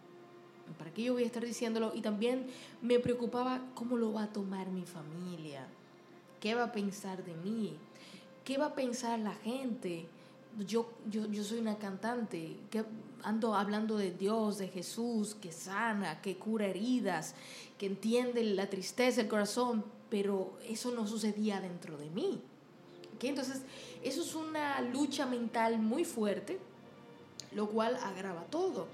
¿Para 0.77 0.93
qué 0.93 1.03
yo 1.03 1.11
voy 1.11 1.23
a 1.23 1.25
estar 1.25 1.43
diciéndolo? 1.43 1.91
Y 1.93 1.99
también 1.99 2.47
me 2.81 2.99
preocupaba 2.99 3.61
cómo 3.73 3.97
lo 3.97 4.13
va 4.13 4.23
a 4.23 4.31
tomar 4.31 4.69
mi 4.69 4.85
familia, 4.85 5.67
qué 6.39 6.55
va 6.55 6.63
a 6.63 6.71
pensar 6.71 7.25
de 7.25 7.33
mí, 7.33 7.75
qué 8.49 8.57
va 8.57 8.65
a 8.65 8.73
pensar 8.73 9.19
la 9.19 9.35
gente. 9.35 10.07
Yo, 10.67 10.89
yo, 11.11 11.27
yo 11.27 11.43
soy 11.43 11.59
una 11.59 11.77
cantante, 11.77 12.57
que 12.71 12.83
ando 13.21 13.53
hablando 13.53 13.95
de 13.95 14.09
Dios, 14.09 14.57
de 14.57 14.67
Jesús, 14.67 15.35
que 15.35 15.51
sana, 15.51 16.19
que 16.23 16.35
cura 16.35 16.65
heridas, 16.65 17.35
que 17.77 17.85
entiende 17.85 18.43
la 18.43 18.67
tristeza, 18.67 19.21
el 19.21 19.27
corazón, 19.27 19.85
pero 20.09 20.57
eso 20.67 20.89
no 20.89 21.05
sucedía 21.05 21.61
dentro 21.61 21.95
de 21.99 22.09
mí. 22.09 22.41
Entonces, 23.21 23.61
eso 24.01 24.23
es 24.23 24.33
una 24.33 24.81
lucha 24.81 25.27
mental 25.27 25.77
muy 25.77 26.03
fuerte, 26.03 26.57
lo 27.53 27.67
cual 27.67 27.97
agrava 27.97 28.45
todo. 28.45 28.87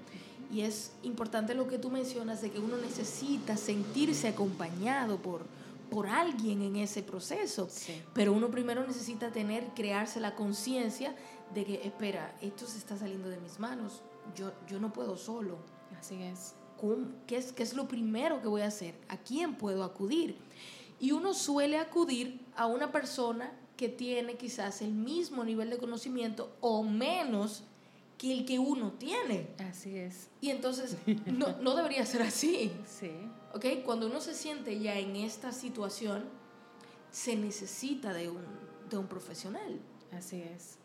Y 0.52 0.60
es 0.60 0.90
importante 1.02 1.54
lo 1.54 1.66
que 1.66 1.78
tú 1.78 1.88
mencionas 1.88 2.42
de 2.42 2.50
que 2.50 2.58
uno 2.58 2.76
necesita 2.76 3.56
sentirse 3.56 4.28
acompañado 4.28 5.16
por, 5.16 5.46
por 5.90 6.06
alguien 6.06 6.62
en 6.62 6.76
ese 6.76 7.02
proceso. 7.02 7.68
Pero 8.12 8.32
uno 8.32 8.50
primero 8.50 8.86
necesita 8.86 9.30
tener, 9.30 9.68
crearse 9.74 10.20
la 10.20 10.34
conciencia 10.34 11.14
de 11.54 11.64
que, 11.64 11.86
espera, 11.86 12.36
esto 12.40 12.66
se 12.66 12.78
está 12.78 12.96
saliendo 12.96 13.28
de 13.28 13.38
mis 13.38 13.58
manos. 13.58 14.02
Yo, 14.34 14.52
yo 14.68 14.80
no 14.80 14.92
puedo 14.92 15.16
solo. 15.16 15.58
Así 15.98 16.22
es. 16.22 16.54
¿Qué, 17.26 17.36
es. 17.36 17.52
¿Qué 17.52 17.62
es 17.62 17.74
lo 17.74 17.88
primero 17.88 18.42
que 18.42 18.48
voy 18.48 18.62
a 18.62 18.66
hacer? 18.66 18.94
¿A 19.08 19.16
quién 19.16 19.54
puedo 19.54 19.82
acudir? 19.82 20.36
Y 21.00 21.12
uno 21.12 21.34
suele 21.34 21.78
acudir 21.78 22.40
a 22.56 22.66
una 22.66 22.92
persona 22.92 23.52
que 23.76 23.88
tiene 23.88 24.36
quizás 24.36 24.82
el 24.82 24.92
mismo 24.92 25.44
nivel 25.44 25.70
de 25.70 25.78
conocimiento 25.78 26.56
o 26.60 26.82
menos 26.82 27.62
que 28.18 28.32
el 28.32 28.46
que 28.46 28.58
uno 28.58 28.92
tiene. 28.92 29.48
Así 29.58 29.96
es. 29.96 30.28
Y 30.40 30.50
entonces 30.50 30.96
no, 31.26 31.58
no 31.60 31.74
debería 31.74 32.04
ser 32.06 32.22
así. 32.22 32.72
Sí. 32.86 33.10
¿Ok? 33.56 33.64
Cuando 33.86 34.06
uno 34.06 34.20
se 34.20 34.34
siente 34.34 34.78
ya 34.78 34.98
en 34.98 35.16
esta 35.16 35.50
situación, 35.50 36.24
se 37.10 37.36
necesita 37.36 38.12
de 38.12 38.28
un, 38.28 38.44
de 38.90 38.98
un 38.98 39.06
profesional. 39.06 39.80
Así 40.12 40.42
es. 40.42 40.76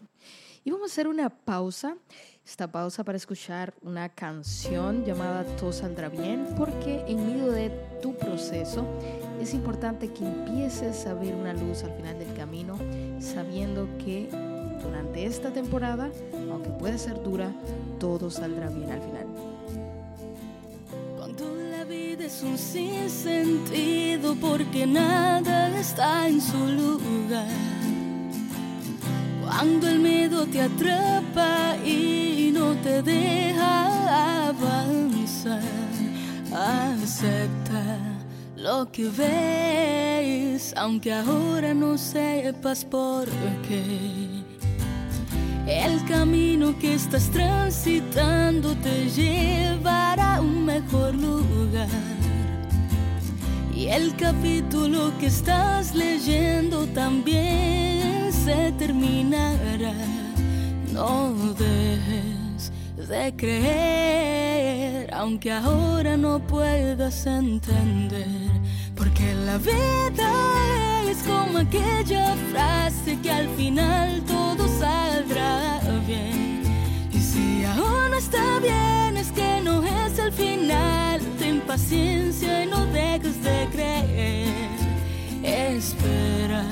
Y 0.63 0.71
vamos 0.71 0.89
a 0.89 0.93
hacer 0.93 1.09
una 1.09 1.29
pausa, 1.29 1.97
esta 2.45 2.71
pausa 2.71 3.03
para 3.03 3.17
escuchar 3.17 3.73
una 3.81 4.07
canción 4.07 5.03
llamada 5.03 5.43
Todo 5.57 5.73
saldrá 5.73 6.07
bien, 6.07 6.47
porque 6.57 7.03
en 7.07 7.27
medio 7.27 7.51
de 7.51 7.71
tu 8.01 8.15
proceso 8.15 8.85
es 9.41 9.53
importante 9.53 10.13
que 10.13 10.25
empieces 10.25 11.05
a 11.07 11.13
ver 11.13 11.35
una 11.35 11.51
luz 11.53 11.83
al 11.83 11.93
final 11.97 12.19
del 12.19 12.33
camino, 12.35 12.79
sabiendo 13.19 13.85
que 13.97 14.29
durante 14.81 15.25
esta 15.25 15.51
temporada, 15.51 16.09
aunque 16.49 16.69
puede 16.69 16.97
ser 16.97 17.21
dura, 17.21 17.53
todo 17.99 18.29
saldrá 18.31 18.69
bien 18.69 18.91
al 18.91 19.01
final. 19.01 19.50
Es 22.33 22.43
un 22.43 22.57
sinsentido 22.57 24.35
porque 24.39 24.87
nada 24.87 25.77
está 25.77 26.29
en 26.29 26.39
su 26.39 26.57
lugar. 26.57 27.45
Cuando 29.43 29.89
el 29.89 29.99
miedo 29.99 30.45
te 30.47 30.61
atrapa 30.61 31.75
y 31.85 32.51
no 32.53 32.73
te 32.75 33.01
deja 33.01 34.47
avanzar, 34.47 35.61
acepta 36.53 37.97
lo 38.55 38.89
que 38.89 39.09
ves, 39.09 40.73
aunque 40.77 41.11
ahora 41.13 41.73
no 41.73 41.97
sepas 41.97 42.85
por 42.85 43.27
qué. 43.67 44.40
El 45.67 46.03
camino 46.05 46.77
que 46.79 46.93
estás 46.95 47.29
transitando 47.29 48.75
te 48.75 49.09
llevará 49.09 50.35
a 50.35 50.41
un 50.41 50.65
mejor 50.65 51.15
lugar. 51.15 51.87
Y 53.75 53.87
el 53.87 54.15
capítulo 54.15 55.11
que 55.19 55.27
estás 55.27 55.95
leyendo 55.95 56.85
también 56.87 58.31
se 58.31 58.71
terminará. 58.73 59.93
No 60.93 61.33
dejes 61.53 62.71
de 63.07 63.33
creer, 63.35 65.13
aunque 65.13 65.51
ahora 65.51 66.17
no 66.17 66.39
puedas 66.39 67.25
entender 67.25 68.51
porque 68.95 69.33
la 69.33 69.57
vida 69.57 70.31
es 70.77 70.90
como 71.19 71.57
aquella 71.59 72.35
frase 72.51 73.19
que 73.21 73.29
al 73.29 73.49
final 73.55 74.21
todo 74.25 74.65
saldrá 74.79 75.81
bien. 76.07 76.63
Y 77.11 77.19
si 77.19 77.65
aún 77.65 78.11
no 78.11 78.17
está 78.17 78.59
bien, 78.59 79.17
es 79.17 79.31
que 79.31 79.61
no 79.61 79.83
es 79.83 80.17
el 80.17 80.31
final. 80.31 81.19
Ten 81.37 81.59
paciencia 81.61 82.63
y 82.63 82.67
no 82.67 82.85
dejes 82.85 83.43
de 83.43 83.67
creer. 83.71 84.69
Espera 85.43 86.63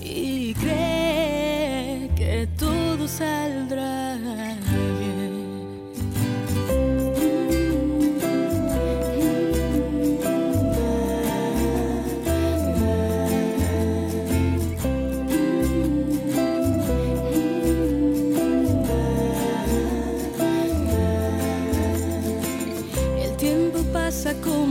y 0.00 0.54
cree 0.54 2.10
que 2.14 2.48
todo 2.56 3.08
saldrá 3.08 4.14
bien. 5.00 5.15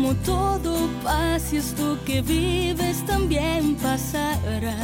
Como 0.06 0.18
todo 0.18 0.88
pasa 1.03 1.56
y 1.56 1.58
esto 1.58 1.97
que 2.06 2.22
vives 2.22 3.03
también 3.08 3.76
pasará. 3.76 4.78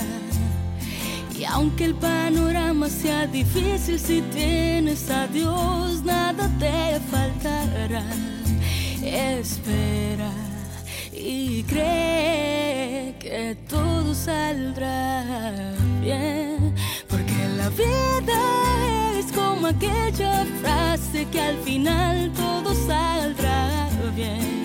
Y 1.37 1.43
aunque 1.43 1.85
el 1.85 1.93
panorama 1.93 2.89
sea 2.89 3.27
difícil, 3.27 3.99
si 3.99 4.21
tienes 4.33 5.11
a 5.11 5.27
Dios, 5.27 6.03
nada 6.03 6.49
te 6.57 6.99
faltará. 7.11 8.03
Espera 9.03 10.31
y 11.13 11.61
cree 11.63 13.15
que 13.19 13.55
todo 13.69 14.15
saldrá 14.15 15.23
bien, 16.01 16.73
porque 17.07 17.47
la 17.57 17.69
vida 17.69 18.39
es 19.19 19.31
como 19.31 19.67
aquella 19.67 20.45
frase 20.61 21.27
que 21.31 21.41
al 21.41 21.57
final 21.57 22.31
todo 22.33 22.73
saldrá 22.73 23.87
bien. 24.15 24.60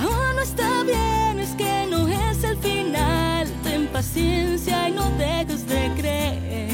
Aún 0.00 0.36
no 0.36 0.42
está 0.42 0.82
bien, 0.84 1.40
es 1.40 1.50
que 1.50 1.86
no 1.90 2.06
es 2.08 2.44
el 2.44 2.56
final. 2.58 3.48
Ten 3.62 3.86
paciencia 3.88 4.88
y 4.88 4.92
no 4.92 5.10
dejes 5.18 5.66
de 5.66 5.92
creer. 5.96 6.68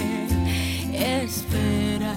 Espera 0.93 2.14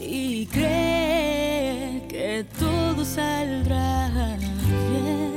y 0.00 0.46
cree 0.46 2.06
que 2.08 2.46
todo 2.58 3.04
saldrá 3.04 4.36
bien. 4.38 5.33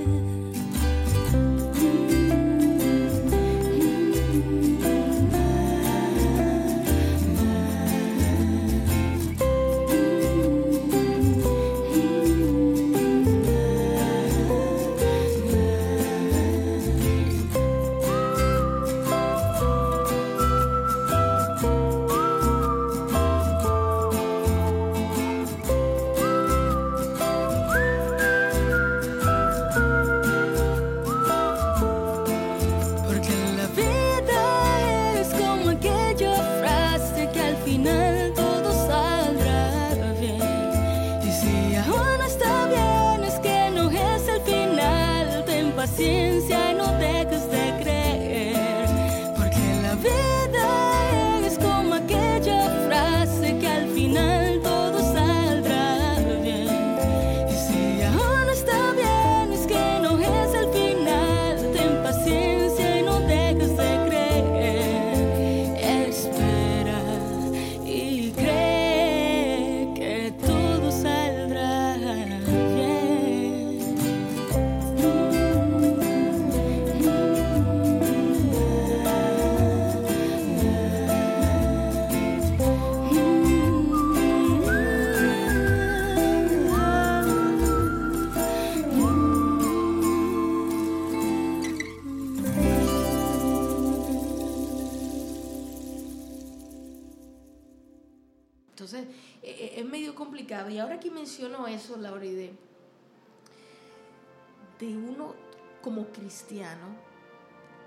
Cristiano 106.17 106.95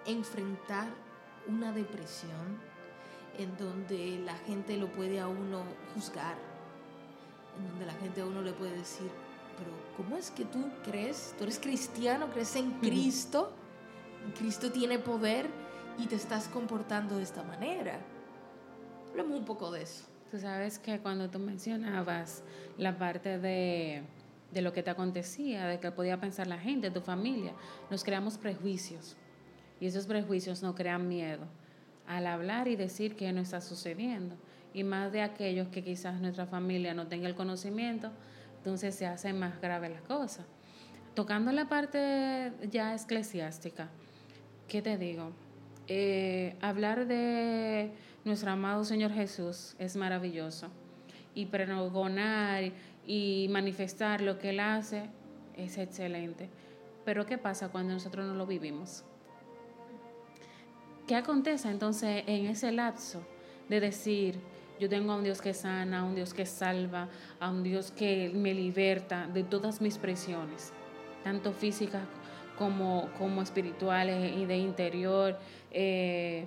enfrentar 0.07 0.89
una 1.47 1.73
depresión 1.73 2.59
en 3.39 3.57
donde 3.57 4.21
la 4.25 4.35
gente 4.39 4.77
lo 4.77 4.89
puede 4.93 5.21
a 5.21 5.29
uno 5.29 5.65
juzgar, 5.95 6.37
en 7.59 7.69
donde 7.69 7.87
la 7.87 7.95
gente 7.95 8.21
a 8.21 8.27
uno 8.27 8.43
le 8.43 8.53
puede 8.53 8.77
decir, 8.77 9.11
pero 9.57 9.71
¿cómo 9.97 10.17
es 10.17 10.31
que 10.31 10.45
tú 10.45 10.71
crees? 10.85 11.35
Tú 11.39 11.45
eres 11.45 11.59
cristiano, 11.59 12.31
crees 12.31 12.55
en 12.57 12.73
Cristo, 12.81 13.53
Cristo 14.39 14.71
tiene 14.71 14.99
poder 14.99 15.49
y 15.99 16.07
te 16.07 16.17
estás 16.17 16.49
comportando 16.49 17.17
de 17.17 17.23
esta 17.23 17.43
manera. 17.43 18.01
Hablemos 19.11 19.39
un 19.39 19.45
poco 19.45 19.71
de 19.71 19.83
eso. 19.83 20.05
Tú 20.31 20.39
sabes 20.39 20.79
que 20.79 21.01
cuando 21.01 21.29
tú 21.29 21.39
mencionabas 21.39 22.43
la 22.79 22.97
parte 22.97 23.39
de, 23.39 24.05
de, 24.53 24.63
lo 24.63 24.73
que 24.73 24.83
te 24.83 24.91
acontecía, 24.91 25.67
de 25.67 25.81
que 25.81 25.91
podía 25.91 26.21
pensar 26.21 26.47
la 26.47 26.59
gente, 26.59 26.91
tu 26.91 27.01
familia, 27.01 27.53
nos 27.91 28.05
creamos 28.05 28.39
prejuicios 28.39 29.17
y 29.81 29.87
esos 29.87 30.07
prejuicios 30.07 30.63
nos 30.63 30.75
crean 30.75 31.09
miedo 31.09 31.47
al 32.07 32.27
hablar 32.27 32.69
y 32.69 32.77
decir 32.77 33.17
que 33.17 33.33
no 33.33 33.41
está 33.41 33.61
sucediendo. 33.61 34.37
Y 34.75 34.85
más 34.85 35.13
de 35.13 35.23
aquellos 35.23 35.69
que 35.69 35.83
quizás 35.83 36.21
nuestra 36.21 36.47
familia 36.47 36.95
no 36.95 37.07
tenga 37.07 37.29
el 37.29 37.35
conocimiento, 37.35 38.11
entonces 38.59 38.95
se 38.95 39.07
hacen 39.07 39.39
más 39.39 39.61
graves 39.61 39.91
las 39.91 40.03
cosas. 40.03 40.45
Tocando 41.15 41.51
la 41.53 41.69
parte 41.69 42.53
ya 42.71 42.95
eclesiástica, 42.95 43.89
¿qué 44.69 44.83
te 44.83 44.97
digo? 44.97 45.33
Eh, 45.89 46.57
hablar 46.61 47.07
de 47.07 47.91
nuestro 48.25 48.53
amado 48.53 48.85
Señor 48.85 49.13
Jesús 49.13 49.75
es 49.79 49.97
maravilloso. 49.97 50.69
Y 51.35 51.47
pregonar 51.47 52.73
y 53.11 53.49
manifestar 53.49 54.21
lo 54.21 54.39
que 54.39 54.51
Él 54.51 54.61
hace 54.61 55.11
es 55.57 55.79
excelente. 55.79 56.49
Pero 57.05 57.27
¿qué 57.27 57.39
pasa 57.39 57.69
cuando 57.69 57.93
nosotros 57.93 58.25
no 58.25 58.35
lo 58.35 58.47
vivimos? 58.47 59.03
¿Qué 61.09 61.17
acontece 61.17 61.69
entonces 61.69 62.23
en 62.29 62.47
ese 62.47 62.71
lapso 62.71 63.21
de 63.69 63.81
decir, 63.81 64.39
yo 64.79 64.89
tengo 64.89 65.11
a 65.11 65.17
un 65.17 65.25
Dios 65.25 65.43
que 65.43 65.55
sana, 65.55 66.01
a 66.01 66.05
un 66.05 66.15
Dios 66.15 66.33
que 66.33 66.47
salva, 66.47 67.09
a 67.41 67.51
un 67.51 67.65
Dios 67.65 67.91
que 67.91 68.31
me 68.33 68.55
liberta 68.55 69.27
de 69.27 69.43
todas 69.43 69.81
mis 69.81 69.99
presiones, 69.99 70.73
tanto 71.25 71.53
físicas 71.53 72.05
como, 72.57 73.11
como 73.19 73.43
espirituales 73.43 74.37
y 74.37 74.45
de 74.45 74.57
interior, 74.57 75.37
eh, 75.73 76.47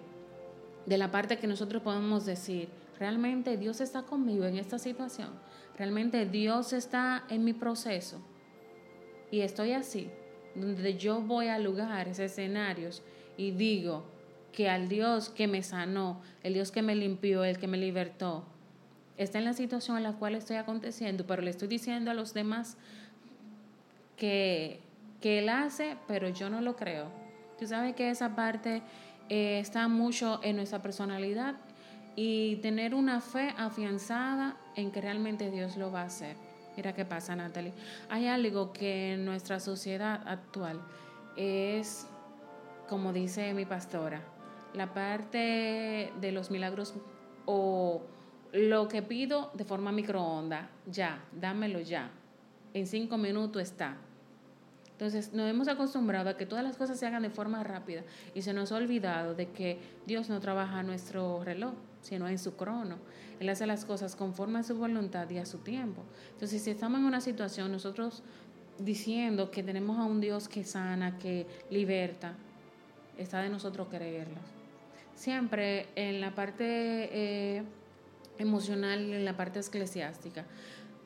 de 0.85 0.97
la 0.97 1.11
parte 1.11 1.39
que 1.39 1.47
nosotros 1.47 1.81
podemos 1.81 2.25
decir, 2.25 2.69
realmente 2.97 3.57
Dios 3.57 3.81
está 3.81 4.03
conmigo 4.03 4.45
en 4.45 4.55
esta 4.55 4.79
situación, 4.79 5.31
realmente 5.77 6.25
Dios 6.25 6.73
está 6.73 7.23
en 7.29 7.43
mi 7.43 7.53
proceso 7.53 8.21
y 9.31 9.41
estoy 9.41 9.73
así, 9.73 10.09
donde 10.55 10.97
yo 10.97 11.21
voy 11.21 11.47
a 11.47 11.57
lugares, 11.57 12.19
escenarios 12.19 13.01
y 13.37 13.51
digo 13.51 14.03
que 14.51 14.69
al 14.69 14.87
Dios 14.87 15.29
que 15.29 15.47
me 15.47 15.63
sanó, 15.63 16.21
el 16.43 16.53
Dios 16.53 16.71
que 16.71 16.83
me 16.83 16.95
limpió, 16.95 17.43
el 17.43 17.57
que 17.57 17.67
me 17.67 17.77
libertó, 17.77 18.45
está 19.17 19.39
en 19.39 19.45
la 19.45 19.53
situación 19.53 19.97
en 19.97 20.03
la 20.03 20.13
cual 20.13 20.35
estoy 20.35 20.57
aconteciendo, 20.57 21.25
pero 21.25 21.41
le 21.41 21.49
estoy 21.49 21.67
diciendo 21.67 22.11
a 22.11 22.13
los 22.13 22.33
demás 22.33 22.77
que, 24.15 24.79
que 25.21 25.39
Él 25.39 25.49
hace, 25.49 25.97
pero 26.07 26.29
yo 26.29 26.49
no 26.49 26.61
lo 26.61 26.75
creo. 26.75 27.07
Tú 27.57 27.67
sabes 27.67 27.95
que 27.95 28.09
esa 28.09 28.35
parte 28.35 28.81
eh, 29.29 29.59
está 29.59 29.87
mucho 29.87 30.39
en 30.43 30.57
nuestra 30.57 30.81
personalidad 30.81 31.55
y 32.15 32.57
tener 32.57 32.93
una 32.93 33.21
fe 33.21 33.53
afianzada 33.57 34.57
en 34.75 34.91
que 34.91 35.01
realmente 35.01 35.51
Dios 35.51 35.77
lo 35.77 35.91
va 35.91 36.01
a 36.01 36.05
hacer. 36.05 36.35
Mira 36.75 36.93
qué 36.93 37.05
pasa, 37.05 37.35
Natalie. 37.35 37.73
Hay 38.09 38.27
algo 38.27 38.73
que 38.73 39.13
en 39.13 39.25
nuestra 39.25 39.59
sociedad 39.59 40.21
actual 40.25 40.81
es, 41.35 42.07
como 42.89 43.13
dice 43.13 43.53
mi 43.53 43.65
pastora, 43.65 44.21
la 44.73 44.93
parte 44.93 46.11
de 46.19 46.31
los 46.31 46.49
milagros 46.49 46.95
o 47.45 48.01
lo 48.51 48.87
que 48.87 49.01
pido 49.01 49.51
de 49.53 49.65
forma 49.65 49.91
microonda, 49.91 50.69
ya, 50.85 51.23
dámelo 51.31 51.79
ya. 51.79 52.09
En 52.73 52.87
cinco 52.87 53.17
minutos 53.17 53.61
está. 53.61 53.97
Entonces 54.93 55.33
nos 55.33 55.49
hemos 55.49 55.67
acostumbrado 55.67 56.29
a 56.29 56.37
que 56.37 56.45
todas 56.45 56.63
las 56.63 56.77
cosas 56.77 56.99
se 56.99 57.05
hagan 57.05 57.23
de 57.23 57.29
forma 57.29 57.63
rápida 57.63 58.03
y 58.33 58.41
se 58.41 58.53
nos 58.53 58.71
ha 58.71 58.77
olvidado 58.77 59.35
de 59.35 59.49
que 59.49 59.79
Dios 60.05 60.29
no 60.29 60.39
trabaja 60.39 60.79
a 60.79 60.83
nuestro 60.83 61.43
reloj, 61.43 61.73
sino 62.01 62.27
en 62.27 62.39
su 62.39 62.55
crono. 62.55 62.97
Él 63.39 63.49
hace 63.49 63.65
las 63.65 63.85
cosas 63.85 64.15
conforme 64.15 64.59
a 64.59 64.63
su 64.63 64.75
voluntad 64.75 65.29
y 65.29 65.37
a 65.37 65.45
su 65.45 65.59
tiempo. 65.59 66.03
Entonces 66.33 66.61
si 66.61 66.69
estamos 66.69 66.99
en 66.99 67.05
una 67.05 67.21
situación, 67.21 67.71
nosotros 67.71 68.23
diciendo 68.79 69.51
que 69.51 69.63
tenemos 69.63 69.97
a 69.97 70.03
un 70.03 70.21
Dios 70.21 70.47
que 70.47 70.63
sana, 70.63 71.17
que 71.17 71.47
liberta, 71.69 72.33
está 73.17 73.41
de 73.41 73.49
nosotros 73.49 73.87
creerlo. 73.89 74.37
Siempre 75.15 75.87
en 75.95 76.21
la 76.21 76.33
parte... 76.33 77.09
Eh, 77.11 77.63
emocional 78.37 79.13
en 79.13 79.25
la 79.25 79.35
parte 79.35 79.59
eclesiástica, 79.59 80.45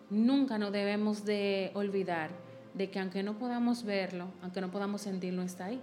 nunca 0.10 0.58
nos 0.58 0.72
debemos 0.72 1.26
de 1.26 1.72
olvidar 1.74 2.32
de 2.78 2.89
que 2.89 2.99
aunque 2.99 3.23
no 3.23 3.38
podamos 3.38 3.84
verlo, 3.84 4.28
aunque 4.43 4.61
no 4.61 4.69
podamos 4.69 5.01
sentirlo, 5.01 5.41
está 5.41 5.65
ahí. 5.65 5.82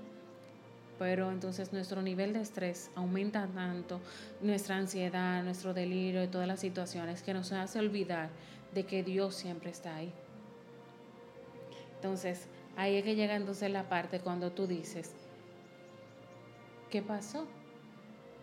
Pero 0.99 1.33
entonces 1.33 1.73
nuestro 1.73 2.03
nivel 2.03 2.33
de 2.33 2.41
estrés 2.41 2.91
aumenta 2.95 3.49
tanto, 3.49 4.01
nuestra 4.41 4.77
ansiedad, 4.77 5.43
nuestro 5.43 5.75
delirio 5.75 6.23
y 6.23 6.29
todas 6.29 6.47
las 6.47 6.61
situaciones 6.61 7.23
que 7.23 7.35
nos 7.35 7.51
hace 7.51 7.81
olvidar 7.81 8.31
de 8.73 8.85
que 8.85 9.03
Dios 9.03 9.35
siempre 9.35 9.71
está 9.71 9.97
ahí. 9.97 10.13
Entonces, 11.97 12.47
ahí 12.77 12.97
es 12.97 13.05
que 13.05 13.17
llega 13.17 13.35
entonces 13.35 13.71
la 13.71 13.89
parte 13.89 14.21
cuando 14.21 14.53
tú 14.53 14.69
dices, 14.69 15.13
¿qué 16.91 17.03
pasó? 17.03 17.47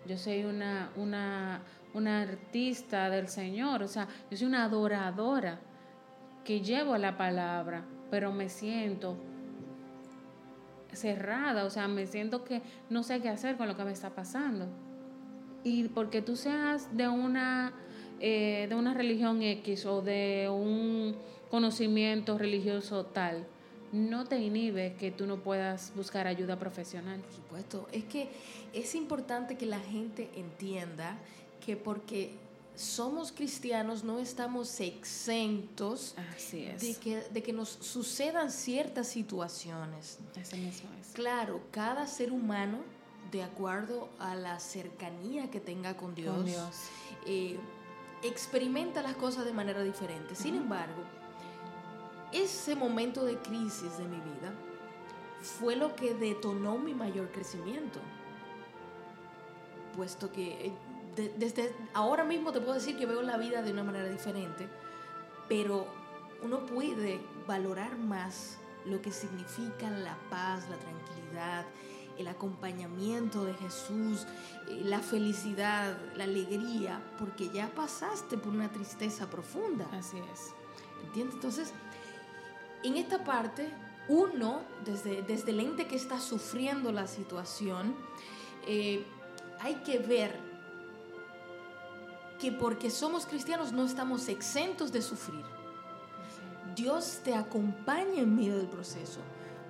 Yo 0.06 0.18
soy 0.18 0.44
una, 0.44 0.92
una, 0.98 1.62
una 1.94 2.22
artista 2.22 3.10
del 3.10 3.30
Señor, 3.30 3.84
o 3.84 3.88
sea, 3.88 4.10
yo 4.30 4.36
soy 4.36 4.48
una 4.48 4.66
adoradora 4.66 5.60
que 6.44 6.60
llevo 6.60 6.98
la 6.98 7.18
palabra, 7.18 7.86
pero 8.12 8.32
me 8.32 8.50
siento 8.50 9.18
cerrada, 10.94 11.64
o 11.64 11.70
sea, 11.70 11.88
me 11.88 12.06
siento 12.06 12.44
que 12.44 12.62
no 12.90 13.02
sé 13.02 13.22
qué 13.22 13.30
hacer 13.30 13.58
con 13.58 13.68
lo 13.68 13.76
que 13.76 13.86
me 13.86 13.94
está 13.94 14.12
pasando. 14.12 14.68
Y 15.64 15.88
porque 15.88 16.22
tú 16.22 16.36
seas 16.36 16.96
de 16.96 17.08
una, 17.08 17.74
eh, 18.20 18.68
de 18.70 18.76
una 18.76 18.94
religión 18.94 19.42
X 19.42 19.86
o 19.86 20.02
de 20.02 20.50
un 20.50 21.16
conocimiento 21.50 22.38
religioso 22.38 23.06
tal, 23.06 23.48
no 23.92 24.26
te 24.26 24.40
inhibe 24.40 24.96
que 25.00 25.12
tú 25.12 25.26
no 25.26 25.38
puedas 25.38 25.94
buscar 25.96 26.28
ayuda 26.28 26.58
profesional. 26.58 27.20
Por 27.22 27.34
supuesto, 27.34 27.88
es 27.92 28.04
que 28.06 28.30
es 28.74 28.96
importante 28.96 29.58
que 29.58 29.66
la 29.66 29.80
gente 29.80 30.30
entienda 30.36 31.18
que 31.66 31.78
porque 31.78 32.32
somos 32.76 33.32
cristianos 33.32 34.04
no 34.04 34.20
estamos 34.20 34.80
exentos 34.80 36.16
De, 36.82 36.96
que, 36.96 37.18
de 37.18 37.44
que 37.44 37.54
nos 37.54 37.70
sucedan 37.70 38.52
ciertas 38.52 39.08
situaciones. 39.08 40.18
mismo 40.58 40.90
es. 41.00 41.08
Claro, 41.14 41.62
cada 41.72 42.08
ser 42.08 42.32
humano, 42.32 42.80
de 43.32 43.44
acuerdo 43.44 44.10
a 44.20 44.36
la 44.36 44.60
cercanía 44.60 45.52
que 45.52 45.60
tenga 45.60 45.96
con 45.96 46.16
Dios, 46.16 46.50
eh, 47.26 47.60
experimenta 48.24 49.02
las 49.02 49.16
cosas 49.16 49.46
de 49.46 49.54
manera 49.54 49.84
diferente. 49.84 50.36
Sin 50.36 50.56
embargo, 50.56 51.04
ese 52.32 52.76
momento 52.76 53.26
de 53.26 53.38
crisis 53.38 53.98
de 53.98 54.06
mi 54.06 54.18
vida 54.18 54.54
fue 55.42 55.76
lo 55.76 55.96
que 55.96 56.14
detonó 56.14 56.78
mi 56.78 56.94
mayor 56.94 57.32
crecimiento 57.32 58.00
puesto 59.96 60.32
que 60.32 60.72
desde 61.16 61.74
ahora 61.94 62.24
mismo 62.24 62.52
te 62.52 62.60
puedo 62.60 62.74
decir 62.74 62.98
que 62.98 63.06
veo 63.06 63.22
la 63.22 63.38
vida 63.38 63.62
de 63.62 63.72
una 63.72 63.84
manera 63.84 64.08
diferente, 64.08 64.68
pero 65.48 65.88
uno 66.44 66.66
puede 66.66 67.20
valorar 67.48 67.98
más 67.98 68.58
lo 68.86 69.02
que 69.02 69.12
significa 69.12 69.90
la 69.90 70.18
paz, 70.30 70.68
la 70.70 70.78
tranquilidad, 70.78 71.66
el 72.18 72.28
acompañamiento 72.28 73.46
de 73.46 73.54
Jesús, 73.56 74.26
eh, 74.70 74.82
la 74.84 75.00
felicidad, 75.00 75.98
la 76.16 76.24
alegría, 76.24 77.02
porque 77.20 77.50
ya 77.50 77.68
pasaste 77.70 78.38
por 78.38 78.54
una 78.54 78.72
tristeza 78.72 79.30
profunda. 79.30 79.88
Así 79.92 80.18
es. 80.34 80.54
¿Entiendes? 81.06 81.36
Entonces, 81.36 81.74
en 82.84 82.98
esta 82.98 83.24
parte, 83.24 83.70
uno, 84.08 84.62
desde, 84.86 85.22
desde 85.24 85.52
el 85.52 85.60
ente 85.60 85.88
que 85.88 85.96
está 85.96 86.20
sufriendo 86.20 86.92
la 86.92 87.08
situación, 87.08 87.96
eh, 88.68 89.06
hay 89.60 89.76
que 89.84 90.00
ver 90.00 90.51
que 92.42 92.52
porque 92.52 92.90
somos 92.90 93.28
cristianos 93.28 93.72
no 93.72 93.86
estamos 93.86 94.28
exentos 94.28 94.92
de 94.92 95.04
sufrir. 95.04 95.46
Dios 96.76 97.22
te 97.24 97.36
acompaña 97.36 98.22
en 98.22 98.36
medio 98.36 98.58
del 98.58 98.66
proceso. 98.66 99.20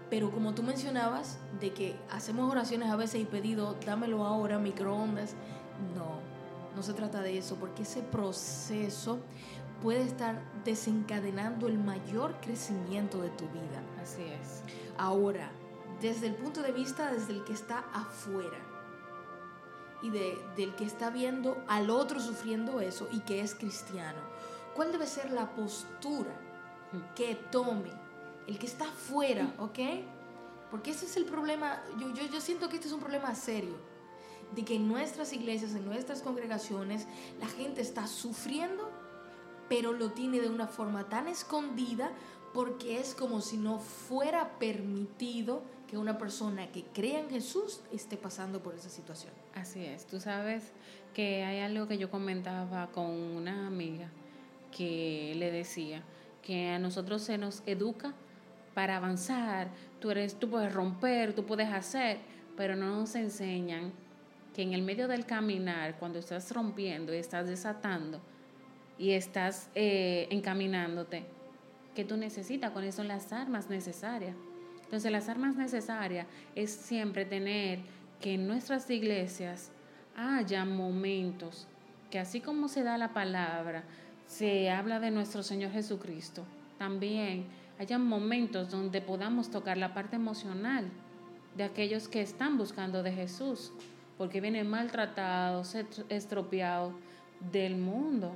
Pero 0.09 0.32
como 0.32 0.53
tú 0.53 0.63
mencionabas, 0.63 1.38
de 1.59 1.74
que 1.74 1.99
hacemos 2.09 2.49
oraciones 2.49 2.89
a 2.89 2.95
veces 2.95 3.22
y 3.22 3.26
pedido, 3.26 3.76
dámelo 3.86 4.26
ahora, 4.26 4.57
microondas. 4.57 5.34
No, 5.95 6.22
no 6.74 6.82
se 6.82 6.93
trata 6.93 7.22
de 7.22 7.38
eso, 7.38 7.55
porque 7.55 7.84
ese 7.84 8.01
proceso 8.03 9.19
puede 9.82 10.03
estar 10.03 10.41
desencadenando 10.63 11.67
el 11.67 11.78
mayor 11.78 12.39
crecimiento 12.39 13.22
de 13.22 13.32
tu 13.32 13.49
vida. 13.49 13.84
Así 14.01 14.22
es. 14.22 14.63
Ahora, 14.97 15.51
desde 16.01 16.28
el 16.28 16.36
punto 16.36 16.61
de 16.61 16.72
vista 16.72 17.11
desde 17.11 17.34
el 17.34 17.43
que 17.43 17.53
está 17.53 17.80
afuera, 17.93 18.70
y 20.02 20.10
de, 20.10 20.38
del 20.56 20.76
que 20.76 20.86
está 20.86 21.10
viendo 21.10 21.64
al 21.68 21.89
otro 21.89 22.20
sufriendo 22.20 22.82
eso 22.82 23.08
y 23.12 23.20
que 23.20 23.41
es 23.41 23.56
cristiano. 23.56 24.20
¿Cuál 24.76 24.91
debe 24.91 25.06
ser 25.08 25.32
la 25.32 25.54
postura 25.54 26.34
que 27.16 27.36
tome 27.36 27.91
el 28.47 28.58
que 28.58 28.66
está 28.66 28.86
afuera, 28.86 29.54
ok? 29.60 29.80
Porque 30.70 30.91
ese 30.91 31.06
es 31.06 31.18
el 31.18 31.26
problema, 31.26 31.82
yo, 31.99 32.14
yo, 32.14 32.26
yo 32.26 32.41
siento 32.41 32.70
que 32.70 32.76
este 32.76 32.88
es 32.88 32.93
un 32.93 32.99
problema 32.99 33.34
serio, 33.36 33.76
de 34.56 34.66
que 34.66 34.76
en 34.76 34.88
nuestras 34.88 35.32
iglesias, 35.34 35.74
en 35.74 35.86
nuestras 35.86 36.22
congregaciones, 36.22 37.08
la 37.39 37.47
gente 37.47 37.82
está 37.82 38.08
sufriendo, 38.08 38.89
pero 39.70 39.93
lo 39.93 40.12
tiene 40.12 40.41
de 40.41 40.49
una 40.49 40.68
forma 40.68 41.08
tan 41.08 41.28
escondida 41.28 42.12
porque 42.54 42.99
es 42.99 43.16
como 43.16 43.39
si 43.39 43.58
no 43.58 43.80
fuera 43.80 44.60
permitido 44.60 45.62
que 45.92 45.98
una 45.98 46.18
persona 46.18 46.72
que 46.72 46.84
crea 46.84 47.20
en 47.20 47.30
Jesús 47.30 47.82
esté 47.92 48.16
pasando 48.16 48.64
por 48.64 48.74
esa 48.74 48.88
situación. 48.88 49.34
Así 49.54 49.84
es, 49.84 50.08
tú 50.08 50.22
sabes 50.22 50.72
que 51.14 51.44
hay 51.44 51.60
algo 51.60 51.86
que 51.86 51.98
yo 51.98 52.10
comentaba 52.10 52.88
con 52.94 53.10
una 53.10 53.68
amiga 53.68 54.08
que 54.76 55.34
le 55.36 55.52
decía 55.52 56.02
que 56.42 56.70
a 56.70 56.80
nosotros 56.80 57.24
se 57.24 57.38
nos 57.38 57.62
educa 57.66 58.14
para 58.74 58.96
avanzar, 58.96 59.68
tú 60.00 60.12
eres 60.12 60.39
tú 60.39 60.50
puedes 60.50 60.74
romper, 60.74 61.34
tú 61.34 61.46
puedes 61.46 61.68
hacer, 61.68 62.20
pero 62.56 62.78
no 62.78 62.96
nos 62.96 63.14
enseñan 63.16 63.92
que 64.56 64.62
en 64.62 64.72
el 64.72 64.84
medio 64.84 65.10
del 65.10 65.26
caminar, 65.26 66.00
cuando 66.00 66.20
estás 66.20 66.54
rompiendo 66.54 67.14
y 67.14 67.18
estás 67.18 67.48
desatando 67.48 68.22
y 68.98 69.12
estás 69.12 69.70
eh, 69.76 70.30
encaminándote, 70.30 71.26
que 71.94 72.06
tú 72.06 72.16
necesitas, 72.16 72.72
cuáles 72.72 72.96
son 72.96 73.10
las 73.10 73.34
armas 73.34 73.70
necesarias. 73.70 74.38
Entonces 74.92 75.10
las 75.10 75.30
armas 75.30 75.56
necesarias 75.56 76.28
es 76.54 76.70
siempre 76.70 77.24
tener 77.24 77.80
que 78.20 78.34
en 78.34 78.46
nuestras 78.46 78.89
iglesias 78.89 79.72
haya 80.18 80.66
momentos 80.66 81.66
que 82.10 82.20
así 82.20 82.42
como 82.42 82.68
se 82.68 82.84
da 82.84 82.98
la 82.98 83.14
palabra, 83.14 83.86
se 84.28 84.70
habla 84.70 85.00
de 85.00 85.10
nuestro 85.10 85.44
Señor 85.44 85.72
Jesucristo, 85.72 86.44
también 86.78 87.46
hayan 87.80 88.06
momentos 88.06 88.70
donde 88.70 89.00
podamos 89.00 89.50
tocar 89.50 89.78
la 89.78 89.94
parte 89.94 90.18
emocional 90.18 90.89
de 91.56 91.64
aquellos 91.64 92.10
que 92.10 92.20
están 92.20 92.58
buscando 92.58 93.02
de 93.02 93.14
Jesús, 93.14 93.72
porque 94.18 94.42
vienen 94.42 94.70
maltratados, 94.70 95.74
estropeados 96.10 96.94
del 97.50 97.78
mundo. 97.78 98.34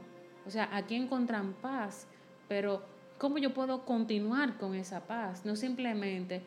O 0.47 0.49
sea, 0.49 0.69
aquí 0.71 0.95
encuentran 0.95 1.51
paz, 1.51 2.07
pero 2.47 2.94
¿cómo 3.17 3.37
yo 3.37 3.53
puedo 3.53 3.85
continuar 3.85 4.57
con 4.57 4.75
esa 4.75 5.05
paz? 5.05 5.45
No 5.45 5.55
simplemente, 5.55 6.41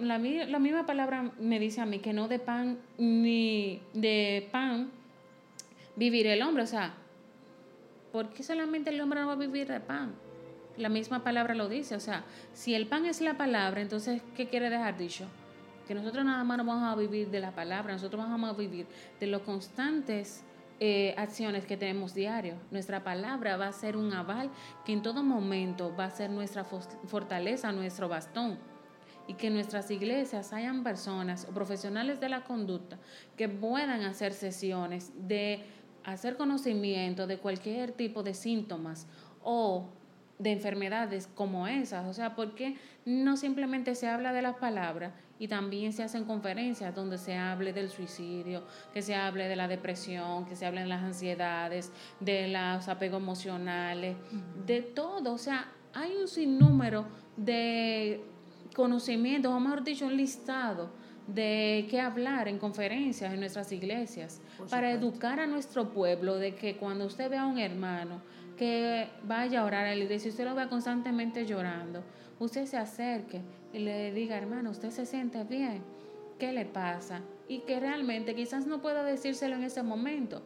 la, 0.00 0.18
la 0.18 0.58
misma 0.58 0.86
palabra 0.86 1.30
me 1.38 1.58
dice 1.58 1.80
a 1.80 1.86
mí 1.86 1.98
que 1.98 2.12
no 2.12 2.28
de 2.28 2.38
pan 2.38 2.78
ni 2.98 3.80
de 3.92 4.48
pan 4.50 4.90
vivir 5.96 6.26
el 6.26 6.42
hombre, 6.42 6.62
o 6.62 6.66
sea, 6.66 6.94
¿por 8.12 8.30
qué 8.30 8.42
solamente 8.42 8.90
el 8.90 9.00
hombre 9.00 9.20
no 9.20 9.26
va 9.26 9.34
a 9.34 9.36
vivir 9.36 9.68
de 9.68 9.80
pan? 9.80 10.14
La 10.76 10.88
misma 10.88 11.22
palabra 11.22 11.54
lo 11.54 11.68
dice, 11.68 11.94
o 11.94 12.00
sea, 12.00 12.24
si 12.54 12.74
el 12.74 12.86
pan 12.86 13.04
es 13.04 13.20
la 13.20 13.36
palabra, 13.36 13.80
entonces, 13.80 14.22
¿qué 14.34 14.48
quiere 14.48 14.70
dejar 14.70 14.96
dicho? 14.96 15.26
Que 15.86 15.94
nosotros 15.94 16.24
nada 16.24 16.42
más 16.44 16.58
no 16.58 16.64
vamos 16.64 16.90
a 16.90 16.96
vivir 16.96 17.28
de 17.28 17.40
la 17.40 17.50
palabra, 17.50 17.92
nosotros 17.92 18.22
vamos 18.22 18.50
a 18.50 18.52
vivir 18.54 18.86
de 19.18 19.26
los 19.26 19.42
constantes 19.42 20.44
eh, 20.82 21.14
acciones 21.18 21.66
que 21.66 21.76
tenemos 21.76 22.14
diario. 22.14 22.54
Nuestra 22.70 23.04
palabra 23.04 23.58
va 23.58 23.66
a 23.66 23.72
ser 23.72 23.98
un 23.98 24.14
aval 24.14 24.50
que 24.86 24.94
en 24.94 25.02
todo 25.02 25.22
momento 25.22 25.94
va 25.94 26.06
a 26.06 26.10
ser 26.10 26.30
nuestra 26.30 26.64
fortaleza, 26.64 27.70
nuestro 27.70 28.08
bastón. 28.08 28.58
Y 29.26 29.34
que 29.34 29.48
en 29.48 29.54
nuestras 29.54 29.90
iglesias 29.90 30.54
hayan 30.54 30.82
personas 30.82 31.46
o 31.48 31.52
profesionales 31.52 32.18
de 32.18 32.30
la 32.30 32.44
conducta 32.44 32.98
que 33.36 33.48
puedan 33.48 34.02
hacer 34.02 34.32
sesiones 34.32 35.12
de 35.14 35.62
hacer 36.02 36.38
conocimiento 36.38 37.26
de 37.26 37.36
cualquier 37.36 37.92
tipo 37.92 38.22
de 38.22 38.32
síntomas 38.32 39.06
o 39.42 39.90
de 40.40 40.52
enfermedades 40.52 41.28
como 41.34 41.68
esas. 41.68 42.06
O 42.06 42.14
sea, 42.14 42.34
porque 42.34 42.76
no 43.04 43.36
simplemente 43.36 43.94
se 43.94 44.08
habla 44.08 44.32
de 44.32 44.42
las 44.42 44.56
palabras 44.56 45.12
y 45.38 45.48
también 45.48 45.92
se 45.92 46.02
hacen 46.02 46.24
conferencias 46.24 46.94
donde 46.94 47.18
se 47.18 47.36
hable 47.36 47.72
del 47.72 47.90
suicidio, 47.90 48.64
que 48.92 49.02
se 49.02 49.14
hable 49.14 49.48
de 49.48 49.56
la 49.56 49.68
depresión, 49.68 50.46
que 50.46 50.56
se 50.56 50.66
hable 50.66 50.80
de 50.80 50.86
las 50.86 51.02
ansiedades, 51.02 51.92
de 52.20 52.48
los 52.48 52.88
apegos 52.88 53.22
emocionales, 53.22 54.16
de 54.66 54.82
todo. 54.82 55.32
O 55.32 55.38
sea, 55.38 55.70
hay 55.92 56.16
un 56.16 56.26
sinnúmero 56.26 57.06
de 57.36 58.22
conocimientos, 58.74 59.52
o 59.52 59.60
mejor 59.60 59.84
dicho, 59.84 60.06
un 60.06 60.16
listado 60.16 60.90
de 61.26 61.86
qué 61.88 62.00
hablar 62.00 62.48
en 62.48 62.58
conferencias 62.58 63.32
en 63.32 63.40
nuestras 63.40 63.70
iglesias, 63.72 64.40
para 64.68 64.90
educar 64.90 65.38
a 65.38 65.46
nuestro 65.46 65.90
pueblo 65.90 66.36
de 66.36 66.54
que 66.54 66.76
cuando 66.76 67.06
usted 67.06 67.30
vea 67.30 67.42
a 67.42 67.46
un 67.46 67.58
hermano 67.58 68.20
que 68.60 69.08
vaya 69.22 69.62
a 69.62 69.64
orar 69.64 69.86
a 69.86 69.94
la 69.94 70.04
iglesia, 70.04 70.30
usted 70.30 70.44
lo 70.44 70.54
vea 70.54 70.68
constantemente 70.68 71.46
llorando, 71.46 72.02
usted 72.38 72.66
se 72.66 72.76
acerque 72.76 73.40
y 73.72 73.78
le 73.78 74.12
diga, 74.12 74.36
hermano, 74.36 74.68
usted 74.68 74.90
se 74.90 75.06
siente 75.06 75.42
bien, 75.44 75.82
¿qué 76.38 76.52
le 76.52 76.66
pasa? 76.66 77.22
Y 77.48 77.60
que 77.60 77.80
realmente 77.80 78.34
quizás 78.34 78.66
no 78.66 78.82
pueda 78.82 79.02
decírselo 79.02 79.56
en 79.56 79.64
ese 79.64 79.82
momento, 79.82 80.42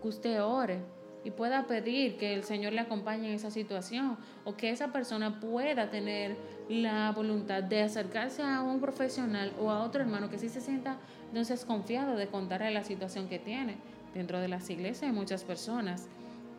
que 0.00 0.08
usted 0.08 0.42
ore 0.42 0.80
y 1.24 1.30
pueda 1.30 1.66
pedir 1.66 2.16
que 2.16 2.32
el 2.32 2.42
Señor 2.42 2.72
le 2.72 2.80
acompañe 2.80 3.28
en 3.28 3.34
esa 3.34 3.50
situación 3.50 4.16
o 4.46 4.56
que 4.56 4.70
esa 4.70 4.90
persona 4.90 5.38
pueda 5.38 5.90
tener 5.90 6.38
la 6.70 7.12
voluntad 7.12 7.62
de 7.62 7.82
acercarse 7.82 8.42
a 8.42 8.62
un 8.62 8.80
profesional 8.80 9.52
o 9.60 9.70
a 9.70 9.82
otro 9.84 10.00
hermano 10.00 10.30
que 10.30 10.38
sí 10.38 10.48
se 10.48 10.62
sienta 10.62 10.96
entonces 11.28 11.66
confiado 11.66 12.16
de 12.16 12.28
contarle 12.28 12.70
la 12.70 12.82
situación 12.82 13.28
que 13.28 13.38
tiene. 13.38 13.76
Dentro 14.14 14.40
de 14.40 14.48
las 14.48 14.70
iglesias 14.70 15.02
hay 15.02 15.12
muchas 15.12 15.44
personas 15.44 16.08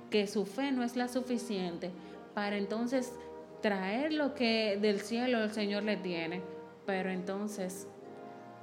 que 0.09 0.27
su 0.27 0.45
fe 0.45 0.71
no 0.71 0.83
es 0.83 0.95
la 0.95 1.07
suficiente 1.07 1.91
para 2.33 2.57
entonces 2.57 3.13
traer 3.61 4.13
lo 4.13 4.33
que 4.33 4.77
del 4.81 5.01
cielo 5.01 5.43
el 5.43 5.51
Señor 5.51 5.83
le 5.83 5.97
tiene, 5.97 6.41
pero 6.85 7.09
entonces 7.09 7.87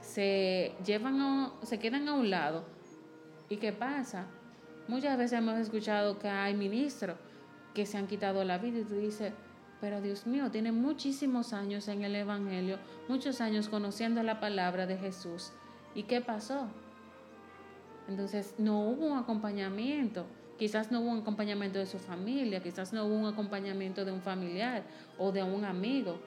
se 0.01 0.73
llevan 0.85 1.53
se 1.63 1.79
quedan 1.79 2.09
a 2.09 2.15
un 2.15 2.31
lado. 2.31 2.65
¿Y 3.49 3.57
qué 3.57 3.73
pasa? 3.73 4.27
Muchas 4.89 5.19
veces 5.19 5.39
hemos 5.39 5.59
escuchado 5.59 6.19
que 6.19 6.29
hay 6.29 6.55
ministros 6.55 7.17
que 7.75 7.87
se 7.87 7.99
han 7.99 8.07
quitado 8.07 8.43
la 8.45 8.59
vida 8.59 8.79
y 8.79 8.85
tú 8.85 8.95
dices, 8.95 9.33
pero 9.81 10.01
Dios 10.01 10.27
mío, 10.27 10.51
tiene 10.51 10.73
muchísimos 10.73 11.53
años 11.53 11.89
en 11.89 12.03
el 12.05 12.17
Evangelio, 12.17 12.79
muchos 13.09 13.41
años 13.41 13.69
conociendo 13.69 14.23
la 14.23 14.41
palabra 14.41 14.87
de 14.87 14.97
Jesús. 14.97 15.53
¿Y 15.95 16.05
qué 16.05 16.21
pasó? 16.21 16.69
Entonces 18.09 18.55
no 18.59 18.81
hubo 18.81 19.07
un 19.07 19.19
acompañamiento. 19.19 20.27
Quizás 20.59 20.91
no 20.91 21.01
hubo 21.01 21.11
un 21.11 21.19
acompañamiento 21.21 21.79
de 21.79 21.87
su 21.87 21.99
familia, 21.99 22.63
quizás 22.63 22.93
no 22.93 23.05
hubo 23.05 23.15
un 23.15 23.27
acompañamiento 23.27 24.05
de 24.05 24.13
un 24.13 24.23
familiar 24.23 24.85
o 25.19 25.33
de 25.33 25.43
un 25.43 25.65
amigo. 25.65 26.19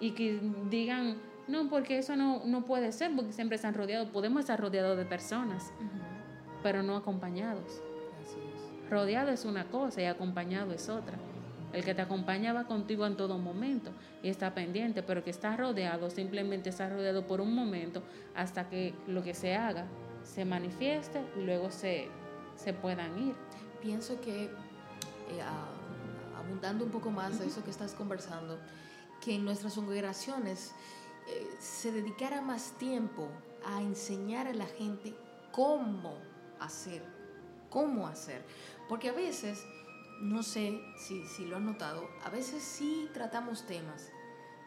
Y 0.00 0.12
que 0.12 0.40
digan, 0.70 1.16
no, 1.48 1.68
porque 1.68 1.98
eso 1.98 2.16
no, 2.16 2.42
no 2.44 2.64
puede 2.64 2.92
ser, 2.92 3.14
porque 3.14 3.32
siempre 3.32 3.56
están 3.56 3.74
rodeados. 3.74 4.08
Podemos 4.10 4.40
estar 4.40 4.60
rodeados 4.60 4.96
de 4.96 5.04
personas, 5.04 5.72
pero 6.62 6.82
no 6.82 6.96
acompañados. 6.96 7.82
Rodeado 8.90 9.30
es 9.30 9.44
una 9.44 9.64
cosa 9.64 10.02
y 10.02 10.04
acompañado 10.06 10.72
es 10.72 10.88
otra. 10.88 11.18
El 11.72 11.84
que 11.84 11.94
te 11.94 12.02
acompaña 12.02 12.52
va 12.52 12.64
contigo 12.64 13.06
en 13.06 13.16
todo 13.16 13.38
momento 13.38 13.90
y 14.22 14.28
está 14.28 14.54
pendiente, 14.54 15.02
pero 15.02 15.22
que 15.22 15.30
está 15.30 15.56
rodeado 15.56 16.08
simplemente 16.10 16.70
está 16.70 16.88
rodeado 16.88 17.26
por 17.26 17.40
un 17.40 17.54
momento 17.54 18.02
hasta 18.34 18.68
que 18.68 18.94
lo 19.06 19.22
que 19.22 19.34
se 19.34 19.54
haga 19.54 19.84
se 20.22 20.44
manifieste 20.44 21.20
y 21.36 21.44
luego 21.44 21.70
se, 21.70 22.08
se 22.54 22.72
puedan 22.72 23.18
ir. 23.18 23.34
Pienso 23.86 24.20
que, 24.20 24.46
eh, 24.46 25.42
abundando 26.36 26.84
un 26.84 26.90
poco 26.90 27.08
más 27.08 27.38
de 27.38 27.46
eso 27.46 27.62
que 27.62 27.70
estás 27.70 27.92
conversando, 27.92 28.58
que 29.24 29.36
en 29.36 29.44
nuestras 29.44 29.74
congregaciones 29.74 30.72
eh, 31.28 31.56
se 31.60 31.92
dedicara 31.92 32.42
más 32.42 32.72
tiempo 32.78 33.28
a 33.64 33.80
enseñar 33.80 34.48
a 34.48 34.54
la 34.54 34.66
gente 34.66 35.14
cómo 35.52 36.18
hacer, 36.58 37.00
cómo 37.70 38.08
hacer. 38.08 38.44
Porque 38.88 39.10
a 39.10 39.12
veces, 39.12 39.64
no 40.20 40.42
sé 40.42 40.80
si, 40.98 41.24
si 41.28 41.44
lo 41.44 41.54
han 41.54 41.66
notado, 41.66 42.10
a 42.24 42.30
veces 42.30 42.64
sí 42.64 43.08
tratamos 43.14 43.66
temas, 43.66 44.10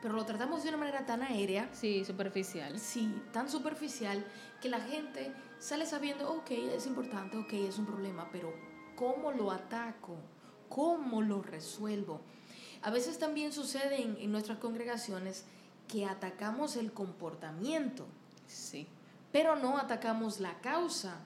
pero 0.01 0.13
lo 0.13 0.25
tratamos 0.25 0.63
de 0.63 0.69
una 0.69 0.77
manera 0.77 1.05
tan 1.05 1.23
aérea. 1.23 1.67
Sí, 1.73 2.05
superficial. 2.05 2.79
Sí, 2.79 3.13
tan 3.33 3.49
superficial 3.49 4.25
que 4.61 4.69
la 4.69 4.79
gente 4.79 5.33
sale 5.59 5.85
sabiendo, 5.85 6.31
ok, 6.31 6.51
es 6.51 6.87
importante, 6.87 7.35
ok, 7.35 7.51
es 7.51 7.77
un 7.77 7.85
problema, 7.85 8.29
pero 8.31 8.68
¿cómo 8.99 9.31
lo 9.31 9.51
ataco? 9.51 10.17
¿Cómo 10.69 11.23
lo 11.23 11.41
resuelvo? 11.41 12.21
A 12.83 12.91
veces 12.91 13.17
también 13.17 13.51
sucede 13.51 14.01
en, 14.01 14.17
en 14.19 14.31
nuestras 14.31 14.59
congregaciones 14.59 15.45
que 15.87 16.05
atacamos 16.05 16.75
el 16.75 16.91
comportamiento. 16.91 18.05
Sí 18.45 18.85
pero 19.31 19.55
no 19.55 19.77
atacamos 19.77 20.39
la 20.39 20.59
causa. 20.59 21.17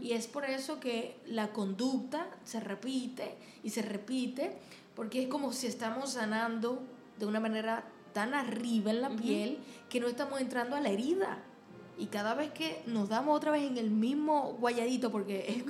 Y 0.00 0.12
es 0.12 0.26
por 0.26 0.44
eso 0.44 0.80
que 0.80 1.16
la 1.26 1.52
conducta 1.52 2.26
se 2.44 2.58
repite 2.58 3.36
y 3.62 3.70
se 3.70 3.82
repite, 3.82 4.56
porque 4.96 5.22
es 5.22 5.28
como 5.28 5.52
si 5.52 5.68
estamos 5.68 6.12
sanando 6.14 6.82
de 7.18 7.26
una 7.26 7.38
manera 7.38 7.84
tan 8.12 8.34
arriba 8.34 8.90
en 8.90 9.00
la 9.00 9.10
piel 9.10 9.58
que 9.88 10.00
no 10.00 10.08
estamos 10.08 10.40
entrando 10.40 10.74
a 10.74 10.80
la 10.80 10.88
herida. 10.88 11.38
Y 12.00 12.06
cada 12.06 12.34
vez 12.34 12.50
que 12.50 12.82
nos 12.86 13.10
damos 13.10 13.36
otra 13.36 13.50
vez 13.50 13.62
en 13.70 13.76
el 13.76 13.90
mismo 13.90 14.56
guayadito, 14.58 15.12
porque 15.12 15.62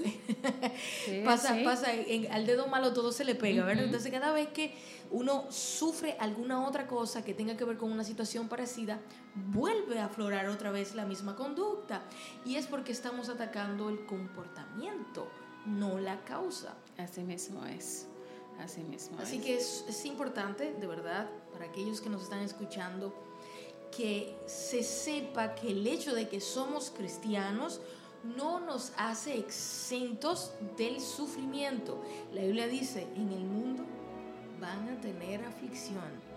pasa, 1.24 1.56
pasa, 1.64 1.88
al 2.30 2.46
dedo 2.46 2.68
malo 2.68 2.92
todo 2.92 3.10
se 3.10 3.24
le 3.24 3.34
pega, 3.34 3.64
¿verdad? 3.64 3.84
Entonces 3.84 4.12
cada 4.12 4.32
vez 4.32 4.48
que 4.48 4.72
uno 5.10 5.50
sufre 5.50 6.16
alguna 6.20 6.64
otra 6.64 6.86
cosa 6.86 7.24
que 7.24 7.34
tenga 7.34 7.56
que 7.56 7.64
ver 7.64 7.76
con 7.76 7.90
una 7.90 8.04
situación 8.04 8.48
parecida, 8.48 9.00
vuelve 9.34 9.98
a 9.98 10.04
aflorar 10.04 10.48
otra 10.48 10.70
vez 10.70 10.94
la 10.94 11.04
misma 11.04 11.34
conducta. 11.34 12.02
Y 12.44 12.54
es 12.54 12.68
porque 12.68 12.92
estamos 12.92 13.28
atacando 13.28 13.88
el 13.88 14.06
comportamiento, 14.06 15.28
no 15.66 15.98
la 15.98 16.24
causa. 16.24 16.76
Así 16.96 17.22
mismo 17.22 17.66
es. 17.66 18.06
Así 18.60 18.82
mismo 18.82 19.18
Así 19.18 19.40
que 19.40 19.56
es, 19.56 19.84
es 19.88 20.04
importante, 20.04 20.74
de 20.74 20.86
verdad, 20.86 21.28
para 21.52 21.64
aquellos 21.64 22.00
que 22.00 22.08
nos 22.08 22.22
están 22.22 22.40
escuchando, 22.40 23.12
que 24.00 24.34
se 24.46 24.82
sepa 24.82 25.54
que 25.54 25.72
el 25.72 25.86
hecho 25.86 26.14
de 26.14 26.26
que 26.26 26.40
somos 26.40 26.90
cristianos 26.90 27.82
no 28.34 28.58
nos 28.58 28.92
hace 28.96 29.38
exentos 29.38 30.52
del 30.78 31.02
sufrimiento. 31.02 32.02
La 32.32 32.40
Biblia 32.40 32.66
dice, 32.66 33.06
en 33.14 33.30
el 33.30 33.44
mundo 33.44 33.84
van 34.58 34.88
a 34.88 34.98
tener 35.02 35.44
aflicción. 35.44 36.30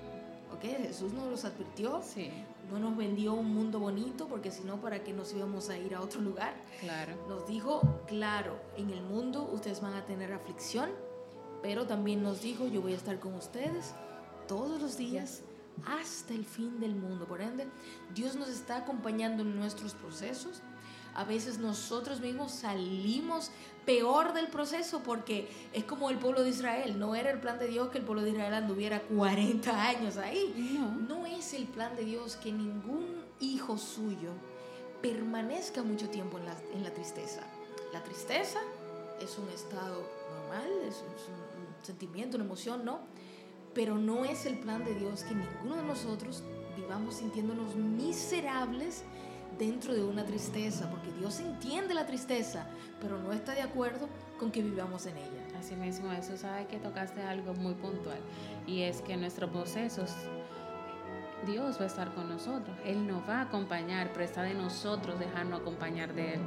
¿Ok? 0.53 0.63
Jesús 0.63 1.13
nos 1.13 1.29
los 1.29 1.45
advirtió. 1.45 2.01
Sí. 2.03 2.31
No 2.69 2.79
nos 2.79 2.97
vendió 2.97 3.33
un 3.33 3.55
mundo 3.55 3.79
bonito 3.79 4.27
porque 4.27 4.51
si 4.51 4.63
no, 4.65 4.81
¿para 4.81 5.01
qué 5.01 5.13
nos 5.13 5.31
íbamos 5.31 5.69
a 5.69 5.77
ir 5.77 5.95
a 5.95 6.01
otro 6.01 6.19
lugar? 6.19 6.53
Claro. 6.81 7.13
Nos 7.29 7.47
dijo, 7.47 7.81
claro, 8.07 8.59
en 8.75 8.89
el 8.89 9.01
mundo 9.03 9.49
ustedes 9.53 9.79
van 9.79 9.93
a 9.93 10.05
tener 10.05 10.33
aflicción, 10.33 10.89
pero 11.61 11.87
también 11.87 12.23
nos 12.23 12.41
dijo, 12.41 12.67
yo 12.67 12.81
voy 12.81 12.91
a 12.91 12.97
estar 12.97 13.21
con 13.21 13.35
ustedes 13.35 13.93
todos 14.49 14.81
los 14.81 14.97
días 14.97 15.43
hasta 15.85 16.33
el 16.33 16.45
fin 16.45 16.79
del 16.79 16.95
mundo. 16.95 17.25
Por 17.25 17.41
ende, 17.41 17.67
Dios 18.13 18.35
nos 18.35 18.49
está 18.49 18.77
acompañando 18.77 19.43
en 19.43 19.55
nuestros 19.55 19.93
procesos, 19.93 20.61
a 21.15 21.23
veces 21.25 21.59
nosotros 21.59 22.21
mismos 22.21 22.51
salimos 22.51 23.51
peor 23.85 24.33
del 24.33 24.47
proceso 24.47 25.01
porque 25.03 25.47
es 25.71 25.83
como 25.83 26.09
el 26.09 26.17
pueblo 26.17 26.43
de 26.43 26.49
Israel. 26.49 26.97
No 26.97 27.15
era 27.15 27.29
el 27.29 27.39
plan 27.39 27.59
de 27.59 27.67
Dios 27.67 27.89
que 27.89 27.99
el 27.99 28.03
pueblo 28.03 28.23
de 28.23 28.31
Israel 28.31 28.53
anduviera 28.53 29.01
40 29.15 29.87
años 29.87 30.17
ahí. 30.17 30.79
No, 31.07 31.25
es 31.25 31.53
el 31.53 31.65
plan 31.65 31.95
de 31.95 32.05
Dios 32.05 32.35
que 32.37 32.51
ningún 32.51 33.23
hijo 33.39 33.77
suyo 33.77 34.31
permanezca 35.01 35.83
mucho 35.83 36.09
tiempo 36.09 36.39
en 36.39 36.45
la, 36.45 36.55
en 36.73 36.83
la 36.83 36.91
tristeza. 36.91 37.41
La 37.91 38.01
tristeza 38.03 38.59
es 39.21 39.37
un 39.37 39.47
estado 39.49 40.03
normal, 40.31 40.67
es 40.87 40.95
un 40.95 41.85
sentimiento, 41.85 42.37
una 42.37 42.45
emoción, 42.45 42.83
¿no? 42.83 43.01
Pero 43.73 43.97
no 43.97 44.25
es 44.25 44.45
el 44.45 44.57
plan 44.59 44.83
de 44.83 44.93
Dios 44.95 45.23
que 45.23 45.35
ninguno 45.35 45.75
de 45.75 45.83
nosotros 45.83 46.43
vivamos 46.75 47.15
sintiéndonos 47.15 47.75
miserables 47.75 49.03
dentro 49.57 49.93
de 49.93 50.03
una 50.03 50.25
tristeza, 50.25 50.89
porque 50.89 51.11
Dios 51.19 51.39
entiende 51.39 51.93
la 51.93 52.05
tristeza, 52.05 52.67
pero 53.01 53.19
no 53.19 53.31
está 53.31 53.53
de 53.53 53.61
acuerdo 53.61 54.07
con 54.39 54.51
que 54.51 54.61
vivamos 54.61 55.05
en 55.05 55.17
ella. 55.17 55.59
Así 55.59 55.75
mismo, 55.75 56.11
eso 56.11 56.37
sabe 56.37 56.67
que 56.67 56.77
tocaste 56.77 57.21
algo 57.21 57.53
muy 57.53 57.73
puntual, 57.75 58.19
y 58.67 58.81
es 58.81 59.01
que 59.01 59.15
nuestros 59.15 59.49
procesos 59.49 60.11
Dios 61.45 61.77
va 61.77 61.83
a 61.83 61.87
estar 61.87 62.13
con 62.13 62.29
nosotros, 62.29 62.75
Él 62.85 63.05
nos 63.05 63.27
va 63.27 63.39
a 63.39 63.41
acompañar, 63.43 64.11
pero 64.13 64.25
está 64.25 64.43
de 64.43 64.53
nosotros 64.53 65.19
dejarnos 65.19 65.61
acompañar 65.61 66.13
de 66.13 66.35
Él, 66.35 66.41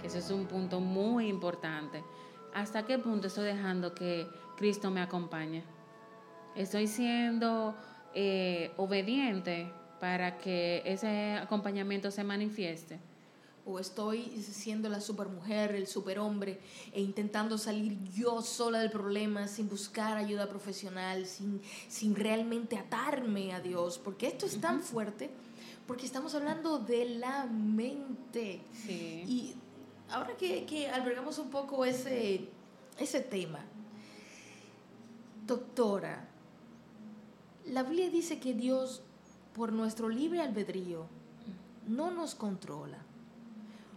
que 0.00 0.08
eso 0.08 0.18
es 0.18 0.30
un 0.30 0.46
punto 0.46 0.80
muy 0.80 1.28
importante. 1.28 2.02
¿Hasta 2.54 2.84
qué 2.84 2.98
punto 2.98 3.26
estoy 3.26 3.44
dejando 3.44 3.94
que 3.94 4.26
Cristo 4.56 4.90
me 4.90 5.00
acompañe? 5.00 5.64
Estoy 6.56 6.86
siendo 6.86 7.74
eh, 8.14 8.72
obediente 8.76 9.70
para 10.00 10.38
que 10.38 10.82
ese 10.84 11.34
acompañamiento 11.34 12.10
se 12.10 12.24
manifieste. 12.24 12.98
O 13.64 13.78
estoy 13.78 14.22
siendo 14.42 14.88
la 14.88 15.00
supermujer, 15.00 15.74
el 15.74 15.86
superhombre, 15.86 16.58
e 16.92 17.02
intentando 17.02 17.58
salir 17.58 17.98
yo 18.14 18.40
sola 18.40 18.78
del 18.78 18.90
problema 18.90 19.46
sin 19.46 19.68
buscar 19.68 20.16
ayuda 20.16 20.48
profesional, 20.48 21.26
sin, 21.26 21.60
sin 21.86 22.14
realmente 22.14 22.78
atarme 22.78 23.52
a 23.52 23.60
Dios. 23.60 23.98
Porque 23.98 24.26
esto 24.26 24.46
es 24.46 24.58
tan 24.58 24.80
fuerte, 24.80 25.30
porque 25.86 26.06
estamos 26.06 26.34
hablando 26.34 26.78
de 26.78 27.04
la 27.10 27.44
mente. 27.44 28.62
Y 28.88 29.54
ahora 30.10 30.34
que, 30.36 30.64
que 30.64 30.88
albergamos 30.88 31.38
un 31.38 31.50
poco 31.50 31.84
ese, 31.84 32.48
ese 32.98 33.20
tema, 33.20 33.60
doctora, 35.46 36.27
la 37.70 37.82
Biblia 37.82 38.10
dice 38.10 38.38
que 38.38 38.54
Dios, 38.54 39.02
por 39.54 39.72
nuestro 39.72 40.08
libre 40.08 40.40
albedrío, 40.40 41.06
no 41.86 42.10
nos 42.10 42.34
controla. 42.34 42.98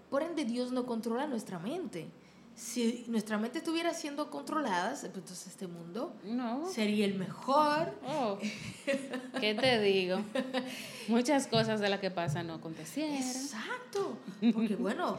Por 0.10 0.24
ende, 0.24 0.46
Dios 0.46 0.72
no 0.72 0.86
controla 0.86 1.28
nuestra 1.28 1.60
mente. 1.60 2.10
Si 2.56 3.06
nuestra 3.08 3.38
mente 3.38 3.60
estuviera 3.60 3.94
siendo 3.94 4.30
controlada, 4.30 4.90
pues, 4.90 5.06
entonces 5.06 5.48
este 5.48 5.68
mundo 5.68 6.14
sería 6.70 7.06
el 7.06 7.16
mejor. 7.16 7.94
Oh, 8.06 8.38
¿Qué 9.40 9.56
te 9.56 9.80
digo? 9.80 10.20
Muchas 11.08 11.48
cosas 11.48 11.80
de 11.80 11.90
las 11.90 12.00
que 12.02 12.12
pasan 12.12 12.48
no 12.48 12.56
acontecieran. 12.56 13.16
Exacto. 13.16 14.18
Porque 14.54 14.76
bueno, 14.76 15.18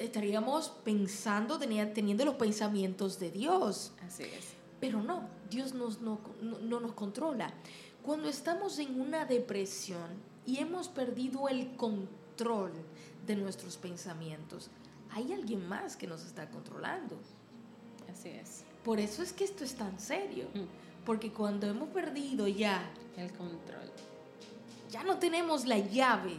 estaríamos 0.00 0.70
pensando, 0.84 1.58
teniendo 1.58 2.24
los 2.24 2.34
pensamientos 2.34 3.20
de 3.20 3.30
Dios. 3.30 3.92
Así 4.04 4.24
es. 4.24 4.54
Pero 4.80 5.02
no, 5.02 5.28
Dios 5.48 5.74
nos, 5.74 6.00
no, 6.00 6.18
no 6.40 6.80
nos 6.80 6.92
controla. 6.92 7.54
Cuando 8.02 8.28
estamos 8.28 8.78
en 8.78 9.00
una 9.00 9.24
depresión 9.24 10.08
y 10.44 10.58
hemos 10.58 10.88
perdido 10.88 11.48
el 11.48 11.76
control 11.76 12.72
de 13.26 13.36
nuestros 13.36 13.76
pensamientos, 13.76 14.70
hay 15.10 15.32
alguien 15.32 15.68
más 15.68 15.96
que 15.96 16.06
nos 16.06 16.24
está 16.24 16.50
controlando. 16.50 17.16
Así 18.10 18.30
es. 18.30 18.64
Por 18.84 18.98
eso 18.98 19.22
es 19.22 19.32
que 19.32 19.44
esto 19.44 19.62
es 19.62 19.74
tan 19.74 20.00
serio. 20.00 20.48
Mm. 20.54 21.04
Porque 21.04 21.32
cuando 21.32 21.66
hemos 21.66 21.88
perdido 21.90 22.48
ya 22.48 22.90
el 23.16 23.32
control, 23.32 23.90
ya 24.90 25.02
no 25.04 25.18
tenemos 25.18 25.66
la 25.66 25.78
llave 25.78 26.36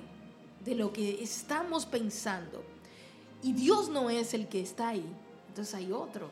de 0.64 0.76
lo 0.76 0.92
que 0.92 1.24
estamos 1.24 1.86
pensando. 1.86 2.64
Y 3.42 3.54
Dios 3.54 3.90
no 3.90 4.10
es 4.10 4.34
el 4.34 4.48
que 4.48 4.62
está 4.62 4.90
ahí. 4.90 5.06
Entonces 5.50 5.76
hay 5.76 5.92
otro. 5.92 6.30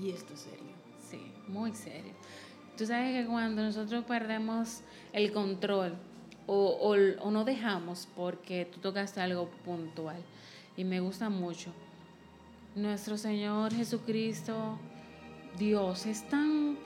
Y 0.00 0.10
esto 0.10 0.34
es 0.34 0.40
serio. 0.40 0.74
Sí, 1.10 1.32
muy 1.46 1.72
serio. 1.74 2.12
Tú 2.76 2.86
sabes 2.86 3.14
que 3.14 3.28
cuando 3.28 3.62
nosotros 3.62 4.04
perdemos 4.04 4.80
el 5.12 5.32
control 5.32 5.94
o, 6.46 6.96
o, 7.20 7.30
no 7.30 7.44
dejamos 7.44 8.08
porque 8.16 8.64
tú 8.64 8.80
tocaste 8.80 9.20
algo 9.20 9.48
puntual 9.64 10.16
y 10.76 10.82
me 10.82 10.98
gusta 10.98 11.28
mucho, 11.28 11.70
nuestro 12.74 13.16
Señor 13.16 13.72
Jesucristo, 13.72 14.76
Dios, 15.56 16.04
es 16.06 16.28
tan 16.28 16.76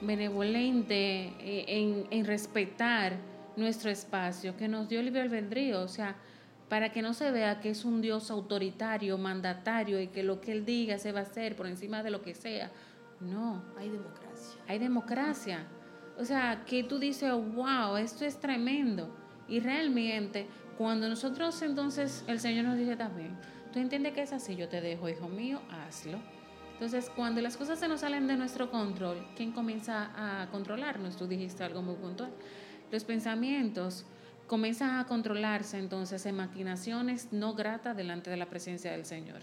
benevolente 0.00 1.34
eh, 1.38 1.64
en, 1.68 2.06
en 2.10 2.24
respetar 2.24 3.18
nuestro 3.56 3.90
espacio 3.90 4.56
que 4.56 4.68
nos 4.68 4.88
dio 4.88 5.02
libre 5.02 5.20
albedrío, 5.20 5.82
o 5.82 5.88
sea, 5.88 6.16
para 6.70 6.92
que 6.92 7.02
no 7.02 7.12
se 7.12 7.30
vea 7.30 7.60
que 7.60 7.68
es 7.68 7.84
un 7.84 8.00
Dios 8.00 8.30
autoritario, 8.30 9.18
mandatario 9.18 10.00
y 10.00 10.08
que 10.08 10.22
lo 10.22 10.40
que 10.40 10.52
Él 10.52 10.64
diga 10.64 10.98
se 10.98 11.12
va 11.12 11.20
a 11.20 11.22
hacer 11.24 11.56
por 11.56 11.66
encima 11.66 12.02
de 12.02 12.10
lo 12.10 12.22
que 12.22 12.34
sea. 12.34 12.70
No. 13.20 13.62
Hay 13.78 13.90
democracia 13.90 14.25
hay 14.66 14.78
democracia. 14.78 15.66
O 16.18 16.24
sea, 16.24 16.64
que 16.64 16.82
tú 16.82 16.98
dices, 16.98 17.30
wow, 17.30 17.96
esto 17.96 18.24
es 18.24 18.38
tremendo. 18.40 19.14
Y 19.48 19.60
realmente, 19.60 20.46
cuando 20.78 21.08
nosotros 21.08 21.60
entonces, 21.62 22.24
el 22.26 22.40
Señor 22.40 22.64
nos 22.64 22.78
dice 22.78 22.96
también, 22.96 23.36
tú 23.72 23.78
entiendes 23.78 24.14
que 24.14 24.22
es 24.22 24.32
así, 24.32 24.56
yo 24.56 24.68
te 24.68 24.80
dejo, 24.80 25.08
hijo 25.08 25.28
mío, 25.28 25.60
hazlo. 25.70 26.18
Entonces, 26.72 27.10
cuando 27.14 27.40
las 27.40 27.56
cosas 27.56 27.78
se 27.78 27.88
nos 27.88 28.00
salen 28.00 28.26
de 28.26 28.36
nuestro 28.36 28.70
control, 28.70 29.26
¿quién 29.34 29.52
comienza 29.52 30.10
a 30.14 30.50
controlarnos? 30.50 31.16
Tú 31.16 31.26
dijiste 31.26 31.64
algo 31.64 31.80
muy 31.80 31.94
puntual. 31.94 32.30
Los 32.90 33.04
pensamientos 33.04 34.04
comienzan 34.46 34.98
a 34.98 35.06
controlarse 35.06 35.78
entonces 35.78 36.24
en 36.26 36.36
maquinaciones 36.36 37.32
no 37.32 37.54
gratas 37.54 37.96
delante 37.96 38.30
de 38.30 38.36
la 38.36 38.46
presencia 38.46 38.92
del 38.92 39.04
Señor. 39.04 39.40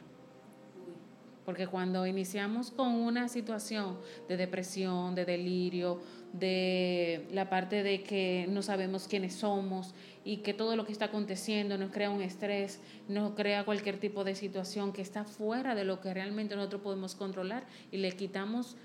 Porque 1.45 1.67
cuando 1.67 2.07
iniciamos 2.07 2.71
con 2.71 2.87
una 2.89 3.27
situación 3.27 3.97
de 4.27 4.37
depresión, 4.37 5.13
de 5.15 5.25
delirio, 5.25 6.01
de 6.33 7.27
la 7.31 7.49
parte 7.49 7.83
de 7.83 8.01
que 8.03 8.47
no 8.49 8.61
sabemos 8.61 9.07
quiénes 9.07 9.35
somos 9.35 9.93
y 10.23 10.37
que 10.37 10.53
todo 10.53 10.75
lo 10.75 10.85
que 10.85 10.91
está 10.91 11.05
aconteciendo 11.05 11.77
nos 11.77 11.91
crea 11.91 12.09
un 12.09 12.21
estrés, 12.21 12.79
nos 13.07 13.33
crea 13.33 13.65
cualquier 13.65 13.99
tipo 13.99 14.23
de 14.23 14.35
situación 14.35 14.93
que 14.93 15.01
está 15.01 15.25
fuera 15.25 15.75
de 15.75 15.83
lo 15.83 16.01
que 16.01 16.13
realmente 16.13 16.55
nosotros 16.55 16.81
podemos 16.81 17.15
controlar 17.15 17.65
y 17.91 17.97
le 17.97 18.11
quitamos 18.13 18.77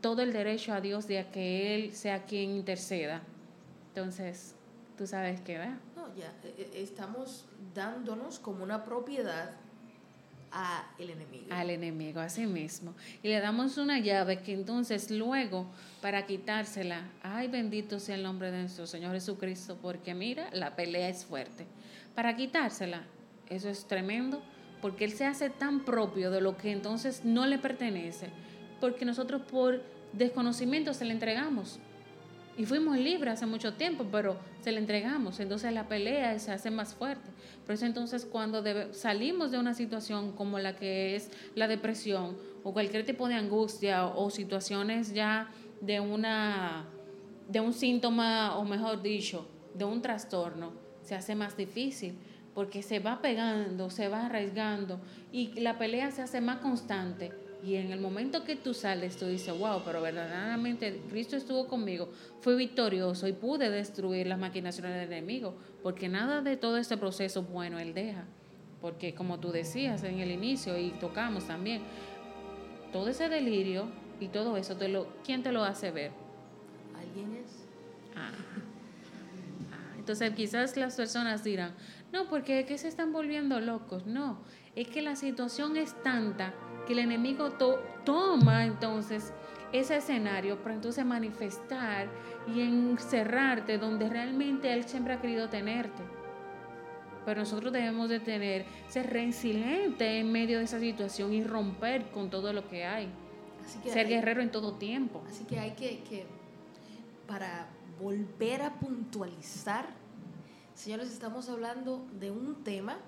todo 0.00 0.22
el 0.22 0.32
derecho 0.32 0.72
a 0.72 0.80
Dios 0.80 1.06
de 1.06 1.26
que 1.32 1.74
Él 1.74 1.94
sea 1.94 2.24
quien 2.26 2.50
interceda. 2.50 3.22
Entonces, 3.88 4.54
tú 4.98 5.06
sabes 5.06 5.40
que, 5.40 5.58
¿verdad? 5.58 5.78
No, 5.94 6.14
ya, 6.14 6.28
eh, 6.44 6.54
eh, 6.58 6.70
estamos 6.82 7.46
dándonos 7.74 8.38
como 8.38 8.62
una 8.62 8.84
propiedad 8.84 9.52
al 10.56 11.10
enemigo. 11.10 11.46
Al 11.50 11.70
enemigo, 11.70 12.20
así 12.20 12.46
mismo. 12.46 12.94
Y 13.22 13.28
le 13.28 13.40
damos 13.40 13.76
una 13.76 13.98
llave 13.98 14.40
que 14.40 14.54
entonces 14.54 15.10
luego, 15.10 15.66
para 16.00 16.26
quitársela, 16.26 17.02
ay 17.22 17.48
bendito 17.48 18.00
sea 18.00 18.14
el 18.14 18.22
nombre 18.22 18.50
de 18.50 18.60
nuestro 18.60 18.86
Señor 18.86 19.12
Jesucristo, 19.12 19.78
porque 19.80 20.14
mira, 20.14 20.48
la 20.52 20.74
pelea 20.74 21.08
es 21.08 21.26
fuerte. 21.26 21.66
Para 22.14 22.36
quitársela, 22.36 23.02
eso 23.50 23.68
es 23.68 23.86
tremendo, 23.86 24.42
porque 24.80 25.04
Él 25.04 25.12
se 25.12 25.26
hace 25.26 25.50
tan 25.50 25.84
propio 25.84 26.30
de 26.30 26.40
lo 26.40 26.56
que 26.56 26.72
entonces 26.72 27.24
no 27.24 27.46
le 27.46 27.58
pertenece, 27.58 28.30
porque 28.80 29.04
nosotros 29.04 29.42
por 29.42 29.82
desconocimiento 30.12 30.94
se 30.94 31.04
le 31.04 31.12
entregamos. 31.12 31.80
Y 32.58 32.64
fuimos 32.64 32.96
libres 32.96 33.34
hace 33.34 33.46
mucho 33.46 33.74
tiempo, 33.74 34.06
pero 34.10 34.36
se 34.62 34.72
le 34.72 34.78
entregamos. 34.78 35.40
Entonces 35.40 35.72
la 35.72 35.88
pelea 35.88 36.38
se 36.38 36.52
hace 36.52 36.70
más 36.70 36.94
fuerte. 36.94 37.30
Por 37.66 37.74
eso 37.74 37.84
entonces 37.84 38.24
cuando 38.24 38.64
salimos 38.92 39.50
de 39.50 39.58
una 39.58 39.74
situación 39.74 40.32
como 40.32 40.58
la 40.58 40.74
que 40.74 41.16
es 41.16 41.30
la 41.54 41.68
depresión 41.68 42.36
o 42.64 42.72
cualquier 42.72 43.04
tipo 43.04 43.28
de 43.28 43.34
angustia 43.34 44.06
o, 44.06 44.30
situaciones 44.30 45.12
ya 45.12 45.50
de 45.80 46.00
una 46.00 46.86
de 47.48 47.60
un 47.60 47.74
síntoma 47.74 48.56
o 48.56 48.64
mejor 48.64 49.02
dicho, 49.02 49.46
de 49.74 49.84
un 49.84 50.02
trastorno, 50.02 50.72
se 51.02 51.14
hace 51.14 51.34
más 51.34 51.56
difícil 51.56 52.18
porque 52.54 52.82
se 52.82 52.98
va 52.98 53.20
pegando, 53.20 53.90
se 53.90 54.08
va 54.08 54.26
arraigando 54.26 54.98
y 55.30 55.60
la 55.60 55.78
pelea 55.78 56.10
se 56.10 56.22
hace 56.22 56.40
más 56.40 56.58
constante 56.58 57.32
y 57.66 57.74
en 57.74 57.90
el 57.90 57.98
momento 57.98 58.44
que 58.44 58.54
tú 58.54 58.74
sales, 58.74 59.16
tú 59.16 59.26
dices, 59.26 59.52
wow, 59.58 59.82
pero 59.84 60.00
verdaderamente 60.00 61.02
Cristo 61.10 61.34
estuvo 61.34 61.66
conmigo, 61.66 62.08
fue 62.40 62.54
victorioso 62.54 63.26
y 63.26 63.32
pude 63.32 63.70
destruir 63.70 64.28
las 64.28 64.38
maquinaciones 64.38 64.94
del 64.94 65.12
enemigo, 65.12 65.56
porque 65.82 66.08
nada 66.08 66.42
de 66.42 66.56
todo 66.56 66.76
este 66.76 66.96
proceso 66.96 67.42
bueno 67.42 67.80
Él 67.80 67.92
deja. 67.92 68.24
Porque 68.80 69.16
como 69.16 69.40
tú 69.40 69.50
decías 69.50 70.04
en 70.04 70.20
el 70.20 70.30
inicio 70.30 70.78
y 70.78 70.90
tocamos 70.90 71.48
también, 71.48 71.82
todo 72.92 73.08
ese 73.08 73.28
delirio 73.28 73.88
y 74.20 74.28
todo 74.28 74.56
eso, 74.56 74.76
te 74.76 74.86
lo, 74.86 75.08
¿quién 75.24 75.42
te 75.42 75.50
lo 75.50 75.64
hace 75.64 75.90
ver? 75.90 76.12
Alguien 76.96 77.34
es. 77.34 77.50
Ah. 78.14 78.30
Entonces 79.98 80.32
quizás 80.34 80.76
las 80.76 80.94
personas 80.94 81.42
dirán, 81.42 81.74
no, 82.12 82.28
porque 82.28 82.60
es 82.60 82.66
que 82.66 82.78
se 82.78 82.86
están 82.86 83.12
volviendo 83.12 83.58
locos. 83.58 84.06
No, 84.06 84.38
es 84.76 84.86
que 84.86 85.02
la 85.02 85.16
situación 85.16 85.76
es 85.76 86.00
tanta 86.04 86.54
que 86.86 86.92
el 86.92 87.00
enemigo 87.00 87.50
toma 88.04 88.64
entonces 88.64 89.32
ese 89.72 89.96
escenario 89.96 90.56
para 90.62 90.74
entonces 90.74 91.04
manifestar 91.04 92.08
y 92.46 92.60
encerrarte 92.60 93.78
donde 93.78 94.08
realmente 94.08 94.72
Él 94.72 94.84
siempre 94.84 95.14
ha 95.14 95.20
querido 95.20 95.48
tenerte. 95.48 96.02
Pero 97.24 97.40
nosotros 97.40 97.72
debemos 97.72 98.08
de 98.08 98.20
tener, 98.20 98.64
ser 98.88 99.10
resiliente 99.12 100.20
en 100.20 100.30
medio 100.30 100.58
de 100.58 100.64
esa 100.64 100.78
situación 100.78 101.32
y 101.32 101.42
romper 101.42 102.06
con 102.10 102.30
todo 102.30 102.52
lo 102.52 102.68
que 102.68 102.84
hay. 102.84 103.08
ser 103.84 104.06
guerrero 104.06 104.42
en 104.42 104.50
todo 104.50 104.74
tiempo. 104.74 105.24
Así 105.28 105.44
que 105.44 105.58
hay 105.58 105.72
que, 105.72 106.04
que, 106.04 106.24
para 107.26 107.66
volver 108.00 108.62
a 108.62 108.74
puntualizar, 108.74 109.86
señores, 110.74 111.10
estamos 111.10 111.48
hablando 111.48 112.06
de 112.12 112.30
un 112.30 112.62
tema 112.62 112.98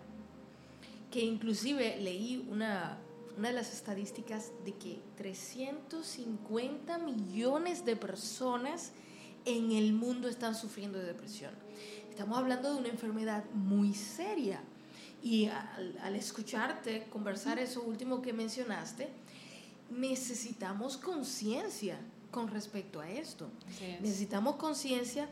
que 1.12 1.20
inclusive 1.20 1.98
leí 2.00 2.44
una, 2.50 2.98
una 3.38 3.48
de 3.48 3.54
las 3.54 3.72
estadísticas 3.72 4.50
de 4.64 4.74
que 4.74 5.00
350 5.16 6.98
millones 6.98 7.84
de 7.84 7.94
personas 7.94 8.90
en 9.44 9.70
el 9.70 9.92
mundo 9.92 10.28
están 10.28 10.56
sufriendo 10.56 10.98
de 10.98 11.06
depresión. 11.06 11.52
Estamos 12.10 12.36
hablando 12.36 12.74
de 12.74 12.80
una 12.80 12.88
enfermedad 12.88 13.44
muy 13.54 13.94
seria. 13.94 14.60
Y 15.22 15.46
al, 15.46 16.16
escucharte 16.16 17.06
conversar 17.10 17.60
eso 17.60 17.82
último 17.82 18.20
que 18.22 18.32
mencionaste, 18.32 19.08
necesitamos 19.90 20.96
conciencia 20.96 21.96
con 22.32 22.48
respecto 22.48 23.00
a 23.00 23.08
esto. 23.08 23.48
Necesitamos 24.00 24.56
conciencia 24.56 25.28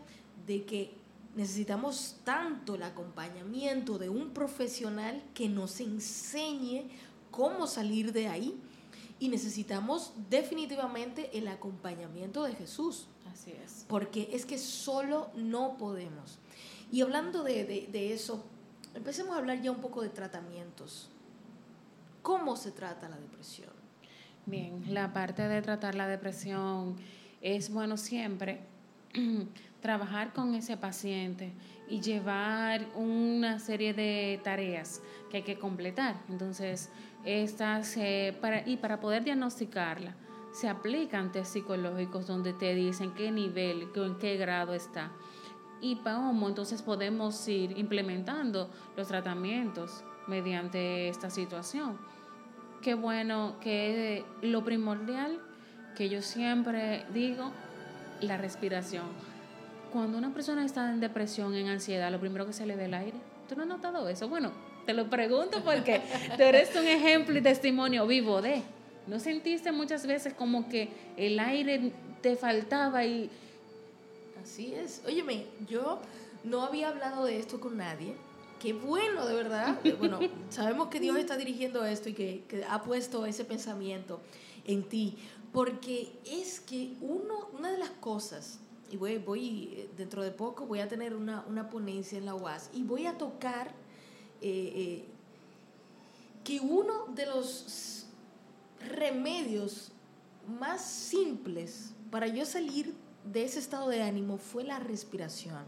de 0.47 0.65
que 0.65 0.95
necesitamos 1.35 2.17
tanto 2.23 2.77
el 2.77 2.85
acompañamiento 2.85 3.99
de 3.99 4.09
un 4.09 4.31
profesional 4.31 5.23
que 5.35 5.49
nos 5.49 5.81
enseñe 5.81 6.89
cómo 7.37 7.67
salir 7.67 8.15
de 8.15 8.29
ahí 8.29 8.59
y 9.21 9.29
necesitamos 9.29 10.15
definitivamente 10.31 11.37
el 11.37 11.49
acompañamiento 11.49 12.43
de 12.45 12.55
Jesús. 12.55 13.09
Así 13.31 13.53
es. 13.63 13.85
Porque 13.89 14.31
es 14.33 14.47
que 14.47 14.57
solo 14.57 15.29
no 15.35 15.77
podemos. 15.77 16.39
Y 16.91 17.03
hablando 17.03 17.43
de, 17.43 17.89
de, 17.93 18.15
eso, 18.15 18.43
empecemos 18.95 19.37
a 19.37 19.39
hablar 19.39 19.61
ya 19.61 19.71
un 19.71 19.83
poco 19.83 20.01
de 20.01 20.09
tratamientos. 20.09 21.11
¿Cómo 22.23 22.57
se 22.57 22.73
trata 22.73 23.09
la 23.09 23.19
depresión? 23.19 23.71
Bien, 24.47 24.83
la 24.89 25.13
parte 25.13 25.47
de 25.47 25.61
tratar 25.61 25.95
la 25.95 26.09
depresión 26.09 26.97
es 27.43 27.71
bueno 27.71 27.99
siempre 27.99 28.61
trabajar 29.83 30.33
con 30.33 30.55
ese 30.55 30.77
paciente 30.79 31.53
y 31.89 32.01
llevar 32.01 32.87
una 32.95 33.59
serie 33.59 33.95
de 33.95 34.41
tareas 34.43 35.01
que 35.31 35.39
hay 35.39 35.43
que 35.43 35.59
completar. 35.59 36.21
Entonces, 36.29 36.91
estas, 37.27 37.97
eh, 37.97 38.37
para, 38.41 38.67
y 38.67 38.77
para 38.79 39.01
poder 39.01 39.25
diagnosticarla, 39.25 40.15
se 40.53 40.69
aplican 40.69 41.33
test 41.33 41.53
psicológicos 41.53 42.27
donde 42.27 42.55
te 42.55 42.75
dicen 42.75 43.13
qué 43.13 43.31
nivel, 43.31 43.89
en 43.95 44.17
qué 44.17 44.37
grado 44.39 44.73
está 44.73 45.13
y 45.81 45.97
cómo 45.97 46.49
entonces 46.49 46.81
podemos 46.81 47.47
ir 47.49 47.77
implementando 47.77 48.71
los 48.97 49.09
tratamientos 49.09 50.03
mediante 50.27 51.09
esta 51.09 51.29
situación. 51.29 51.99
Qué 52.81 52.95
bueno 52.95 53.57
que 53.61 54.25
lo 54.43 54.65
primordial 54.65 55.41
que 55.97 56.09
yo 56.09 56.23
siempre 56.23 57.05
digo, 57.13 57.51
la 58.21 58.37
respiración. 58.37 59.07
Cuando 59.93 60.19
una 60.19 60.33
persona 60.33 60.65
está 60.65 60.91
en 60.91 61.01
depresión, 61.01 61.55
en 61.55 61.69
ansiedad, 61.69 62.11
lo 62.11 62.21
primero 62.21 62.47
que 62.47 62.53
se 62.53 62.67
le 62.67 62.77
ve 62.77 62.85
el 62.85 62.95
aire. 62.95 63.19
¿Tú 63.49 63.57
no 63.57 63.63
has 63.63 63.69
notado 63.69 64.09
eso? 64.09 64.29
Bueno, 64.29 64.53
te 64.87 64.95
lo 64.95 65.11
pregunto 65.11 65.63
porque 65.65 66.01
tú 66.37 66.43
eres 66.43 66.75
un 66.77 66.87
ejemplo 66.87 67.37
y 67.37 67.43
testimonio 67.43 68.07
vivo 68.07 68.41
de. 68.41 68.63
¿No 69.07 69.21
sentiste 69.21 69.73
muchas 69.73 70.07
veces 70.07 70.33
como 70.33 70.69
que 70.69 70.89
el 71.17 71.39
aire 71.39 71.93
te 72.23 72.37
faltaba 72.37 73.05
y... 73.05 73.31
Así 74.43 74.75
es. 74.75 75.03
Óyeme, 75.07 75.47
yo 75.69 76.01
no 76.45 76.63
había 76.63 76.89
hablado 76.89 77.25
de 77.25 77.39
esto 77.39 77.61
con 77.61 77.77
nadie. 77.77 78.15
Qué 78.61 78.73
bueno, 78.73 79.27
de 79.27 79.35
verdad. 79.35 79.79
Bueno, 79.99 80.19
sabemos 80.49 80.89
que 80.89 81.01
Dios 81.01 81.17
está 81.17 81.37
dirigiendo 81.37 81.85
esto 81.85 82.09
y 82.09 82.15
que, 82.15 82.45
que 82.49 82.65
ha 82.65 82.83
puesto 82.83 83.27
ese 83.27 83.45
pensamiento 83.45 84.21
en 84.65 84.83
ti. 84.85 85.19
Porque 85.53 86.13
es 86.25 86.61
que 86.61 86.95
uno, 87.01 87.49
una 87.53 87.71
de 87.71 87.79
las 87.79 87.91
cosas 87.91 88.61
y 88.91 88.97
voy, 88.97 89.19
voy, 89.19 89.75
eh, 89.77 89.89
dentro 89.97 90.23
de 90.23 90.31
poco 90.31 90.67
voy 90.67 90.81
a 90.81 90.89
tener 90.89 91.15
una, 91.15 91.45
una 91.49 91.71
ponencia 91.71 92.19
en 92.19 92.27
la 92.27 92.35
UAS 92.35 92.71
y 92.73 92.83
voy 92.83 93.07
a 93.07 93.19
tocar 93.19 93.73
eh, 94.43 94.73
eh, 94.75 95.05
que 96.45 96.61
uno 96.61 97.07
de 97.15 97.27
los 97.27 98.07
remedios 98.95 99.91
más 100.59 100.85
simples 100.85 101.93
para 102.11 102.29
yo 102.29 102.45
salir 102.45 102.95
de 103.25 103.45
ese 103.45 103.59
estado 103.59 103.89
de 103.89 104.03
ánimo 104.03 104.39
fue 104.39 104.63
la 104.63 104.79
respiración. 104.79 105.65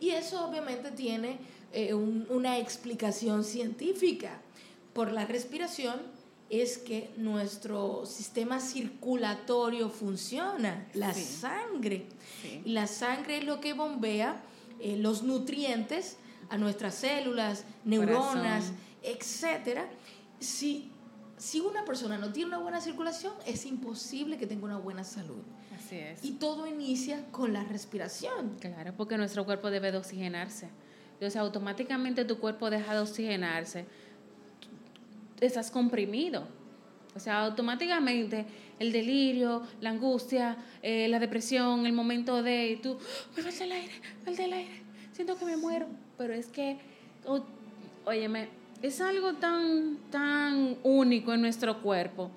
Y 0.00 0.10
eso 0.10 0.46
obviamente 0.46 0.90
tiene 0.90 1.38
eh, 1.72 1.94
una 1.94 2.58
explicación 2.58 3.44
científica. 3.44 4.40
Por 4.92 5.12
la 5.12 5.24
respiración 5.24 6.02
es 6.50 6.76
que 6.76 7.10
nuestro 7.16 8.04
sistema 8.04 8.60
circulatorio 8.60 9.88
funciona, 9.88 10.86
la 10.92 11.14
sangre. 11.14 12.06
La 12.64 12.86
sangre 12.86 13.38
es 13.38 13.44
lo 13.44 13.60
que 13.60 13.72
bombea 13.72 14.42
los 14.98 15.22
nutrientes 15.22 16.18
a 16.48 16.58
nuestras 16.58 16.94
células, 16.94 17.64
neuronas, 17.84 18.72
etcétera. 19.02 19.86
Si, 20.38 20.90
si 21.36 21.60
una 21.60 21.84
persona 21.84 22.18
no 22.18 22.32
tiene 22.32 22.48
una 22.48 22.58
buena 22.58 22.80
circulación, 22.80 23.32
es 23.46 23.66
imposible 23.66 24.36
que 24.36 24.46
tenga 24.46 24.64
una 24.64 24.78
buena 24.78 25.04
salud. 25.04 25.42
Así 25.76 25.96
es. 25.96 26.24
Y 26.24 26.32
todo 26.32 26.66
inicia 26.66 27.24
con 27.30 27.52
la 27.52 27.64
respiración. 27.64 28.56
Claro, 28.60 28.94
porque 28.96 29.16
nuestro 29.16 29.44
cuerpo 29.44 29.70
debe 29.70 29.92
de 29.92 29.98
oxigenarse. 29.98 30.68
Entonces, 31.14 31.36
automáticamente 31.36 32.24
tu 32.24 32.38
cuerpo 32.38 32.70
deja 32.70 32.94
de 32.94 33.00
oxigenarse. 33.00 33.86
Estás 35.40 35.70
comprimido. 35.70 36.46
O 37.14 37.20
sea, 37.20 37.44
automáticamente 37.44 38.44
el 38.78 38.92
delirio, 38.92 39.62
la 39.80 39.90
angustia, 39.90 40.58
eh, 40.82 41.08
la 41.08 41.18
depresión, 41.18 41.86
el 41.86 41.92
momento 41.94 42.42
de 42.42 42.78
tú, 42.82 42.98
me 43.34 43.42
falta 43.42 43.64
el 43.64 43.72
aire, 43.72 43.92
falta 44.22 44.44
el 44.44 44.52
aire, 44.52 44.82
siento 45.12 45.38
que 45.38 45.46
me 45.46 45.56
muero 45.56 45.86
pero 46.16 46.34
es 46.34 46.46
que, 46.46 46.78
óyeme, 48.04 48.48
es 48.82 49.00
algo 49.00 49.34
tan, 49.34 49.98
tan 50.10 50.76
único 50.82 51.32
en 51.32 51.40
nuestro 51.40 51.80
cuerpo 51.82 52.30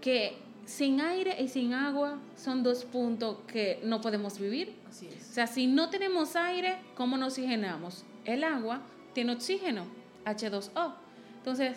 que 0.00 0.36
sin 0.66 1.00
aire 1.00 1.42
y 1.42 1.48
sin 1.48 1.74
agua 1.74 2.18
son 2.36 2.62
dos 2.62 2.84
puntos 2.84 3.38
que 3.46 3.80
no 3.84 4.00
podemos 4.00 4.38
vivir. 4.38 4.74
Así 4.88 5.08
es. 5.08 5.30
O 5.30 5.32
sea, 5.32 5.46
si 5.46 5.66
no 5.66 5.90
tenemos 5.90 6.36
aire, 6.36 6.78
¿cómo 6.94 7.16
nos 7.16 7.34
oxigenamos? 7.34 8.04
El 8.24 8.44
agua 8.44 8.82
tiene 9.12 9.32
oxígeno, 9.32 9.86
H2O. 10.24 10.94
Entonces, 11.38 11.76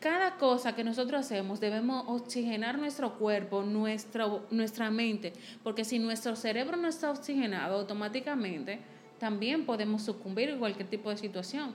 cada 0.00 0.36
cosa 0.36 0.74
que 0.74 0.82
nosotros 0.82 1.20
hacemos 1.20 1.60
debemos 1.60 2.04
oxigenar 2.08 2.78
nuestro 2.78 3.18
cuerpo, 3.18 3.62
nuestro, 3.62 4.46
nuestra 4.50 4.90
mente, 4.90 5.32
porque 5.62 5.84
si 5.84 5.98
nuestro 5.98 6.34
cerebro 6.34 6.76
no 6.76 6.88
está 6.88 7.10
oxigenado 7.10 7.78
automáticamente, 7.78 8.80
también 9.22 9.64
podemos 9.64 10.02
sucumbir 10.02 10.48
en 10.48 10.58
cualquier 10.58 10.88
tipo 10.88 11.08
de 11.08 11.16
situación. 11.16 11.72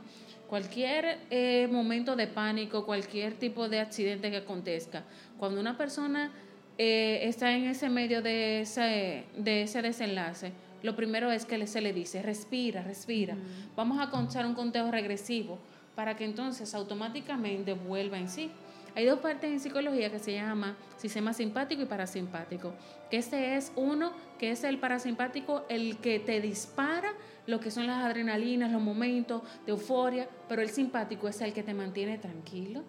Cualquier 0.49 1.19
eh, 1.29 1.69
momento 1.71 2.17
de 2.17 2.27
pánico, 2.27 2.85
cualquier 2.85 3.35
tipo 3.35 3.69
de 3.69 3.79
accidente 3.79 4.29
que 4.29 4.35
acontezca, 4.35 5.05
cuando 5.39 5.61
una 5.61 5.77
persona 5.77 6.29
eh, 6.77 7.21
está 7.23 7.53
en 7.53 7.63
ese 7.63 7.87
medio 7.87 8.21
de 8.21 8.59
ese, 8.59 9.23
de 9.37 9.61
ese 9.61 9.81
desenlace, 9.81 10.51
lo 10.83 10.93
primero 10.97 11.31
es 11.31 11.45
que 11.45 11.65
se 11.67 11.79
le 11.79 11.93
dice, 11.93 12.21
respira, 12.21 12.81
respira. 12.81 13.37
Vamos 13.77 13.97
a 14.01 14.09
contar 14.09 14.45
un 14.45 14.53
conteo 14.53 14.91
regresivo 14.91 15.57
para 15.95 16.17
que 16.17 16.25
entonces 16.25 16.75
automáticamente 16.75 17.71
vuelva 17.71 18.19
en 18.19 18.27
sí. 18.27 18.51
Hay 18.97 19.05
dos 19.05 19.19
partes 19.19 19.51
en 19.51 19.59
psicología 19.59 20.09
que 20.09 20.17
se 20.17 20.33
llama 20.33 20.75
sistema 20.95 21.31
simpático 21.31 21.83
y 21.83 21.85
parasimpático. 21.85 22.73
Que 23.11 23.17
este 23.17 23.55
es 23.55 23.71
uno, 23.75 24.11
que 24.39 24.49
es 24.49 24.63
el 24.63 24.79
parasimpático, 24.79 25.65
el 25.69 25.99
que 25.99 26.19
te 26.19 26.41
dispara 26.41 27.13
lo 27.45 27.59
que 27.59 27.69
son 27.69 27.85
las 27.85 28.03
adrenalinas, 28.03 28.71
los 28.71 28.81
momentos 28.81 29.43
de 29.67 29.73
euforia, 29.73 30.27
pero 30.49 30.63
el 30.63 30.71
simpático 30.71 31.27
es 31.27 31.39
el 31.41 31.53
que 31.53 31.61
te 31.61 31.75
mantiene 31.75 32.17
tranquilo. 32.17 32.81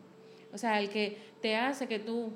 O 0.51 0.57
sea, 0.57 0.81
el 0.81 0.89
que 0.89 1.19
te 1.43 1.57
hace 1.57 1.87
que 1.87 1.99
tú 1.99 2.33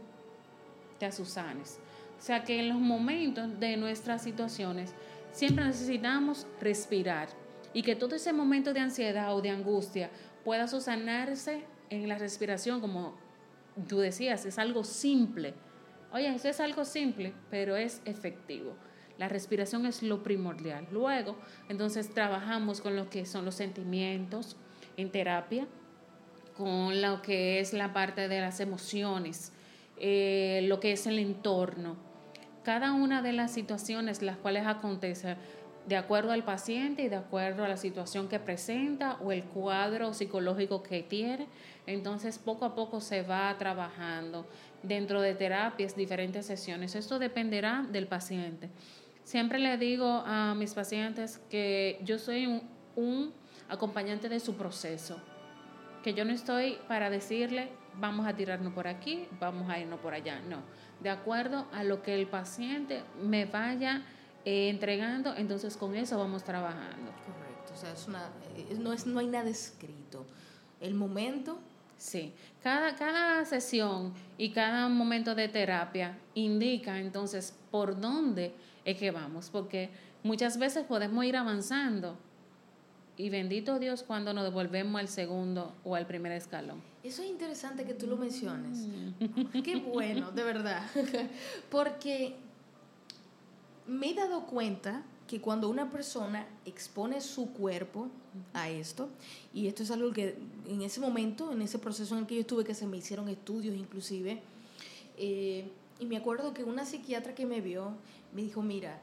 te 0.99 1.07
asusanes. 1.07 1.81
O 2.19 2.23
sea, 2.23 2.45
que 2.45 2.61
en 2.61 2.69
los 2.69 2.79
momentos 2.79 3.59
de 3.59 3.79
nuestras 3.79 4.23
situaciones 4.23 4.93
siempre 5.33 5.65
necesitamos 5.65 6.47
respirar 6.61 7.31
y 7.73 7.83
que 7.83 7.97
todo 7.97 8.17
ese 8.17 8.35
momento 8.35 8.75
de 8.75 8.81
ansiedad 8.81 9.35
o 9.35 9.41
de 9.41 9.49
angustia 9.49 10.11
pueda 10.45 10.69
susanarse 10.69 11.65
en 11.89 12.07
la 12.07 12.19
respiración 12.19 12.83
como 12.83 13.15
tú 13.89 13.99
decías, 13.99 14.45
es 14.47 14.59
algo 14.59 14.85
simple. 14.85 15.55
Oye, 16.13 16.29
eso 16.35 16.49
es 16.49 16.61
algo 16.61 16.85
simple, 16.85 17.33
pero 17.51 17.77
es 17.77 18.03
efectivo. 18.05 18.75
La 19.19 19.29
respiración 19.29 19.87
es 19.87 20.03
lo 20.03 20.23
primordial. 20.23 20.87
Luego, 20.91 21.37
entonces 21.69 22.13
trabajamos 22.13 22.81
con 22.81 22.97
lo 22.97 23.09
que 23.09 23.25
son 23.25 23.45
los 23.45 23.55
sentimientos 23.55 24.57
en 24.97 25.11
terapia, 25.11 25.67
con 26.57 27.01
lo 27.01 27.23
que 27.23 27.61
es 27.61 27.73
la 27.73 27.93
parte 27.93 28.29
de 28.29 28.41
las 28.41 28.61
emociones, 28.61 29.53
eh, 29.99 30.61
lo 30.65 30.81
que 30.81 30.93
es 30.93 31.07
el 31.07 31.19
entorno. 31.19 31.97
Cada 32.65 32.93
una 32.93 33.23
de 33.23 33.33
las 33.33 33.53
situaciones 33.53 34.23
las 34.23 34.37
cuales 34.37 34.67
acontecen 34.67 35.37
de 35.87 35.97
acuerdo 35.97 36.33
al 36.33 36.45
paciente 36.45 37.03
y 37.03 37.09
de 37.09 37.17
acuerdo 37.17 37.65
a 37.65 37.69
la 37.69 37.77
situación 37.77 38.29
que 38.29 38.39
presenta 38.39 39.17
o 39.21 39.33
el 39.33 39.45
cuadro 39.45 40.15
psicológico 40.15 40.83
que 40.83 41.03
tiene. 41.03 41.49
Entonces, 41.87 42.39
poco 42.39 42.65
a 42.65 42.75
poco 42.75 43.01
se 43.01 43.23
va 43.23 43.57
trabajando 43.59 44.47
dentro 44.83 45.21
de 45.21 45.35
terapias, 45.35 45.97
diferentes 45.97 46.47
sesiones. 46.47 46.95
Esto 46.95 47.19
dependerá 47.19 47.87
del 47.91 48.07
paciente. 48.07 48.71
Siempre 49.25 49.59
le 49.59 49.77
digo 49.79 50.23
a 50.27 50.55
mis 50.55 50.75
pacientes 50.75 51.41
que 51.49 52.01
yo 52.03 52.19
soy 52.19 52.63
un, 52.97 53.33
acompañante 53.69 54.29
de 54.29 54.41
su 54.41 54.57
proceso, 54.57 55.19
que 56.03 56.13
yo 56.13 56.25
no 56.25 56.33
estoy 56.33 56.79
para 56.89 57.09
decirle, 57.09 57.71
vamos 57.95 58.27
a 58.27 58.35
tirarnos 58.35 58.73
por 58.73 58.87
aquí, 58.87 59.27
vamos 59.41 59.71
a 59.71 59.79
irnos 59.79 60.01
por 60.01 60.13
allá, 60.13 60.41
no. 60.41 60.59
De 61.01 61.09
acuerdo 61.09 61.67
a 61.73 61.85
lo 61.85 62.03
que 62.03 62.15
el 62.15 62.27
paciente 62.27 63.03
me 63.23 63.47
vaya 63.47 64.03
eh, 64.45 64.69
entregando, 64.69 65.35
entonces 65.37 65.77
con 65.77 65.95
eso 65.95 66.19
vamos 66.19 66.45
trabajando. 66.45 67.13
Correcto, 67.27 67.73
o 67.75 67.77
sea, 67.77 67.93
es 67.93 68.07
una, 68.09 68.29
eh, 68.57 68.77
no, 68.79 68.93
es, 68.93 69.07
no 69.07 69.21
hay 69.21 69.27
nada 69.27 69.49
escrito. 69.49 70.25
El 70.81 70.95
momento... 70.95 71.59
Sí, 71.97 72.33
cada, 72.65 72.97
cada 72.97 73.45
sesión 73.45 74.13
y 74.37 74.51
cada 74.51 74.89
momento 74.89 75.37
de 75.37 75.47
terapia 75.47 76.19
indica 76.35 76.99
entonces 76.99 77.55
por 77.71 78.01
dónde 78.01 78.53
es 78.85 78.97
que 78.97 79.13
vamos, 79.13 79.51
porque 79.51 79.89
muchas 80.25 80.59
veces 80.59 80.85
podemos 80.85 81.25
ir 81.25 81.37
avanzando 81.37 82.17
y 83.17 83.31
bendito 83.31 83.79
Dios 83.79 84.03
cuando 84.03 84.33
nos 84.33 84.45
devolvemos 84.45 85.01
al 85.01 85.09
segundo 85.09 85.75
o 85.85 85.95
al 85.95 86.07
primer 86.07 86.33
escalón. 86.33 86.83
Eso 87.05 87.23
es 87.23 87.29
interesante 87.29 87.85
que 87.85 87.95
tú 87.95 88.07
lo 88.07 88.17
menciones. 88.17 88.79
Mm. 88.79 89.63
Qué 89.63 89.77
bueno, 89.77 90.31
de 90.31 90.43
verdad. 90.43 90.83
Porque 91.71 92.37
me 93.87 94.11
he 94.11 94.15
dado 94.15 94.47
cuenta 94.47 95.03
que 95.27 95.41
cuando 95.41 95.69
una 95.69 95.91
persona 95.91 96.47
expone 96.65 97.21
su 97.21 97.53
cuerpo 97.53 98.09
a 98.53 98.69
esto, 98.69 99.09
y 99.55 99.67
esto 99.67 99.83
es 99.83 99.91
algo 99.91 100.13
que 100.13 100.37
en 100.69 100.83
ese 100.83 101.01
momento, 101.01 101.53
en 101.53 101.63
ese 101.63 101.79
proceso 101.79 102.15
en 102.15 102.21
el 102.21 102.27
que 102.27 102.35
yo 102.35 102.41
estuve, 102.43 102.65
que 102.65 102.75
se 102.75 102.87
me 102.87 102.99
hicieron 102.99 103.29
estudios 103.29 103.75
inclusive, 103.77 104.43
eh, 105.17 105.71
y 105.99 106.07
me 106.07 106.17
acuerdo 106.17 106.53
que 106.53 106.65
una 106.65 106.85
psiquiatra 106.85 107.35
que 107.35 107.47
me 107.47 107.61
vio 107.61 107.93
me 108.35 108.43
dijo, 108.43 108.63
mira, 108.63 109.01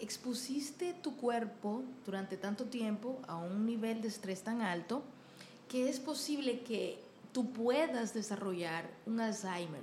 expusiste 0.00 0.94
tu 1.02 1.16
cuerpo 1.16 1.82
durante 2.04 2.36
tanto 2.36 2.64
tiempo 2.64 3.20
a 3.26 3.36
un 3.36 3.64
nivel 3.64 4.02
de 4.02 4.08
estrés 4.08 4.42
tan 4.42 4.60
alto 4.60 5.02
que 5.68 5.88
es 5.88 6.00
posible 6.00 6.60
que 6.60 6.98
tú 7.32 7.50
puedas 7.52 8.12
desarrollar 8.12 8.90
un 9.06 9.20
Alzheimer 9.20 9.82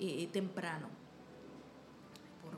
eh, 0.00 0.28
temprano 0.32 1.03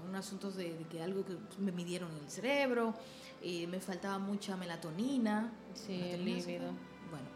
un 0.09 0.15
asunto 0.15 0.51
de, 0.51 0.87
que 0.91 1.03
algo 1.03 1.25
que 1.25 1.37
me 1.59 1.73
midieron 1.73 2.11
en 2.13 2.25
el 2.25 2.31
cerebro, 2.31 2.95
eh, 3.43 3.67
me 3.67 3.81
faltaba 3.81 4.19
mucha 4.19 4.57
melatonina. 4.57 5.53
Sí, 5.75 6.01
el 6.13 6.25
líbido. 6.25 6.73
Bueno, 7.11 7.27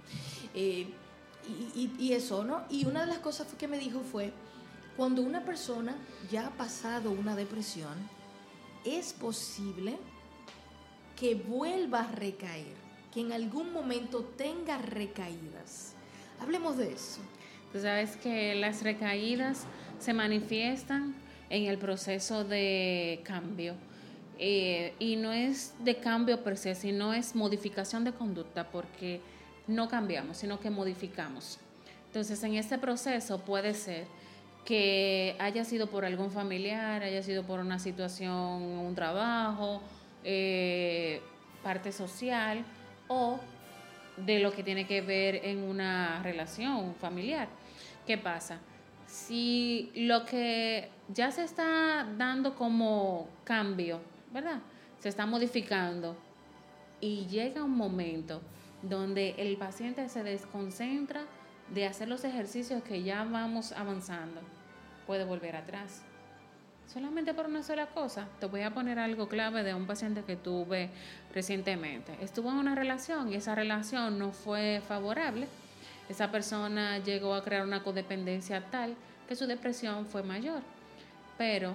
eh, 0.54 0.88
y, 1.74 1.90
y, 1.98 2.12
eso, 2.12 2.44
¿no? 2.44 2.64
Y 2.68 2.86
una 2.86 3.00
de 3.00 3.06
las 3.06 3.18
cosas 3.18 3.46
que 3.58 3.68
me 3.68 3.78
dijo 3.78 4.00
fue, 4.00 4.32
cuando 4.96 5.22
una 5.22 5.44
persona 5.44 5.96
ya 6.30 6.48
ha 6.48 6.50
pasado 6.50 7.10
una 7.10 7.34
depresión, 7.34 7.94
es 8.84 9.12
posible 9.12 9.98
que 11.16 11.34
vuelva 11.34 12.00
a 12.00 12.12
recaer, 12.12 12.76
que 13.12 13.20
en 13.20 13.32
algún 13.32 13.72
momento 13.72 14.24
tenga 14.36 14.78
recaídas. 14.78 15.94
Hablemos 16.40 16.76
de 16.76 16.92
eso. 16.92 17.20
Tú 17.72 17.80
sabes 17.80 18.16
que 18.16 18.54
las 18.54 18.82
recaídas 18.82 19.64
se 19.98 20.12
manifiestan 20.12 21.14
en 21.50 21.66
el 21.66 21.78
proceso 21.78 22.44
de 22.44 23.20
cambio. 23.24 23.74
Eh, 24.38 24.94
y 24.98 25.16
no 25.16 25.32
es 25.32 25.74
de 25.80 25.96
cambio 25.96 26.42
per 26.42 26.56
se, 26.56 26.74
sino 26.74 27.12
es 27.12 27.34
modificación 27.34 28.04
de 28.04 28.12
conducta, 28.12 28.70
porque 28.70 29.20
no 29.66 29.88
cambiamos, 29.88 30.38
sino 30.38 30.58
que 30.58 30.70
modificamos. 30.70 31.58
Entonces, 32.06 32.42
en 32.42 32.54
este 32.54 32.78
proceso 32.78 33.40
puede 33.40 33.74
ser 33.74 34.06
que 34.64 35.36
haya 35.38 35.64
sido 35.64 35.88
por 35.88 36.04
algún 36.04 36.30
familiar, 36.30 37.02
haya 37.02 37.22
sido 37.22 37.42
por 37.44 37.60
una 37.60 37.78
situación, 37.78 38.32
un 38.32 38.94
trabajo, 38.94 39.82
eh, 40.24 41.20
parte 41.62 41.92
social 41.92 42.64
o 43.08 43.38
de 44.16 44.38
lo 44.38 44.52
que 44.52 44.62
tiene 44.62 44.86
que 44.86 45.00
ver 45.00 45.36
en 45.44 45.62
una 45.62 46.22
relación 46.22 46.94
familiar. 46.94 47.48
¿Qué 48.06 48.18
pasa? 48.18 48.58
Si 49.10 49.90
lo 49.96 50.24
que 50.24 50.88
ya 51.12 51.32
se 51.32 51.42
está 51.42 52.06
dando 52.16 52.54
como 52.54 53.28
cambio, 53.42 54.00
¿verdad? 54.32 54.60
Se 55.00 55.08
está 55.08 55.26
modificando 55.26 56.16
y 57.00 57.26
llega 57.26 57.64
un 57.64 57.76
momento 57.76 58.40
donde 58.82 59.34
el 59.38 59.56
paciente 59.56 60.08
se 60.08 60.22
desconcentra 60.22 61.22
de 61.74 61.86
hacer 61.86 62.08
los 62.08 62.22
ejercicios 62.24 62.84
que 62.84 63.02
ya 63.02 63.24
vamos 63.24 63.72
avanzando, 63.72 64.40
puede 65.08 65.24
volver 65.24 65.56
atrás. 65.56 66.02
Solamente 66.86 67.34
por 67.34 67.46
una 67.46 67.62
sola 67.62 67.86
cosa. 67.86 68.26
Te 68.40 68.46
voy 68.46 68.62
a 68.62 68.74
poner 68.74 68.98
algo 68.98 69.28
clave 69.28 69.62
de 69.62 69.74
un 69.74 69.86
paciente 69.86 70.24
que 70.24 70.34
tuve 70.36 70.90
recientemente. 71.32 72.16
Estuvo 72.20 72.50
en 72.50 72.56
una 72.56 72.74
relación 72.74 73.32
y 73.32 73.36
esa 73.36 73.54
relación 73.54 74.18
no 74.18 74.32
fue 74.32 74.82
favorable 74.86 75.46
esa 76.10 76.32
persona 76.32 76.98
llegó 76.98 77.34
a 77.34 77.44
crear 77.44 77.62
una 77.62 77.84
codependencia 77.84 78.68
tal 78.68 78.96
que 79.28 79.36
su 79.36 79.46
depresión 79.46 80.06
fue 80.06 80.24
mayor, 80.24 80.60
pero 81.38 81.72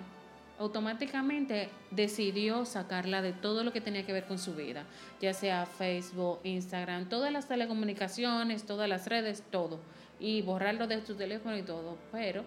automáticamente 0.59 1.69
decidió 1.89 2.65
sacarla 2.65 3.21
de 3.21 3.31
todo 3.31 3.63
lo 3.63 3.71
que 3.71 3.79
tenía 3.79 4.05
que 4.05 4.11
ver 4.11 4.25
con 4.25 4.37
su 4.37 4.53
vida, 4.53 4.83
ya 5.21 5.33
sea 5.33 5.65
Facebook, 5.65 6.39
Instagram, 6.43 7.07
todas 7.07 7.31
las 7.31 7.47
telecomunicaciones, 7.47 8.65
todas 8.65 8.89
las 8.89 9.07
redes, 9.07 9.41
todo, 9.51 9.79
y 10.19 10.41
borrarlo 10.41 10.85
de 10.85 11.05
su 11.05 11.15
teléfono 11.15 11.57
y 11.57 11.63
todo, 11.63 11.97
pero, 12.11 12.43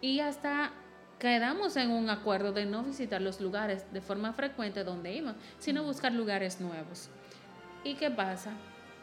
y 0.00 0.20
hasta 0.20 0.72
quedamos 1.18 1.76
en 1.76 1.90
un 1.90 2.08
acuerdo 2.08 2.52
de 2.52 2.64
no 2.64 2.82
visitar 2.82 3.20
los 3.20 3.42
lugares 3.42 3.84
de 3.92 4.00
forma 4.00 4.32
frecuente 4.32 4.84
donde 4.84 5.14
iban, 5.14 5.36
sino 5.58 5.84
buscar 5.84 6.12
lugares 6.12 6.62
nuevos. 6.62 7.10
¿Y 7.84 7.94
qué 7.94 8.10
pasa? 8.10 8.52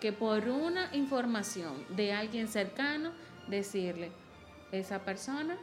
Que 0.03 0.11
por 0.11 0.49
una 0.49 0.89
información 0.91 1.85
de 1.87 2.11
alguien 2.11 2.49
cercano, 2.49 3.11
decirle, 3.47 4.11
esa 4.73 4.99
persona 4.99 5.55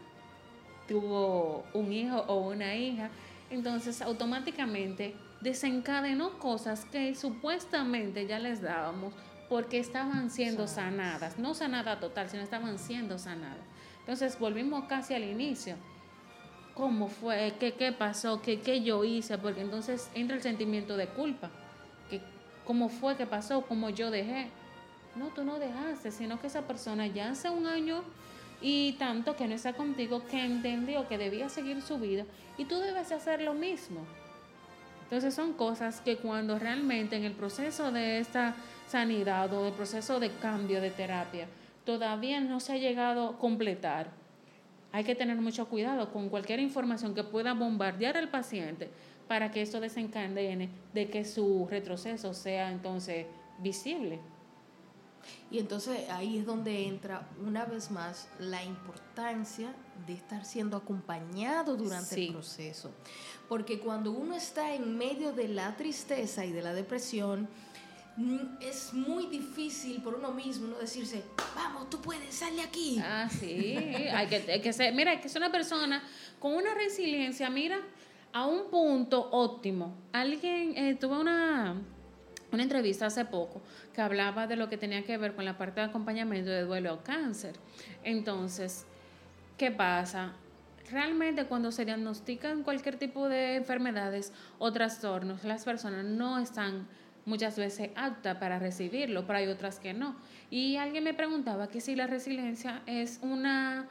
tuvo 0.89 1.67
un 1.75 1.93
hijo 1.93 2.25
o 2.27 2.49
una 2.49 2.75
hija, 2.75 3.11
entonces 3.51 4.01
automáticamente 4.01 5.15
desencadenó 5.43 6.39
cosas 6.39 6.87
que 6.87 7.15
supuestamente 7.15 8.27
ya 8.27 8.39
les 8.39 8.63
dábamos 8.63 9.13
porque 9.51 9.79
estaban 9.79 10.31
siendo 10.31 10.67
sanadas, 10.67 11.39
no 11.39 11.53
sanada 11.53 12.01
total, 12.01 12.31
sino 12.31 12.43
estaban 12.43 12.79
siendo 12.79 13.19
sanadas. 13.19 13.67
Entonces 13.99 14.39
volvimos 14.39 14.85
casi 14.85 15.13
al 15.13 15.25
inicio. 15.25 15.77
¿Cómo 16.73 17.09
fue? 17.09 17.57
¿Qué, 17.61 17.75
qué 17.75 17.93
pasó? 17.93 18.41
¿Qué, 18.41 18.63
¿Qué 18.63 18.81
yo 18.81 19.05
hice? 19.05 19.37
Porque 19.37 19.61
entonces 19.61 20.11
entra 20.15 20.35
el 20.35 20.43
sentimiento 20.43 20.97
de 20.97 21.09
culpa 21.09 21.51
cómo 22.65 22.89
fue 22.89 23.17
que 23.17 23.27
pasó, 23.27 23.63
cómo 23.63 23.91
yo 23.91 24.11
dejé. 24.11 24.49
No, 25.17 25.29
tú 25.29 25.45
no 25.45 25.59
dejaste, 25.59 26.11
sino 26.11 26.41
que 26.41 26.47
esa 26.47 26.63
persona 26.63 27.07
ya 27.07 27.31
hace 27.31 27.51
un 27.51 27.67
año 27.67 28.03
y 28.63 28.93
tanto 28.95 29.37
que 29.37 29.49
no 29.49 29.55
está 29.55 29.73
contigo, 29.73 30.23
que 30.27 30.45
entendió 30.45 31.09
que 31.09 31.19
debía 31.19 31.49
seguir 31.49 31.83
su 31.83 31.99
vida 31.99 32.25
y 32.59 32.65
tú 32.65 32.79
debes 32.79 33.11
hacer 33.11 33.43
lo 33.43 33.55
mismo. 33.55 34.01
Entonces 35.05 35.35
son 35.35 35.55
cosas 35.55 36.01
que 36.01 36.19
cuando 36.19 36.59
realmente 36.59 37.17
en 37.17 37.25
el 37.25 37.33
proceso 37.33 37.91
de 37.91 38.21
esta 38.21 38.55
sanidad 38.87 39.53
o 39.53 39.67
el 39.67 39.73
proceso 39.73 40.21
de 40.21 40.31
cambio 40.31 40.81
de 40.81 40.91
terapia 40.91 41.49
todavía 41.85 42.41
no 42.41 42.61
se 42.61 42.75
ha 42.75 42.77
llegado 42.77 43.31
a 43.31 43.39
completar, 43.39 44.09
hay 44.93 45.05
que 45.05 45.15
tener 45.15 45.37
mucho 45.37 45.67
cuidado 45.67 46.13
con 46.13 46.29
cualquier 46.29 46.61
información 46.61 47.15
que 47.15 47.25
pueda 47.25 47.55
bombardear 47.55 48.17
al 48.17 48.29
paciente 48.29 48.91
para 49.31 49.53
que 49.53 49.63
esto 49.63 49.79
desencadene 49.79 50.71
de 50.93 51.09
que 51.09 51.25
su 51.25 51.69
retroceso 51.71 52.35
sea 52.35 52.73
entonces 52.73 53.27
visible. 53.61 54.19
Y 55.53 55.61
entonces 55.61 56.11
ahí 56.11 56.39
es 56.39 56.45
donde 56.45 56.89
entra 56.89 57.29
una 57.41 57.65
vez 57.65 57.93
más 57.93 58.27
la 58.41 58.65
importancia 58.65 59.73
de 60.05 60.15
estar 60.15 60.45
siendo 60.45 60.77
acompañado 60.77 61.77
durante 61.77 62.17
el 62.17 62.33
proceso. 62.33 62.91
Porque 63.49 63.79
cuando 63.79 64.11
uno 64.11 64.35
está 64.35 64.75
en 64.75 64.99
medio 64.99 65.33
de 65.33 65.47
la 65.47 65.77
tristeza 65.77 66.45
y 66.45 66.51
de 66.51 66.63
la 66.63 66.75
depresión, 66.75 67.49
mm, 68.17 68.61
es 68.61 68.93
muy 68.93 69.27
difícil 69.27 70.03
por 70.03 70.17
uno 70.17 70.33
mismo 70.33 70.67
no 70.67 70.79
decirse, 70.79 71.23
vamos, 71.55 71.89
tú 71.89 72.01
puedes, 72.01 72.35
sale 72.35 72.63
aquí. 72.63 73.01
Ah, 73.01 73.29
sí, 73.31 73.77
hay 74.13 74.27
que, 74.27 74.51
hay 74.51 74.61
que 74.61 74.73
ser, 74.73 74.93
mira, 74.93 75.13
hay 75.13 75.19
que 75.19 75.29
ser 75.29 75.41
una 75.41 75.53
persona 75.53 76.03
con 76.41 76.53
una 76.53 76.75
resiliencia, 76.75 77.49
mira, 77.49 77.79
a 78.33 78.47
un 78.47 78.71
punto 78.71 79.29
óptimo. 79.31 79.95
Alguien, 80.13 80.77
eh, 80.77 80.95
tuvo 80.95 81.21
una, 81.21 81.77
una 82.53 82.63
entrevista 82.63 83.07
hace 83.07 83.25
poco 83.25 83.61
que 83.95 84.01
hablaba 84.01 84.47
de 84.47 84.57
lo 84.57 84.69
que 84.69 84.77
tenía 84.77 85.05
que 85.05 85.17
ver 85.17 85.35
con 85.35 85.45
la 85.45 85.59
parte 85.59 85.81
de 85.81 85.87
acompañamiento 85.87 86.51
de 86.51 86.63
duelo 86.63 86.95
o 86.95 87.03
cáncer. 87.03 87.55
Entonces, 88.05 88.87
¿qué 89.57 89.71
pasa? 89.71 90.33
Realmente 90.91 91.45
cuando 91.45 91.71
se 91.71 91.85
diagnostican 91.85 92.63
cualquier 92.63 92.97
tipo 92.97 93.29
de 93.29 93.57
enfermedades 93.57 94.33
o 94.59 94.73
trastornos, 94.73 95.45
las 95.45 95.65
personas 95.65 96.05
no 96.05 96.39
están 96.39 96.89
muchas 97.27 97.57
veces 97.57 97.91
aptas 97.95 98.37
para 98.39 98.59
recibirlo, 98.59 99.27
pero 99.27 99.39
hay 99.39 99.47
otras 99.47 99.79
que 99.79 99.93
no. 99.93 100.17
Y 100.51 100.77
alguien 100.77 101.05
me 101.05 101.15
preguntaba 101.15 101.69
que 101.69 101.81
si 101.81 101.95
la 101.95 102.07
resiliencia 102.07 102.83
es 102.87 103.21
una 103.23 103.89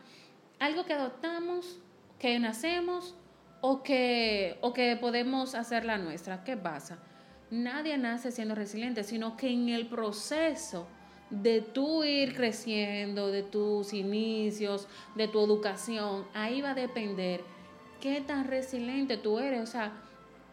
algo 0.59 0.85
que 0.85 0.93
adoptamos, 0.93 1.79
que 2.19 2.37
nacemos 2.37 3.15
o 3.61 3.83
que, 3.83 4.57
o 4.61 4.73
que 4.73 4.95
podemos 4.95 5.55
hacer 5.55 5.85
la 5.85 5.97
nuestra. 5.97 6.43
¿Qué 6.43 6.57
pasa? 6.57 6.99
Nadie 7.51 7.97
nace 7.97 8.31
siendo 8.31 8.55
resiliente, 8.55 9.03
sino 9.03 9.35
que 9.35 9.49
en 9.49 9.69
el 9.69 9.87
proceso 9.87 10.87
de 11.29 11.61
tú 11.61 12.03
ir 12.03 12.35
creciendo, 12.35 13.31
de 13.31 13.43
tus 13.43 13.93
inicios, 13.93 14.87
de 15.15 15.27
tu 15.27 15.43
educación, 15.43 16.25
ahí 16.33 16.61
va 16.61 16.71
a 16.71 16.75
depender 16.75 17.41
qué 18.01 18.21
tan 18.21 18.45
resiliente 18.45 19.17
tú 19.17 19.39
eres. 19.39 19.61
O 19.61 19.71
sea, 19.71 19.93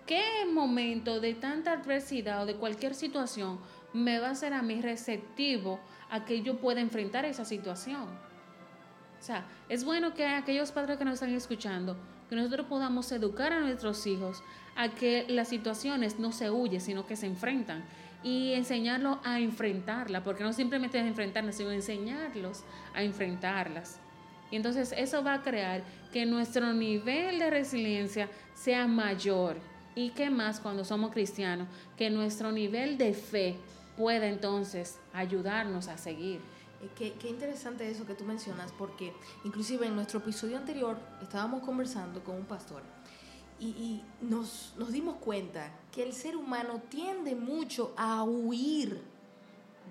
qué 0.06 0.22
momento 0.50 1.20
de 1.20 1.34
tanta 1.34 1.72
adversidad 1.72 2.42
o 2.42 2.46
de 2.46 2.56
cualquier 2.56 2.94
situación 2.94 3.58
me 3.92 4.18
va 4.18 4.28
a 4.28 4.32
hacer 4.32 4.52
a 4.52 4.62
mí 4.62 4.80
receptivo 4.80 5.80
a 6.10 6.24
que 6.24 6.42
yo 6.42 6.58
pueda 6.58 6.80
enfrentar 6.80 7.24
esa 7.24 7.44
situación. 7.44 8.04
O 9.18 9.22
sea, 9.22 9.46
es 9.68 9.84
bueno 9.84 10.14
que 10.14 10.26
aquellos 10.26 10.72
padres 10.72 10.98
que 10.98 11.04
nos 11.04 11.14
están 11.14 11.34
escuchando, 11.34 11.96
que 12.28 12.36
nosotros 12.36 12.66
podamos 12.66 13.10
educar 13.12 13.52
a 13.52 13.60
nuestros 13.60 14.06
hijos 14.06 14.42
a 14.74 14.90
que 14.90 15.26
las 15.28 15.48
situaciones 15.48 16.18
no 16.18 16.32
se 16.32 16.50
huyen, 16.50 16.80
sino 16.80 17.06
que 17.06 17.16
se 17.16 17.26
enfrentan 17.26 17.84
y 18.22 18.54
enseñarlos 18.54 19.18
a 19.24 19.40
enfrentarlas, 19.40 20.22
porque 20.22 20.44
no 20.44 20.52
simplemente 20.52 20.98
es 20.98 21.06
enfrentarlas, 21.06 21.56
sino 21.56 21.70
enseñarlos 21.70 22.64
a 22.94 23.02
enfrentarlas. 23.02 24.00
Y 24.50 24.56
entonces 24.56 24.94
eso 24.96 25.22
va 25.22 25.34
a 25.34 25.42
crear 25.42 25.82
que 26.12 26.26
nuestro 26.26 26.72
nivel 26.72 27.38
de 27.38 27.50
resiliencia 27.50 28.28
sea 28.54 28.86
mayor. 28.86 29.56
Y 29.94 30.10
qué 30.10 30.28
más 30.28 30.60
cuando 30.60 30.84
somos 30.84 31.10
cristianos, 31.12 31.68
que 31.96 32.10
nuestro 32.10 32.52
nivel 32.52 32.98
de 32.98 33.14
fe 33.14 33.56
pueda 33.96 34.26
entonces 34.26 34.98
ayudarnos 35.12 35.88
a 35.88 35.96
seguir. 35.96 36.40
Eh, 36.82 36.90
qué, 36.96 37.12
qué, 37.14 37.28
interesante 37.28 37.90
eso 37.90 38.06
que 38.06 38.14
tú 38.14 38.24
mencionas, 38.24 38.72
porque 38.72 39.12
inclusive 39.44 39.86
en 39.86 39.94
nuestro 39.94 40.18
episodio 40.18 40.56
anterior 40.58 40.98
estábamos 41.22 41.62
conversando 41.62 42.22
con 42.22 42.36
un 42.36 42.44
pastor 42.44 42.82
y, 43.58 44.02
nos, 44.20 44.74
nos, 44.76 44.92
dimos 44.92 45.16
cuenta 45.16 45.72
que 45.92 46.02
el 46.02 46.12
ser 46.12 46.36
humano 46.36 46.82
tiende 46.90 47.34
mucho 47.34 47.94
a 47.96 48.22
huir 48.22 49.00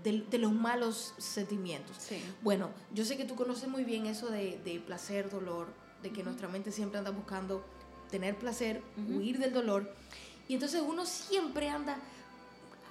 de, 0.04 0.22
de 0.22 0.38
los 0.38 0.54
malos 0.54 1.14
sentimientos. 1.18 1.98
Bueno, 2.44 2.70
yo 2.94 3.06
sé 3.06 3.18
que 3.18 3.26
tú 3.26 3.36
conoces 3.36 3.68
muy 3.68 3.84
bien 3.84 4.06
eso 4.06 4.30
de, 4.30 4.60
de 4.64 4.80
placer, 4.80 5.32
dolor, 5.32 5.68
de 6.04 6.12
que 6.12 6.24
nuestra 6.24 6.48
mente 6.48 6.72
siempre 6.72 7.00
anda 7.00 7.10
buscando 7.10 7.66
tener 8.12 8.38
placer, 8.38 8.84
huir 9.10 9.40
del 9.40 9.52
dolor. 9.52 9.92
Y 10.48 10.54
entonces 10.54 10.84
uno 10.86 11.08
siempre 11.08 11.70
anda, 11.70 11.98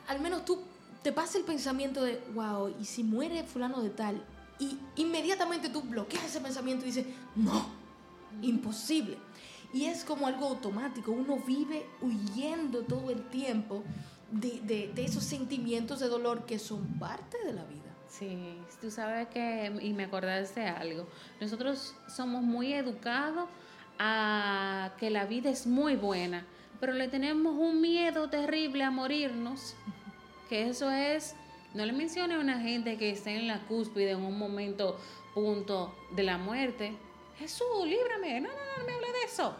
al 0.08 0.20
menos 0.20 0.44
tú 0.44 0.60
te 1.04 1.12
pasa 1.12 1.36
el 1.36 1.44
pensamiento 1.44 2.02
de, 2.02 2.18
wow, 2.34 2.74
¿y 2.80 2.86
si 2.86 3.04
muere 3.04 3.44
fulano 3.44 3.82
de 3.82 3.90
tal? 3.90 4.24
Y 4.58 4.78
inmediatamente 4.96 5.68
tú 5.68 5.82
bloqueas 5.82 6.24
ese 6.24 6.40
pensamiento 6.40 6.84
y 6.84 6.88
dices, 6.88 7.06
no, 7.36 7.66
imposible. 8.40 9.18
Y 9.74 9.84
es 9.84 10.02
como 10.02 10.26
algo 10.26 10.46
automático, 10.46 11.12
uno 11.12 11.36
vive 11.46 11.86
huyendo 12.00 12.84
todo 12.84 13.10
el 13.10 13.22
tiempo 13.28 13.82
de, 14.30 14.62
de, 14.62 14.92
de 14.94 15.04
esos 15.04 15.24
sentimientos 15.24 16.00
de 16.00 16.08
dolor 16.08 16.46
que 16.46 16.58
son 16.58 16.86
parte 16.98 17.36
de 17.44 17.52
la 17.52 17.64
vida. 17.64 17.82
Sí, 18.08 18.56
tú 18.80 18.90
sabes 18.90 19.28
que, 19.28 19.76
y 19.82 19.92
me 19.92 20.04
acordaste 20.04 20.60
de 20.60 20.68
algo, 20.68 21.06
nosotros 21.38 21.94
somos 22.08 22.42
muy 22.42 22.72
educados 22.72 23.46
a 23.98 24.92
que 24.98 25.10
la 25.10 25.26
vida 25.26 25.50
es 25.50 25.66
muy 25.66 25.96
buena, 25.96 26.46
pero 26.80 26.94
le 26.94 27.08
tenemos 27.08 27.54
un 27.56 27.82
miedo 27.82 28.30
terrible 28.30 28.84
a 28.84 28.90
morirnos, 28.90 29.74
que 30.48 30.68
eso 30.68 30.90
es, 30.90 31.34
no 31.74 31.84
le 31.84 31.92
mencione 31.92 32.34
a 32.34 32.38
una 32.38 32.60
gente 32.60 32.96
que 32.96 33.10
esté 33.10 33.36
en 33.36 33.46
la 33.46 33.60
cúspide 33.60 34.12
en 34.12 34.24
un 34.24 34.38
momento 34.38 34.98
punto 35.34 35.94
de 36.14 36.22
la 36.22 36.38
muerte, 36.38 36.92
Jesús, 37.38 37.66
líbrame, 37.84 38.40
no, 38.40 38.48
no, 38.48 38.54
no, 38.78 38.84
me 38.86 38.92
hable 38.92 39.08
de 39.08 39.24
eso. 39.26 39.56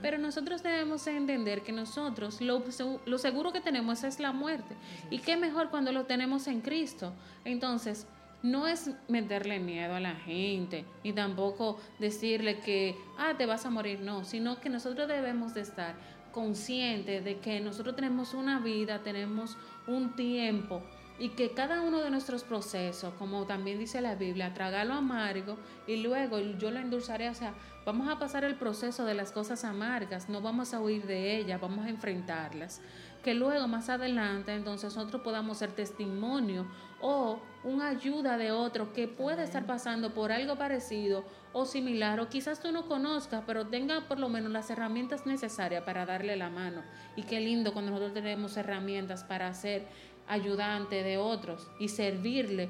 Pero 0.00 0.16
nosotros 0.18 0.62
debemos 0.62 1.04
entender 1.08 1.62
que 1.62 1.72
nosotros 1.72 2.40
lo, 2.40 2.62
lo, 3.04 3.18
seguro 3.18 3.52
que 3.52 3.60
tenemos 3.60 4.04
es 4.04 4.20
la 4.20 4.30
muerte. 4.30 4.76
Y 5.10 5.18
qué 5.18 5.36
mejor 5.36 5.70
cuando 5.70 5.90
lo 5.90 6.04
tenemos 6.04 6.46
en 6.46 6.60
Cristo. 6.60 7.12
Entonces, 7.44 8.06
no 8.42 8.68
es 8.68 8.92
meterle 9.08 9.58
miedo 9.58 9.94
a 9.94 10.00
la 10.00 10.14
gente, 10.14 10.84
ni 11.02 11.12
tampoco 11.12 11.80
decirle 11.98 12.60
que, 12.60 12.96
ah, 13.18 13.34
te 13.36 13.46
vas 13.46 13.66
a 13.66 13.70
morir, 13.70 13.98
no, 13.98 14.24
sino 14.24 14.60
que 14.60 14.68
nosotros 14.68 15.08
debemos 15.08 15.54
de 15.54 15.62
estar 15.62 15.96
conscientes 16.32 17.24
de 17.24 17.38
que 17.38 17.60
nosotros 17.60 17.96
tenemos 17.96 18.34
una 18.34 18.60
vida, 18.60 19.02
tenemos 19.02 19.56
un 19.86 20.14
tiempo 20.14 20.82
y 21.18 21.30
que 21.30 21.50
cada 21.50 21.80
uno 21.80 22.00
de 22.00 22.10
nuestros 22.10 22.44
procesos, 22.44 23.12
como 23.14 23.44
también 23.44 23.78
dice 23.78 24.00
la 24.00 24.14
Biblia, 24.14 24.54
tragarlo 24.54 24.94
amargo 24.94 25.56
y 25.86 25.96
luego 25.96 26.38
yo 26.38 26.70
lo 26.70 26.78
endulzaré, 26.78 27.28
o 27.28 27.34
sea, 27.34 27.54
vamos 27.84 28.08
a 28.08 28.18
pasar 28.18 28.44
el 28.44 28.54
proceso 28.54 29.04
de 29.04 29.14
las 29.14 29.32
cosas 29.32 29.64
amargas, 29.64 30.28
no 30.28 30.40
vamos 30.40 30.74
a 30.74 30.80
huir 30.80 31.06
de 31.06 31.36
ellas, 31.36 31.60
vamos 31.60 31.86
a 31.86 31.88
enfrentarlas. 31.88 32.80
Que 33.24 33.34
luego 33.34 33.66
más 33.66 33.88
adelante 33.88 34.54
entonces 34.54 34.94
nosotros 34.94 35.22
podamos 35.22 35.58
ser 35.58 35.72
testimonio 35.72 36.66
o 37.00 37.40
una 37.64 37.88
ayuda 37.88 38.38
de 38.38 38.52
otro 38.52 38.92
que 38.92 39.08
puede 39.08 39.42
estar 39.42 39.66
pasando 39.66 40.14
por 40.14 40.30
algo 40.30 40.56
parecido 40.56 41.24
o 41.58 41.66
similar, 41.66 42.20
o 42.20 42.28
quizás 42.28 42.60
tú 42.60 42.72
no 42.72 42.86
conozcas, 42.86 43.42
pero 43.46 43.66
tenga 43.66 44.06
por 44.08 44.18
lo 44.18 44.28
menos 44.28 44.52
las 44.52 44.70
herramientas 44.70 45.26
necesarias 45.26 45.82
para 45.84 46.06
darle 46.06 46.36
la 46.36 46.50
mano. 46.50 46.82
Y 47.16 47.22
qué 47.22 47.40
lindo 47.40 47.72
cuando 47.72 47.90
nosotros 47.90 48.14
tenemos 48.14 48.56
herramientas 48.56 49.24
para 49.24 49.52
ser 49.54 49.86
ayudante 50.28 51.02
de 51.02 51.18
otros 51.18 51.68
y 51.78 51.88
servirle 51.88 52.68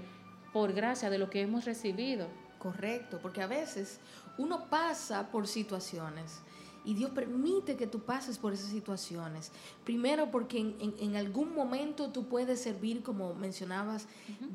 por 0.52 0.72
gracia 0.72 1.10
de 1.10 1.18
lo 1.18 1.30
que 1.30 1.42
hemos 1.42 1.64
recibido. 1.64 2.28
Correcto, 2.58 3.20
porque 3.22 3.42
a 3.42 3.46
veces 3.46 4.00
uno 4.36 4.68
pasa 4.68 5.30
por 5.30 5.46
situaciones 5.46 6.40
y 6.84 6.94
Dios 6.94 7.10
permite 7.10 7.76
que 7.76 7.86
tú 7.86 8.00
pases 8.00 8.38
por 8.38 8.54
esas 8.54 8.70
situaciones. 8.70 9.52
Primero 9.84 10.30
porque 10.30 10.58
en, 10.58 11.16
algún 11.16 11.54
momento 11.54 12.10
tú 12.10 12.28
puedes 12.28 12.62
servir, 12.62 13.02
como 13.02 13.34
mencionabas, 13.34 14.06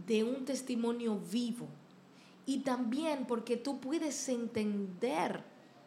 de 0.08 0.24
un 0.24 0.44
testimonio 0.44 1.20
vivo. 1.32 1.68
Y 2.46 2.60
también 2.60 3.26
porque 3.26 3.58
tú 3.58 3.80
puedes 3.80 4.28
entender 4.30 5.44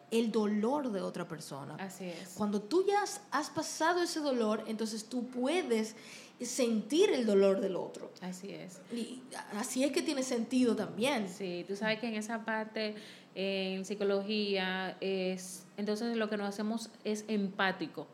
el 0.09 0.31
dolor 0.31 0.91
de 0.91 1.01
otra 1.01 1.27
persona. 1.27 1.75
Así 1.75 2.05
es. 2.05 2.29
Cuando 2.35 2.61
tú 2.61 2.85
ya 2.87 3.03
has 3.31 3.49
pasado 3.49 4.01
ese 4.01 4.19
dolor, 4.19 4.63
entonces 4.67 5.05
tú 5.05 5.27
puedes 5.27 5.95
sentir 6.41 7.11
el 7.11 7.25
dolor 7.25 7.59
del 7.59 7.75
otro. 7.75 8.11
Así 8.21 8.51
es. 8.51 8.79
Y 8.91 9.21
así 9.53 9.83
es 9.83 9.91
que 9.91 10.01
tiene 10.01 10.23
sentido 10.23 10.75
también. 10.75 11.29
Sí, 11.29 11.65
tú 11.67 11.75
sabes 11.75 11.99
que 11.99 12.07
en 12.07 12.15
esa 12.15 12.45
parte, 12.45 12.95
en 13.35 13.85
psicología, 13.85 14.97
es 15.01 15.63
entonces 15.77 16.15
lo 16.17 16.29
que 16.29 16.37
nos 16.37 16.49
hacemos 16.49 16.89
es 17.03 17.25
empático. 17.27 18.07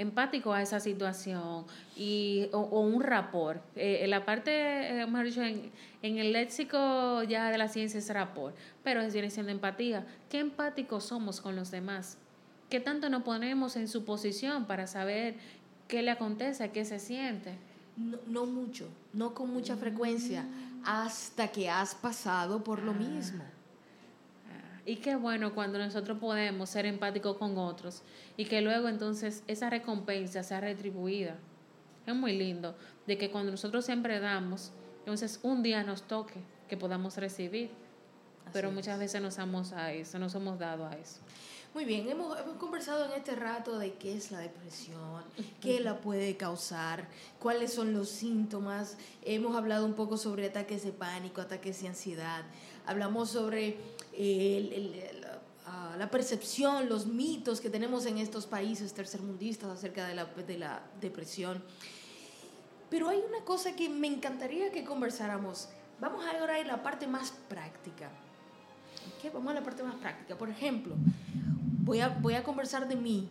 Empático, 0.00 0.52
a 0.52 0.62
esa 0.62 0.80
situación 0.80 1.66
y, 1.96 2.48
o, 2.52 2.80
un 2.80 3.02
rapor. 3.02 3.60
Eh, 3.76 4.00
en 4.02 4.10
la 4.10 4.24
parte, 4.24 5.00
eh, 5.00 5.06
mejor 5.06 5.26
dicho, 5.26 5.42
en, 5.42 5.70
en, 6.02 6.18
el 6.18 6.32
léxico 6.32 7.22
ya 7.24 7.50
de 7.50 7.58
la 7.58 7.68
ciencia 7.68 7.98
es 7.98 8.08
rapor, 8.08 8.54
pero 8.82 9.00
es 9.00 9.12
viene 9.12 9.30
siendo 9.30 9.52
empatía. 9.52 10.06
¿Qué 10.28 10.38
empáticos 10.38 11.04
somos 11.04 11.40
con 11.40 11.54
los 11.54 11.70
demás? 11.70 12.18
¿Qué 12.70 12.80
tanto 12.80 13.10
nos 13.10 13.24
ponemos 13.24 13.76
en 13.76 13.88
su 13.88 14.04
posición 14.04 14.64
para 14.64 14.86
saber 14.86 15.34
qué 15.90 16.02
le 16.02 16.12
acontece, 16.12 16.70
qué 16.70 16.84
se 16.84 16.98
siente. 16.98 17.58
No, 18.26 18.46
mucho, 18.46 18.88
no 19.12 19.34
con 19.34 19.52
mucha 19.52 19.76
frecuencia, 19.76 20.46
hasta 20.84 21.48
que 21.48 21.68
has 21.68 21.94
pasado 21.94 22.64
por 22.64 22.82
lo 22.82 22.94
mismo. 22.94 23.42
Ah, 23.44 23.59
y 24.90 24.96
qué 24.96 25.14
bueno 25.14 25.54
cuando 25.54 25.78
nosotros 25.78 26.18
podemos 26.18 26.68
ser 26.68 26.84
empáticos 26.84 27.36
con 27.36 27.56
otros 27.58 28.02
y 28.36 28.46
que 28.46 28.60
luego 28.60 28.88
entonces 28.88 29.44
esa 29.46 29.70
recompensa 29.70 30.42
sea 30.42 30.60
retribuida. 30.60 31.36
Es 32.04 32.14
muy 32.16 32.36
lindo 32.36 32.74
de 33.06 33.16
que 33.16 33.30
cuando 33.30 33.52
nosotros 33.52 33.84
siempre 33.84 34.18
damos, 34.18 34.72
entonces 34.98 35.38
un 35.44 35.62
día 35.62 35.84
nos 35.84 36.02
toque 36.02 36.40
que 36.68 36.76
podamos 36.76 37.16
recibir. 37.18 37.70
Pero 38.52 38.72
muchas 38.72 38.98
veces 38.98 39.22
no 39.22 39.30
somos 39.30 39.72
a 39.72 39.92
eso, 39.92 40.18
no 40.18 40.28
somos 40.28 40.58
dados 40.58 40.92
a 40.92 40.96
eso. 40.96 41.20
Muy 41.72 41.84
bien, 41.84 42.08
hemos, 42.08 42.36
hemos, 42.36 42.56
conversado 42.56 43.04
en 43.04 43.12
este 43.12 43.36
rato 43.36 43.78
de 43.78 43.92
qué 43.94 44.16
es 44.16 44.32
la 44.32 44.40
depresión, 44.40 45.22
qué 45.60 45.78
la 45.78 46.00
puede 46.00 46.36
causar, 46.36 47.06
cuáles 47.38 47.72
son 47.72 47.92
los 47.92 48.08
síntomas. 48.08 48.96
Hemos 49.22 49.56
hablado 49.56 49.86
un 49.86 49.94
poco 49.94 50.16
sobre 50.16 50.46
ataques 50.46 50.82
de 50.82 50.90
pánico, 50.90 51.40
ataques 51.40 51.80
de 51.80 51.86
ansiedad. 51.86 52.42
Hablamos 52.86 53.30
sobre 53.30 53.78
el, 54.12 55.24
ah, 55.64 55.94
la 55.96 56.10
percepción, 56.10 56.88
los 56.88 57.06
mitos 57.06 57.60
que 57.60 57.70
tenemos 57.70 58.04
en 58.06 58.18
estos 58.18 58.46
países 58.46 58.92
tercermundistas 58.92 59.70
acerca 59.70 60.08
de 60.08 60.16
la, 60.16 60.24
de 60.24 60.58
la 60.58 60.82
depresión. 61.00 61.62
Pero 62.90 63.08
hay 63.08 63.18
una 63.18 63.44
cosa 63.44 63.76
que 63.76 63.88
me 63.88 64.08
encantaría 64.08 64.72
que 64.72 64.82
conversáramos. 64.82 65.68
Vamos 66.00 66.24
ahora 66.26 66.56
a 66.56 66.64
la 66.64 66.82
parte 66.82 67.06
más 67.06 67.30
práctica. 67.48 68.10
¿Qué? 69.22 69.30
Vamos 69.30 69.52
a 69.52 69.54
la 69.54 69.62
parte 69.62 69.84
más 69.84 69.94
práctica. 69.94 70.36
Por 70.36 70.50
ejemplo, 70.50 70.96
voy 71.82 72.00
a, 72.00 72.08
voy 72.08 72.34
a 72.34 72.42
conversar 72.42 72.88
de 72.88 72.96
mí, 72.96 73.28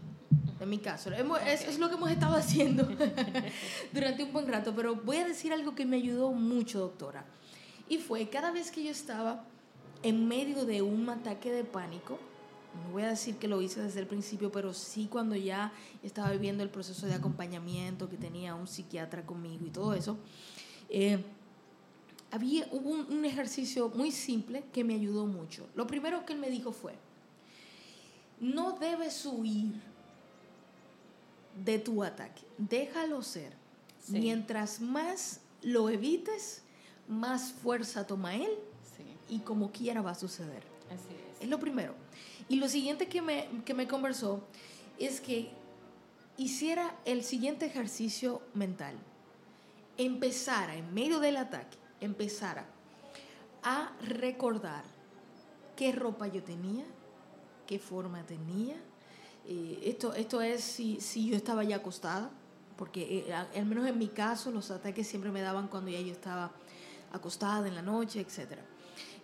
de 0.59 0.65
mi 0.65 0.79
caso. 0.79 1.11
Es, 1.11 1.61
es 1.61 1.79
lo 1.79 1.89
que 1.89 1.95
hemos 1.95 2.11
estado 2.11 2.35
haciendo 2.35 2.87
durante 3.93 4.23
un 4.23 4.33
buen 4.33 4.47
rato, 4.47 4.73
pero 4.75 4.95
voy 4.95 5.17
a 5.17 5.27
decir 5.27 5.53
algo 5.53 5.75
que 5.75 5.85
me 5.85 5.97
ayudó 5.97 6.31
mucho, 6.31 6.79
doctora. 6.79 7.25
Y 7.87 7.97
fue 7.97 8.29
cada 8.29 8.51
vez 8.51 8.71
que 8.71 8.83
yo 8.83 8.91
estaba 8.91 9.43
en 10.03 10.27
medio 10.27 10.65
de 10.65 10.81
un 10.81 11.09
ataque 11.09 11.51
de 11.51 11.63
pánico, 11.63 12.19
no 12.85 12.93
voy 12.93 13.03
a 13.03 13.09
decir 13.09 13.35
que 13.37 13.47
lo 13.47 13.61
hice 13.61 13.81
desde 13.81 13.99
el 13.99 14.07
principio, 14.07 14.51
pero 14.51 14.73
sí 14.73 15.07
cuando 15.09 15.35
ya 15.35 15.71
estaba 16.03 16.31
viviendo 16.31 16.63
el 16.63 16.69
proceso 16.69 17.07
de 17.07 17.15
acompañamiento, 17.15 18.09
que 18.09 18.17
tenía 18.17 18.53
un 18.53 18.67
psiquiatra 18.67 19.25
conmigo 19.25 19.65
y 19.65 19.71
todo 19.71 19.95
eso, 19.95 20.17
eh, 20.89 21.23
había, 22.31 22.67
hubo 22.71 22.91
un, 22.91 23.11
un, 23.11 23.25
ejercicio 23.25 23.89
muy 23.89 24.11
simple 24.11 24.63
que 24.71 24.83
me 24.83 24.93
ayudó 24.93 25.25
mucho. 25.25 25.67
Lo 25.73 25.87
primero 25.87 26.25
que 26.25 26.33
él 26.33 26.39
me 26.39 26.51
dijo 26.51 26.71
fue, 26.71 26.93
no 28.39 28.73
debes 28.73 29.25
huir 29.25 29.73
de 31.63 31.79
tu 31.79 32.03
ataque, 32.03 32.41
déjalo 32.57 33.21
ser. 33.21 33.53
Mientras 34.07 34.79
más 34.81 35.41
lo 35.61 35.89
evites, 35.89 36.63
más 37.07 37.51
fuerza 37.51 38.07
toma 38.07 38.35
él 38.35 38.51
y 39.27 39.39
como 39.39 39.71
quiera 39.71 40.01
va 40.01 40.11
a 40.11 40.15
suceder. 40.15 40.63
Así 40.87 41.13
es. 41.13 41.43
Es 41.43 41.49
lo 41.49 41.59
primero. 41.59 41.93
Y 42.47 42.55
lo 42.55 42.67
siguiente 42.67 43.07
que 43.07 43.21
me, 43.21 43.47
que 43.65 43.73
me 43.73 43.87
conversó 43.87 44.41
es 44.97 45.21
que 45.21 45.51
hiciera 46.37 46.95
el 47.05 47.23
siguiente 47.23 47.65
ejercicio 47.65 48.41
mental. 48.53 48.95
Empezara, 49.97 50.75
en 50.75 50.93
medio 50.93 51.19
del 51.19 51.37
ataque, 51.37 51.77
empezara 52.01 52.65
a 53.61 53.91
recordar 54.01 54.83
qué 55.75 55.91
ropa 55.91 56.27
yo 56.27 56.41
tenía, 56.43 56.85
qué 57.69 57.77
forma 57.77 58.23
tenía. 58.23 58.77
Eh, 59.47 59.79
esto, 59.83 60.15
esto 60.15 60.41
es 60.41 60.63
si, 60.63 60.99
si, 60.99 61.29
yo 61.29 61.35
estaba 61.35 61.63
ya 61.63 61.75
acostada, 61.75 62.31
porque 62.75 63.25
eh, 63.27 63.33
al 63.33 63.65
menos 63.67 63.85
en 63.85 63.99
mi 63.99 64.07
caso 64.07 64.49
los 64.49 64.71
ataques 64.71 65.07
siempre 65.07 65.29
me 65.29 65.41
daban 65.41 65.67
cuando 65.67 65.91
ya 65.91 66.01
yo 66.01 66.11
estaba 66.11 66.51
acostada 67.13 67.67
en 67.67 67.75
la 67.75 67.83
noche, 67.83 68.21
etc. 68.21 68.57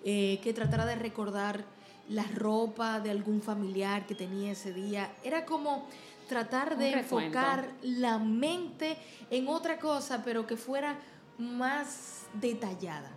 Eh, 0.03 0.39
que 0.43 0.53
tratara 0.53 0.85
de 0.85 0.95
recordar 0.95 1.65
la 2.07 2.21
ropa 2.21 2.99
de 2.99 3.09
algún 3.09 3.41
familiar 3.41 4.05
que 4.05 4.13
tenía 4.13 4.51
ese 4.51 4.73
día. 4.73 5.11
Era 5.23 5.43
como 5.43 5.87
tratar 6.29 6.77
de 6.77 6.91
enfocar 6.91 7.67
la 7.81 8.19
mente 8.19 8.95
en 9.31 9.47
otra 9.47 9.79
cosa, 9.79 10.21
pero 10.23 10.45
que 10.45 10.55
fuera 10.55 10.99
más 11.39 12.27
detallada, 12.39 13.09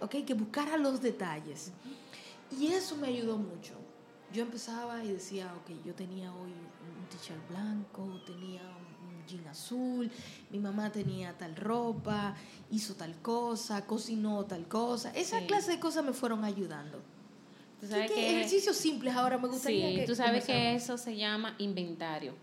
¿ok? 0.00 0.16
Que 0.26 0.34
buscara 0.34 0.76
los 0.76 1.00
detalles. 1.00 1.70
Y 2.58 2.72
eso 2.72 2.96
me 2.96 3.06
ayudó 3.06 3.36
mucho. 3.36 3.77
Yo 4.32 4.42
empezaba 4.42 5.02
y 5.04 5.12
decía, 5.12 5.52
ok, 5.56 5.84
yo 5.84 5.94
tenía 5.94 6.32
hoy 6.34 6.50
un 6.50 7.08
t-shirt 7.08 7.48
blanco, 7.48 8.20
tenía 8.26 8.60
un 8.60 9.26
jean 9.26 9.46
azul, 9.48 10.10
mi 10.50 10.58
mamá 10.58 10.92
tenía 10.92 11.32
tal 11.36 11.56
ropa, 11.56 12.34
hizo 12.70 12.94
tal 12.94 13.16
cosa, 13.22 13.86
cocinó 13.86 14.44
tal 14.44 14.68
cosa. 14.68 15.10
Esa 15.12 15.40
clase 15.46 15.72
de 15.72 15.80
cosas 15.80 16.04
me 16.04 16.12
fueron 16.12 16.44
ayudando. 16.44 17.00
¿Tú 17.80 17.86
sabes 17.86 18.10
¿Qué, 18.10 18.38
ejercicios 18.38 18.76
simples 18.76 19.14
ahora 19.14 19.38
me 19.38 19.48
gustaría 19.48 19.88
sí, 19.88 19.96
que 19.96 20.06
tú 20.06 20.14
sabes 20.14 20.44
que 20.44 20.74
eso 20.74 20.98
se 20.98 21.16
llama 21.16 21.54
inventario. 21.58 22.34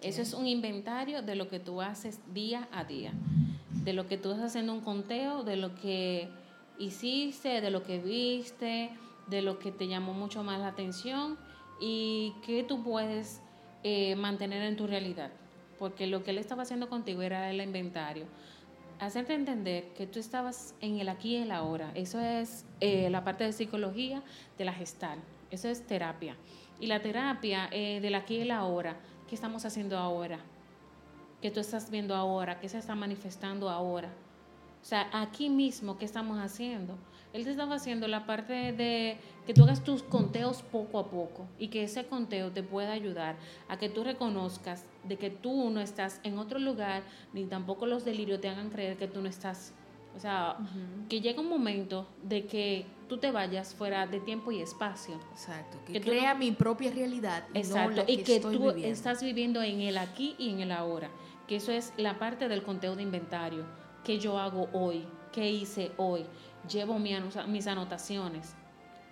Eso 0.00 0.20
es 0.20 0.34
un 0.34 0.48
inventario 0.48 1.22
de 1.22 1.36
lo 1.36 1.48
que 1.48 1.60
tú 1.60 1.80
haces 1.80 2.18
día 2.34 2.68
a 2.72 2.84
día, 2.84 3.12
de 3.84 3.92
lo 3.92 4.08
que 4.08 4.18
tú 4.18 4.32
estás 4.32 4.46
haciendo 4.46 4.74
un 4.74 4.80
conteo, 4.80 5.44
de 5.44 5.56
lo 5.56 5.76
que 5.76 6.28
hiciste, 6.78 7.60
de 7.60 7.70
lo 7.70 7.84
que 7.84 8.00
viste, 8.00 8.90
de 9.32 9.42
lo 9.42 9.58
que 9.58 9.72
te 9.72 9.88
llamó 9.88 10.14
mucho 10.14 10.44
más 10.44 10.60
la 10.60 10.68
atención 10.68 11.36
y 11.80 12.34
que 12.46 12.62
tú 12.62 12.84
puedes 12.84 13.40
eh, 13.82 14.14
mantener 14.14 14.62
en 14.62 14.76
tu 14.76 14.86
realidad. 14.86 15.32
Porque 15.80 16.06
lo 16.06 16.22
que 16.22 16.30
él 16.30 16.38
estaba 16.38 16.62
haciendo 16.62 16.88
contigo 16.88 17.22
era 17.22 17.50
el 17.50 17.60
inventario 17.60 18.26
hacerte 19.06 19.34
entender 19.34 19.88
que 19.94 20.06
tú 20.06 20.20
estabas 20.20 20.74
en 20.80 21.00
el 21.00 21.08
aquí 21.08 21.36
y 21.36 21.42
el 21.42 21.50
ahora. 21.50 21.90
Eso 21.94 22.20
es 22.20 22.64
eh, 22.80 23.10
la 23.10 23.24
parte 23.24 23.42
de 23.42 23.52
psicología 23.52 24.22
de 24.56 24.64
la 24.64 24.72
gestal. 24.72 25.18
Eso 25.50 25.68
es 25.68 25.84
terapia. 25.86 26.36
Y 26.78 26.86
la 26.86 27.02
terapia 27.02 27.68
eh, 27.72 28.00
del 28.00 28.14
aquí 28.14 28.36
y 28.36 28.40
el 28.42 28.52
ahora, 28.52 28.96
¿qué 29.28 29.34
estamos 29.34 29.64
haciendo 29.64 29.98
ahora? 29.98 30.38
¿Qué 31.40 31.50
tú 31.50 31.58
estás 31.58 31.90
viendo 31.90 32.14
ahora? 32.14 32.60
¿Qué 32.60 32.68
se 32.68 32.78
está 32.78 32.94
manifestando 32.94 33.68
ahora? 33.68 34.08
O 34.80 34.84
sea, 34.84 35.08
aquí 35.12 35.48
mismo, 35.48 35.98
¿qué 35.98 36.04
estamos 36.04 36.38
haciendo? 36.38 36.96
Él 37.32 37.44
te 37.44 37.50
estaba 37.50 37.76
haciendo 37.76 38.08
la 38.08 38.26
parte 38.26 38.72
de 38.72 39.16
que 39.46 39.54
tú 39.54 39.64
hagas 39.64 39.82
tus 39.82 40.02
conteos 40.02 40.62
poco 40.62 40.98
a 40.98 41.10
poco 41.10 41.46
y 41.58 41.68
que 41.68 41.84
ese 41.84 42.04
conteo 42.04 42.50
te 42.50 42.62
pueda 42.62 42.92
ayudar 42.92 43.36
a 43.68 43.78
que 43.78 43.88
tú 43.88 44.04
reconozcas 44.04 44.84
de 45.04 45.16
que 45.16 45.30
tú 45.30 45.70
no 45.70 45.80
estás 45.80 46.20
en 46.24 46.38
otro 46.38 46.58
lugar, 46.58 47.02
ni 47.32 47.44
tampoco 47.44 47.86
los 47.86 48.04
delirios 48.04 48.40
te 48.40 48.48
hagan 48.48 48.70
creer 48.70 48.96
que 48.96 49.08
tú 49.08 49.20
no 49.20 49.28
estás. 49.28 49.72
O 50.14 50.20
sea, 50.20 50.58
que 51.08 51.22
llega 51.22 51.40
un 51.40 51.48
momento 51.48 52.06
de 52.22 52.44
que 52.44 52.84
tú 53.08 53.16
te 53.16 53.30
vayas 53.30 53.74
fuera 53.74 54.06
de 54.06 54.20
tiempo 54.20 54.52
y 54.52 54.60
espacio. 54.60 55.18
Exacto. 55.32 55.78
Que, 55.86 56.02
crea 56.02 56.34
mi 56.34 56.52
propia 56.52 56.90
realidad. 56.90 57.44
Y 57.54 57.58
Exacto. 57.58 58.04
y 58.06 58.18
que 58.18 58.38
tú 58.40 58.70
estás 58.70 59.22
viviendo 59.22 59.62
en 59.62 59.80
el 59.80 59.96
aquí 59.96 60.34
y 60.38 60.50
en 60.50 60.60
el 60.60 60.72
ahora. 60.72 61.10
Que 61.48 61.56
eso 61.56 61.72
es 61.72 61.94
la 61.96 62.18
parte 62.18 62.48
del 62.48 62.62
conteo 62.62 62.94
de 62.94 63.02
inventario. 63.02 63.64
que 64.04 64.18
yo 64.18 64.38
hago 64.38 64.68
hoy? 64.72 65.06
¿Qué 65.32 65.48
hice 65.48 65.92
hoy? 65.96 66.26
Llevo 66.68 66.98
mis 66.98 67.66
anotaciones 67.66 68.54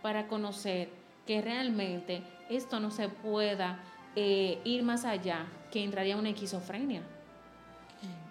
para 0.02 0.28
conocer 0.28 0.90
que 1.27 1.40
realmente 1.40 2.22
esto 2.48 2.81
no 2.81 2.90
se 2.90 3.09
pueda 3.09 3.81
eh, 4.16 4.60
ir 4.64 4.82
más 4.82 5.05
allá, 5.05 5.47
que 5.70 5.85
entraría 5.85 6.16
una 6.16 6.31
esquizofrenia. 6.31 7.02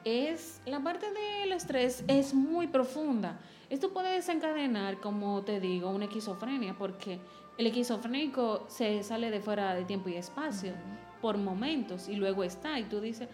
Es 0.03 0.61
la 0.65 0.79
parte 0.79 1.05
del 1.11 1.51
estrés 1.51 2.03
es 2.07 2.33
muy 2.33 2.67
profunda. 2.67 3.39
Esto 3.69 3.93
puede 3.93 4.15
desencadenar, 4.15 4.99
como 4.99 5.43
te 5.43 5.59
digo, 5.59 5.89
una 5.89 6.05
esquizofrenia, 6.05 6.75
porque 6.77 7.19
el 7.57 7.67
esquizofrénico 7.67 8.65
se 8.67 9.03
sale 9.03 9.29
de 9.29 9.41
fuera 9.41 9.75
de 9.75 9.85
tiempo 9.85 10.09
y 10.09 10.15
espacio 10.15 10.73
por 11.21 11.37
momentos 11.37 12.07
y 12.07 12.15
luego 12.15 12.43
está 12.43 12.79
y 12.79 12.83
tú 12.85 12.99
dices, 12.99 13.29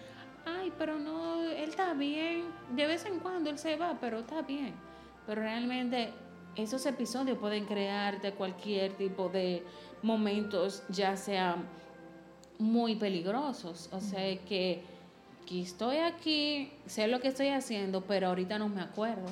ay, 0.45 0.73
pero 0.77 0.99
no, 0.99 1.43
él 1.43 1.69
está 1.69 1.93
bien, 1.93 2.45
de 2.75 2.87
vez 2.87 3.05
en 3.05 3.19
cuando 3.19 3.49
él 3.49 3.57
se 3.57 3.75
va, 3.75 3.97
pero 3.99 4.19
está 4.19 4.41
bien. 4.41 4.73
Pero 5.25 5.41
realmente 5.41 6.13
esos 6.55 6.85
episodios 6.85 7.37
pueden 7.37 7.65
crearte 7.65 8.33
cualquier 8.33 8.93
tipo 8.93 9.29
de 9.29 9.63
momentos, 10.01 10.83
ya 10.89 11.17
sean 11.17 11.65
muy 12.59 12.95
peligrosos. 12.95 13.89
O 13.91 13.99
sea 13.99 14.37
que, 14.45 14.81
que 15.45 15.61
estoy 15.61 15.97
aquí, 15.97 16.71
sé 16.85 17.07
lo 17.07 17.19
que 17.19 17.29
estoy 17.29 17.49
haciendo, 17.49 18.01
pero 18.01 18.27
ahorita 18.27 18.59
no 18.59 18.69
me 18.69 18.81
acuerdo. 18.81 19.27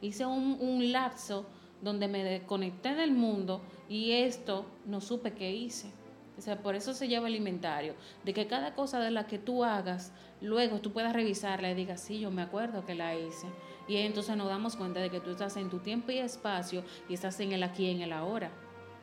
Hice 0.00 0.26
un, 0.26 0.58
un 0.60 0.92
lapso 0.92 1.46
donde 1.82 2.08
me 2.08 2.24
desconecté 2.24 2.94
del 2.94 3.12
mundo 3.12 3.60
y 3.88 4.12
esto 4.12 4.66
no 4.86 5.00
supe 5.00 5.32
qué 5.32 5.52
hice. 5.52 5.90
O 6.36 6.40
sea, 6.40 6.58
por 6.58 6.74
eso 6.74 6.94
se 6.94 7.06
lleva 7.06 7.28
el 7.28 7.36
inventario, 7.36 7.94
de 8.24 8.34
que 8.34 8.48
cada 8.48 8.74
cosa 8.74 8.98
de 8.98 9.10
la 9.10 9.26
que 9.26 9.38
tú 9.38 9.62
hagas, 9.64 10.12
luego 10.40 10.80
tú 10.80 10.92
puedas 10.92 11.12
revisarla 11.12 11.70
y 11.70 11.74
digas, 11.74 12.00
sí, 12.00 12.18
yo 12.18 12.30
me 12.30 12.42
acuerdo 12.42 12.84
que 12.84 12.94
la 12.94 13.16
hice. 13.16 13.46
Y 13.86 13.96
entonces 13.96 14.36
nos 14.36 14.48
damos 14.48 14.76
cuenta 14.76 15.00
de 15.00 15.10
que 15.10 15.20
tú 15.20 15.30
estás 15.30 15.56
en 15.56 15.70
tu 15.70 15.78
tiempo 15.78 16.10
y 16.10 16.18
espacio 16.18 16.82
y 17.08 17.14
estás 17.14 17.38
en 17.40 17.52
el 17.52 17.62
aquí 17.62 17.86
y 17.86 17.90
en 17.90 18.02
el 18.02 18.12
ahora 18.12 18.50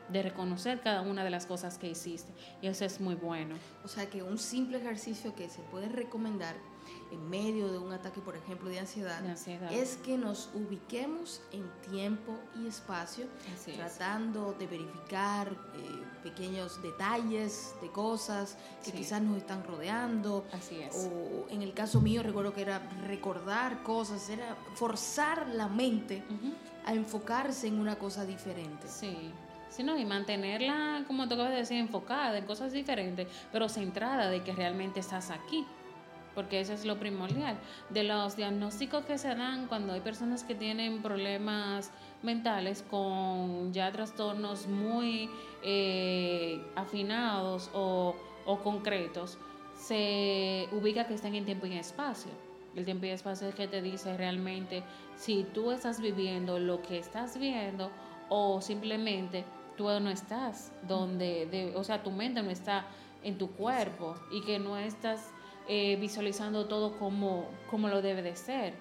de 0.09 0.23
reconocer 0.23 0.81
cada 0.81 1.01
una 1.01 1.23
de 1.23 1.29
las 1.29 1.45
cosas 1.45 1.77
que 1.77 1.89
hiciste. 1.89 2.31
Y 2.61 2.67
eso 2.67 2.85
es 2.85 2.99
muy 2.99 3.15
bueno. 3.15 3.55
O 3.83 3.87
sea 3.87 4.09
que 4.09 4.23
un 4.23 4.37
simple 4.37 4.77
ejercicio 4.77 5.35
que 5.35 5.49
se 5.49 5.61
puede 5.63 5.87
recomendar 5.87 6.55
en 7.11 7.29
medio 7.29 7.71
de 7.71 7.77
un 7.77 7.91
ataque, 7.91 8.21
por 8.21 8.35
ejemplo, 8.35 8.69
de 8.69 8.79
ansiedad, 8.79 9.21
es 9.71 9.97
que 9.97 10.17
nos 10.17 10.49
ubiquemos 10.53 11.41
en 11.51 11.69
tiempo 11.89 12.37
y 12.55 12.67
espacio, 12.67 13.25
tratando 13.75 14.53
de 14.53 14.65
verificar 14.67 15.49
eh, 15.49 16.03
pequeños 16.23 16.81
detalles 16.81 17.75
de 17.81 17.89
cosas 17.89 18.57
que 18.83 18.91
quizás 18.91 19.21
nos 19.21 19.37
están 19.37 19.63
rodeando. 19.65 20.45
Así 20.53 20.79
es. 20.79 20.95
O 20.95 21.47
en 21.49 21.61
el 21.61 21.73
caso 21.73 21.99
mío, 21.99 22.23
recuerdo 22.23 22.53
que 22.53 22.61
era 22.61 22.79
recordar 23.07 23.83
cosas, 23.83 24.29
era 24.29 24.55
forzar 24.75 25.49
la 25.49 25.67
mente 25.67 26.23
a 26.85 26.93
enfocarse 26.93 27.67
en 27.67 27.79
una 27.79 27.97
cosa 27.97 28.25
diferente. 28.25 28.87
Sí. 28.87 29.31
Sí, 29.69 29.83
no, 29.83 29.97
y 29.97 30.03
mantenerla, 30.03 31.05
como 31.07 31.29
tú 31.29 31.35
acabas 31.35 31.51
de 31.51 31.59
decir, 31.59 31.77
enfocada 31.77 32.37
en 32.37 32.45
cosas 32.45 32.73
diferentes, 32.73 33.25
pero 33.53 33.69
centrada 33.69 34.29
de 34.29 34.43
que 34.43 34.51
realmente 34.51 34.99
estás 34.99 35.29
aquí 35.29 35.65
porque 36.35 36.59
eso 36.59 36.73
es 36.73 36.85
lo 36.85 36.99
primordial. 36.99 37.57
De 37.89 38.03
los 38.03 38.35
diagnósticos 38.35 39.05
que 39.05 39.17
se 39.17 39.35
dan 39.35 39.67
cuando 39.67 39.93
hay 39.93 40.01
personas 40.01 40.43
que 40.43 40.55
tienen 40.55 41.01
problemas 41.01 41.91
mentales 42.23 42.83
con 42.89 43.73
ya 43.73 43.91
trastornos 43.91 44.67
muy 44.67 45.29
eh, 45.63 46.63
afinados 46.75 47.69
o, 47.73 48.15
o 48.45 48.59
concretos, 48.59 49.37
se 49.75 50.67
ubica 50.71 51.07
que 51.07 51.15
están 51.15 51.35
en 51.35 51.45
tiempo 51.45 51.65
y 51.65 51.77
espacio. 51.77 52.31
El 52.75 52.85
tiempo 52.85 53.05
y 53.05 53.09
espacio 53.09 53.49
es 53.49 53.55
que 53.55 53.67
te 53.67 53.81
dice 53.81 54.15
realmente 54.15 54.83
si 55.15 55.43
tú 55.53 55.71
estás 55.71 55.99
viviendo 55.99 56.57
lo 56.57 56.81
que 56.81 56.97
estás 56.97 57.37
viendo 57.37 57.91
o 58.29 58.61
simplemente 58.61 59.43
tú 59.75 59.85
no 59.99 60.09
estás 60.09 60.71
donde, 60.87 61.73
o 61.75 61.83
sea, 61.83 62.03
tu 62.03 62.11
mente 62.11 62.41
no 62.41 62.49
está 62.49 62.85
en 63.23 63.37
tu 63.37 63.51
cuerpo 63.51 64.15
y 64.31 64.41
que 64.41 64.59
no 64.59 64.77
estás 64.77 65.31
eh, 65.73 65.95
visualizando 65.95 66.65
todo 66.65 66.99
como, 66.99 67.47
como 67.69 67.87
lo 67.87 68.01
debe 68.01 68.21
de 68.21 68.35
ser. 68.35 68.73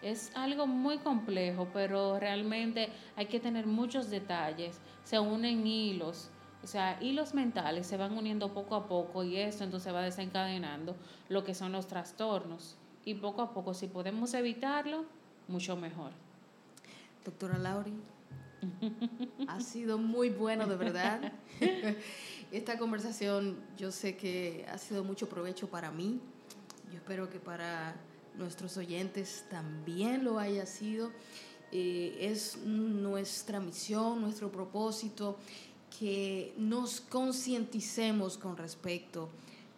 Es 0.00 0.32
algo 0.34 0.66
muy 0.66 0.96
complejo, 0.96 1.68
pero 1.74 2.18
realmente 2.18 2.88
hay 3.16 3.26
que 3.26 3.38
tener 3.38 3.66
muchos 3.66 4.08
detalles. 4.08 4.80
Se 5.04 5.18
unen 5.18 5.66
hilos, 5.66 6.30
o 6.64 6.66
sea, 6.66 6.96
hilos 7.02 7.34
mentales 7.34 7.86
se 7.86 7.98
van 7.98 8.16
uniendo 8.16 8.54
poco 8.54 8.76
a 8.76 8.86
poco 8.86 9.24
y 9.24 9.36
eso 9.36 9.62
entonces 9.62 9.92
va 9.92 10.00
desencadenando 10.00 10.96
lo 11.28 11.44
que 11.44 11.54
son 11.54 11.70
los 11.70 11.86
trastornos. 11.86 12.78
Y 13.04 13.12
poco 13.16 13.42
a 13.42 13.52
poco, 13.52 13.74
si 13.74 13.88
podemos 13.88 14.32
evitarlo, 14.32 15.04
mucho 15.48 15.76
mejor. 15.76 16.12
Doctora 17.26 17.58
Lauri, 17.58 17.92
ha 19.48 19.60
sido 19.60 19.98
muy 19.98 20.30
bueno, 20.30 20.66
de 20.66 20.76
verdad. 20.76 21.32
Esta 22.52 22.76
conversación 22.78 23.56
yo 23.78 23.90
sé 23.90 24.14
que 24.14 24.66
ha 24.70 24.76
sido 24.76 25.02
mucho 25.04 25.26
provecho 25.26 25.70
para 25.70 25.90
mí. 25.90 26.20
Yo 26.90 26.98
espero 26.98 27.30
que 27.30 27.40
para 27.40 27.96
nuestros 28.36 28.76
oyentes 28.76 29.46
también 29.48 30.22
lo 30.22 30.38
haya 30.38 30.66
sido. 30.66 31.10
Eh, 31.72 32.14
es 32.20 32.58
nuestra 32.58 33.58
misión, 33.58 34.20
nuestro 34.20 34.52
propósito, 34.52 35.38
que 35.98 36.52
nos 36.58 37.00
concienticemos 37.00 38.36
con 38.36 38.58
respecto 38.58 39.30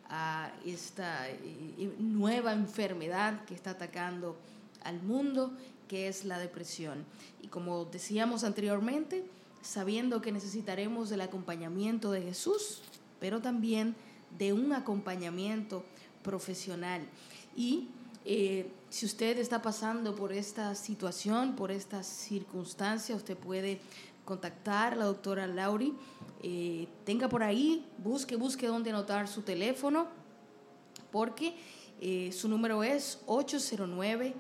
a 0.09 0.51
esta 0.67 1.31
eh, 1.31 1.95
nueva 2.01 2.55
enfermedad 2.55 3.45
que 3.45 3.55
está 3.55 3.71
atacando 3.71 4.37
al 4.83 5.01
mundo, 5.01 5.53
que 5.87 6.09
es 6.09 6.25
la 6.25 6.41
depresión. 6.41 7.05
Y 7.41 7.47
como 7.47 7.85
decíamos 7.85 8.43
anteriormente, 8.43 9.25
sabiendo 9.65 10.21
que 10.21 10.31
necesitaremos 10.31 11.09
del 11.09 11.23
acompañamiento 11.23 12.13
de 12.13 12.23
Jesús, 12.23 12.83
pero 13.19 13.41
también 13.41 13.97
de 14.39 14.53
un 14.53 14.73
acompañamiento 14.73 15.85
profesional. 16.23 17.03
Y 17.57 17.89
eh, 18.27 18.71
si 18.91 19.07
usted 19.07 19.39
está 19.39 19.63
pasando 19.63 20.15
por 20.15 20.33
esta 20.33 20.75
situación, 20.75 21.57
por 21.57 21.71
esta 21.71 22.03
circunstancia, 22.03 23.17
usted 23.17 23.37
puede 23.37 23.81
contactar 24.25 24.93
a 24.93 24.97
la 24.97 25.05
doctora 25.07 25.47
Lauri. 25.47 25.95
Eh, 26.43 26.87
tenga 27.05 27.29
por 27.29 27.43
ahí, 27.43 27.87
busque, 27.99 28.37
busque 28.37 28.67
dónde 28.67 28.91
anotar 28.91 29.29
su 29.29 29.43
teléfono, 29.43 30.09
porque 31.11 31.57
eh, 32.01 32.31
su 32.33 32.49
número 32.49 32.85
es 32.85 33.21
809 33.27 34.35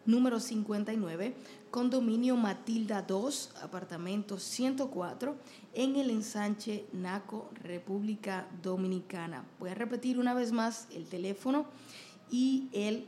número 0.05 0.39
59, 0.39 1.35
condominio 1.69 2.35
Matilda 2.35 3.03
2, 3.03 3.51
apartamento 3.61 4.39
104, 4.39 5.35
en 5.75 5.95
el 5.95 6.09
ensanche 6.09 6.85
Naco, 6.91 7.51
República 7.61 8.47
Dominicana. 8.63 9.45
Voy 9.59 9.69
a 9.69 9.75
repetir 9.75 10.17
una 10.17 10.33
vez 10.33 10.51
más 10.51 10.87
el 10.91 11.05
teléfono 11.05 11.67
y 12.31 12.67
el 12.73 13.05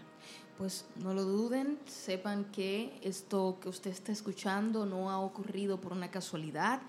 Pues 0.57 0.85
no 0.98 1.14
lo 1.14 1.23
duden, 1.23 1.80
sepan 1.85 2.44
que 2.52 2.99
esto 3.02 3.60
que 3.61 3.69
usted 3.69 3.91
está 3.91 4.11
escuchando 4.11 4.85
no 4.85 5.10
ha 5.10 5.22
ocurrido 5.22 5.80
por 5.80 5.94
una 5.94 6.11
casualidad, 6.11 6.81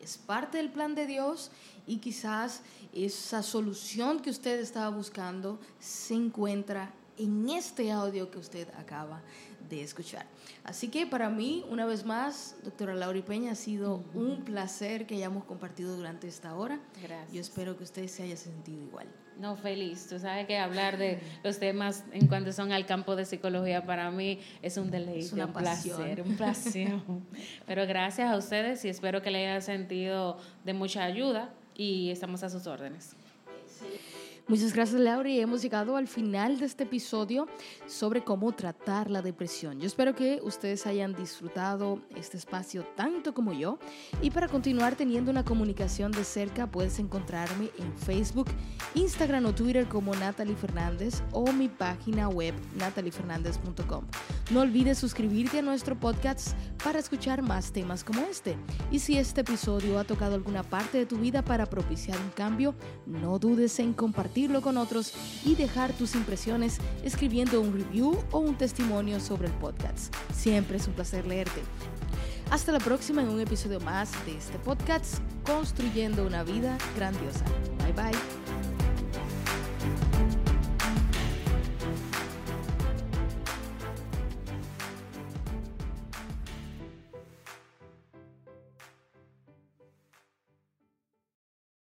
es 0.00 0.16
parte 0.16 0.58
del 0.58 0.70
plan 0.70 0.94
de 0.94 1.08
Dios 1.08 1.50
y 1.88 1.96
quizás 1.96 2.62
esa 2.92 3.42
solución 3.42 4.20
que 4.20 4.30
usted 4.30 4.60
estaba 4.60 4.94
buscando 4.94 5.58
se 5.80 6.14
encuentra 6.14 6.92
en 7.18 7.48
este 7.48 7.90
audio 7.90 8.30
que 8.30 8.38
usted 8.38 8.68
acaba 8.78 9.22
de 9.68 9.82
escuchar. 9.82 10.26
Así 10.64 10.88
que 10.88 11.06
para 11.06 11.28
mí, 11.30 11.64
una 11.68 11.86
vez 11.86 12.04
más, 12.04 12.56
doctora 12.62 12.94
Laura 12.94 13.20
Peña, 13.24 13.52
ha 13.52 13.54
sido 13.54 14.04
un 14.14 14.42
placer 14.44 15.06
que 15.06 15.14
hayamos 15.16 15.44
compartido 15.44 15.96
durante 15.96 16.28
esta 16.28 16.54
hora. 16.54 16.80
Gracias. 17.02 17.32
Yo 17.32 17.40
espero 17.40 17.76
que 17.76 17.84
usted 17.84 18.06
se 18.08 18.22
haya 18.22 18.36
sentido 18.36 18.82
igual. 18.82 19.06
No, 19.38 19.56
feliz. 19.56 20.06
Tú 20.08 20.18
sabes 20.20 20.46
que 20.46 20.58
hablar 20.58 20.96
de 20.96 21.18
los 21.42 21.58
temas 21.58 22.04
en 22.12 22.28
cuanto 22.28 22.52
son 22.52 22.70
al 22.70 22.86
campo 22.86 23.16
de 23.16 23.24
psicología 23.24 23.84
para 23.84 24.10
mí 24.12 24.38
es 24.62 24.76
un 24.76 24.90
deleite, 24.92 25.26
Es 25.26 25.32
una 25.32 25.46
un 25.46 25.52
pasión. 25.52 25.96
placer, 25.96 26.22
un 26.22 26.36
placer. 26.36 26.92
Pero 27.66 27.84
gracias 27.86 28.30
a 28.30 28.36
ustedes 28.36 28.84
y 28.84 28.88
espero 28.88 29.22
que 29.22 29.32
le 29.32 29.46
haya 29.48 29.60
sentido 29.60 30.38
de 30.64 30.72
mucha 30.72 31.02
ayuda 31.02 31.52
y 31.74 32.10
estamos 32.10 32.44
a 32.44 32.48
sus 32.48 32.68
órdenes. 32.68 33.16
Muchas 34.46 34.74
gracias 34.74 35.00
Laura 35.00 35.30
y 35.30 35.40
hemos 35.40 35.62
llegado 35.62 35.96
al 35.96 36.06
final 36.06 36.58
de 36.58 36.66
este 36.66 36.84
episodio 36.84 37.48
sobre 37.86 38.22
cómo 38.24 38.52
tratar 38.52 39.10
la 39.10 39.22
depresión. 39.22 39.80
Yo 39.80 39.86
espero 39.86 40.14
que 40.14 40.38
ustedes 40.42 40.86
hayan 40.86 41.14
disfrutado 41.14 41.98
este 42.14 42.36
espacio 42.36 42.84
tanto 42.94 43.32
como 43.32 43.54
yo 43.54 43.78
y 44.20 44.30
para 44.30 44.48
continuar 44.48 44.96
teniendo 44.96 45.30
una 45.30 45.46
comunicación 45.46 46.12
de 46.12 46.24
cerca 46.24 46.70
puedes 46.70 46.98
encontrarme 46.98 47.70
en 47.78 47.96
Facebook, 47.96 48.48
Instagram 48.94 49.46
o 49.46 49.54
Twitter 49.54 49.88
como 49.88 50.14
Natalie 50.14 50.56
Fernández 50.56 51.22
o 51.32 51.50
mi 51.50 51.68
página 51.68 52.28
web 52.28 52.54
nataliefernandez.com. 52.76 54.04
No 54.50 54.60
olvides 54.60 54.98
suscribirte 54.98 55.60
a 55.60 55.62
nuestro 55.62 55.98
podcast 55.98 56.54
para 56.84 56.98
escuchar 56.98 57.40
más 57.40 57.72
temas 57.72 58.04
como 58.04 58.20
este. 58.26 58.58
Y 58.90 58.98
si 58.98 59.16
este 59.16 59.40
episodio 59.40 59.98
ha 59.98 60.04
tocado 60.04 60.34
alguna 60.34 60.62
parte 60.62 60.98
de 60.98 61.06
tu 61.06 61.16
vida 61.16 61.40
para 61.42 61.64
propiciar 61.64 62.18
un 62.18 62.30
cambio, 62.32 62.74
no 63.06 63.38
dudes 63.38 63.78
en 63.78 63.94
compartirlo 64.34 64.62
con 64.62 64.78
otros 64.78 65.12
y 65.44 65.54
dejar 65.54 65.92
tus 65.92 66.16
impresiones 66.16 66.78
escribiendo 67.04 67.60
un 67.60 67.72
review 67.72 68.18
o 68.32 68.40
un 68.40 68.58
testimonio 68.58 69.20
sobre 69.20 69.46
el 69.46 69.54
podcast. 69.54 70.12
Siempre 70.34 70.78
es 70.78 70.88
un 70.88 70.94
placer 70.94 71.24
leerte. 71.24 71.62
Hasta 72.50 72.72
la 72.72 72.80
próxima 72.80 73.22
en 73.22 73.28
un 73.28 73.40
episodio 73.40 73.78
más 73.80 74.10
de 74.26 74.36
este 74.36 74.58
podcast, 74.58 75.18
Construyendo 75.46 76.26
una 76.26 76.42
vida 76.42 76.76
grandiosa. 76.96 77.44
Bye 77.84 77.92
bye. 77.92 78.73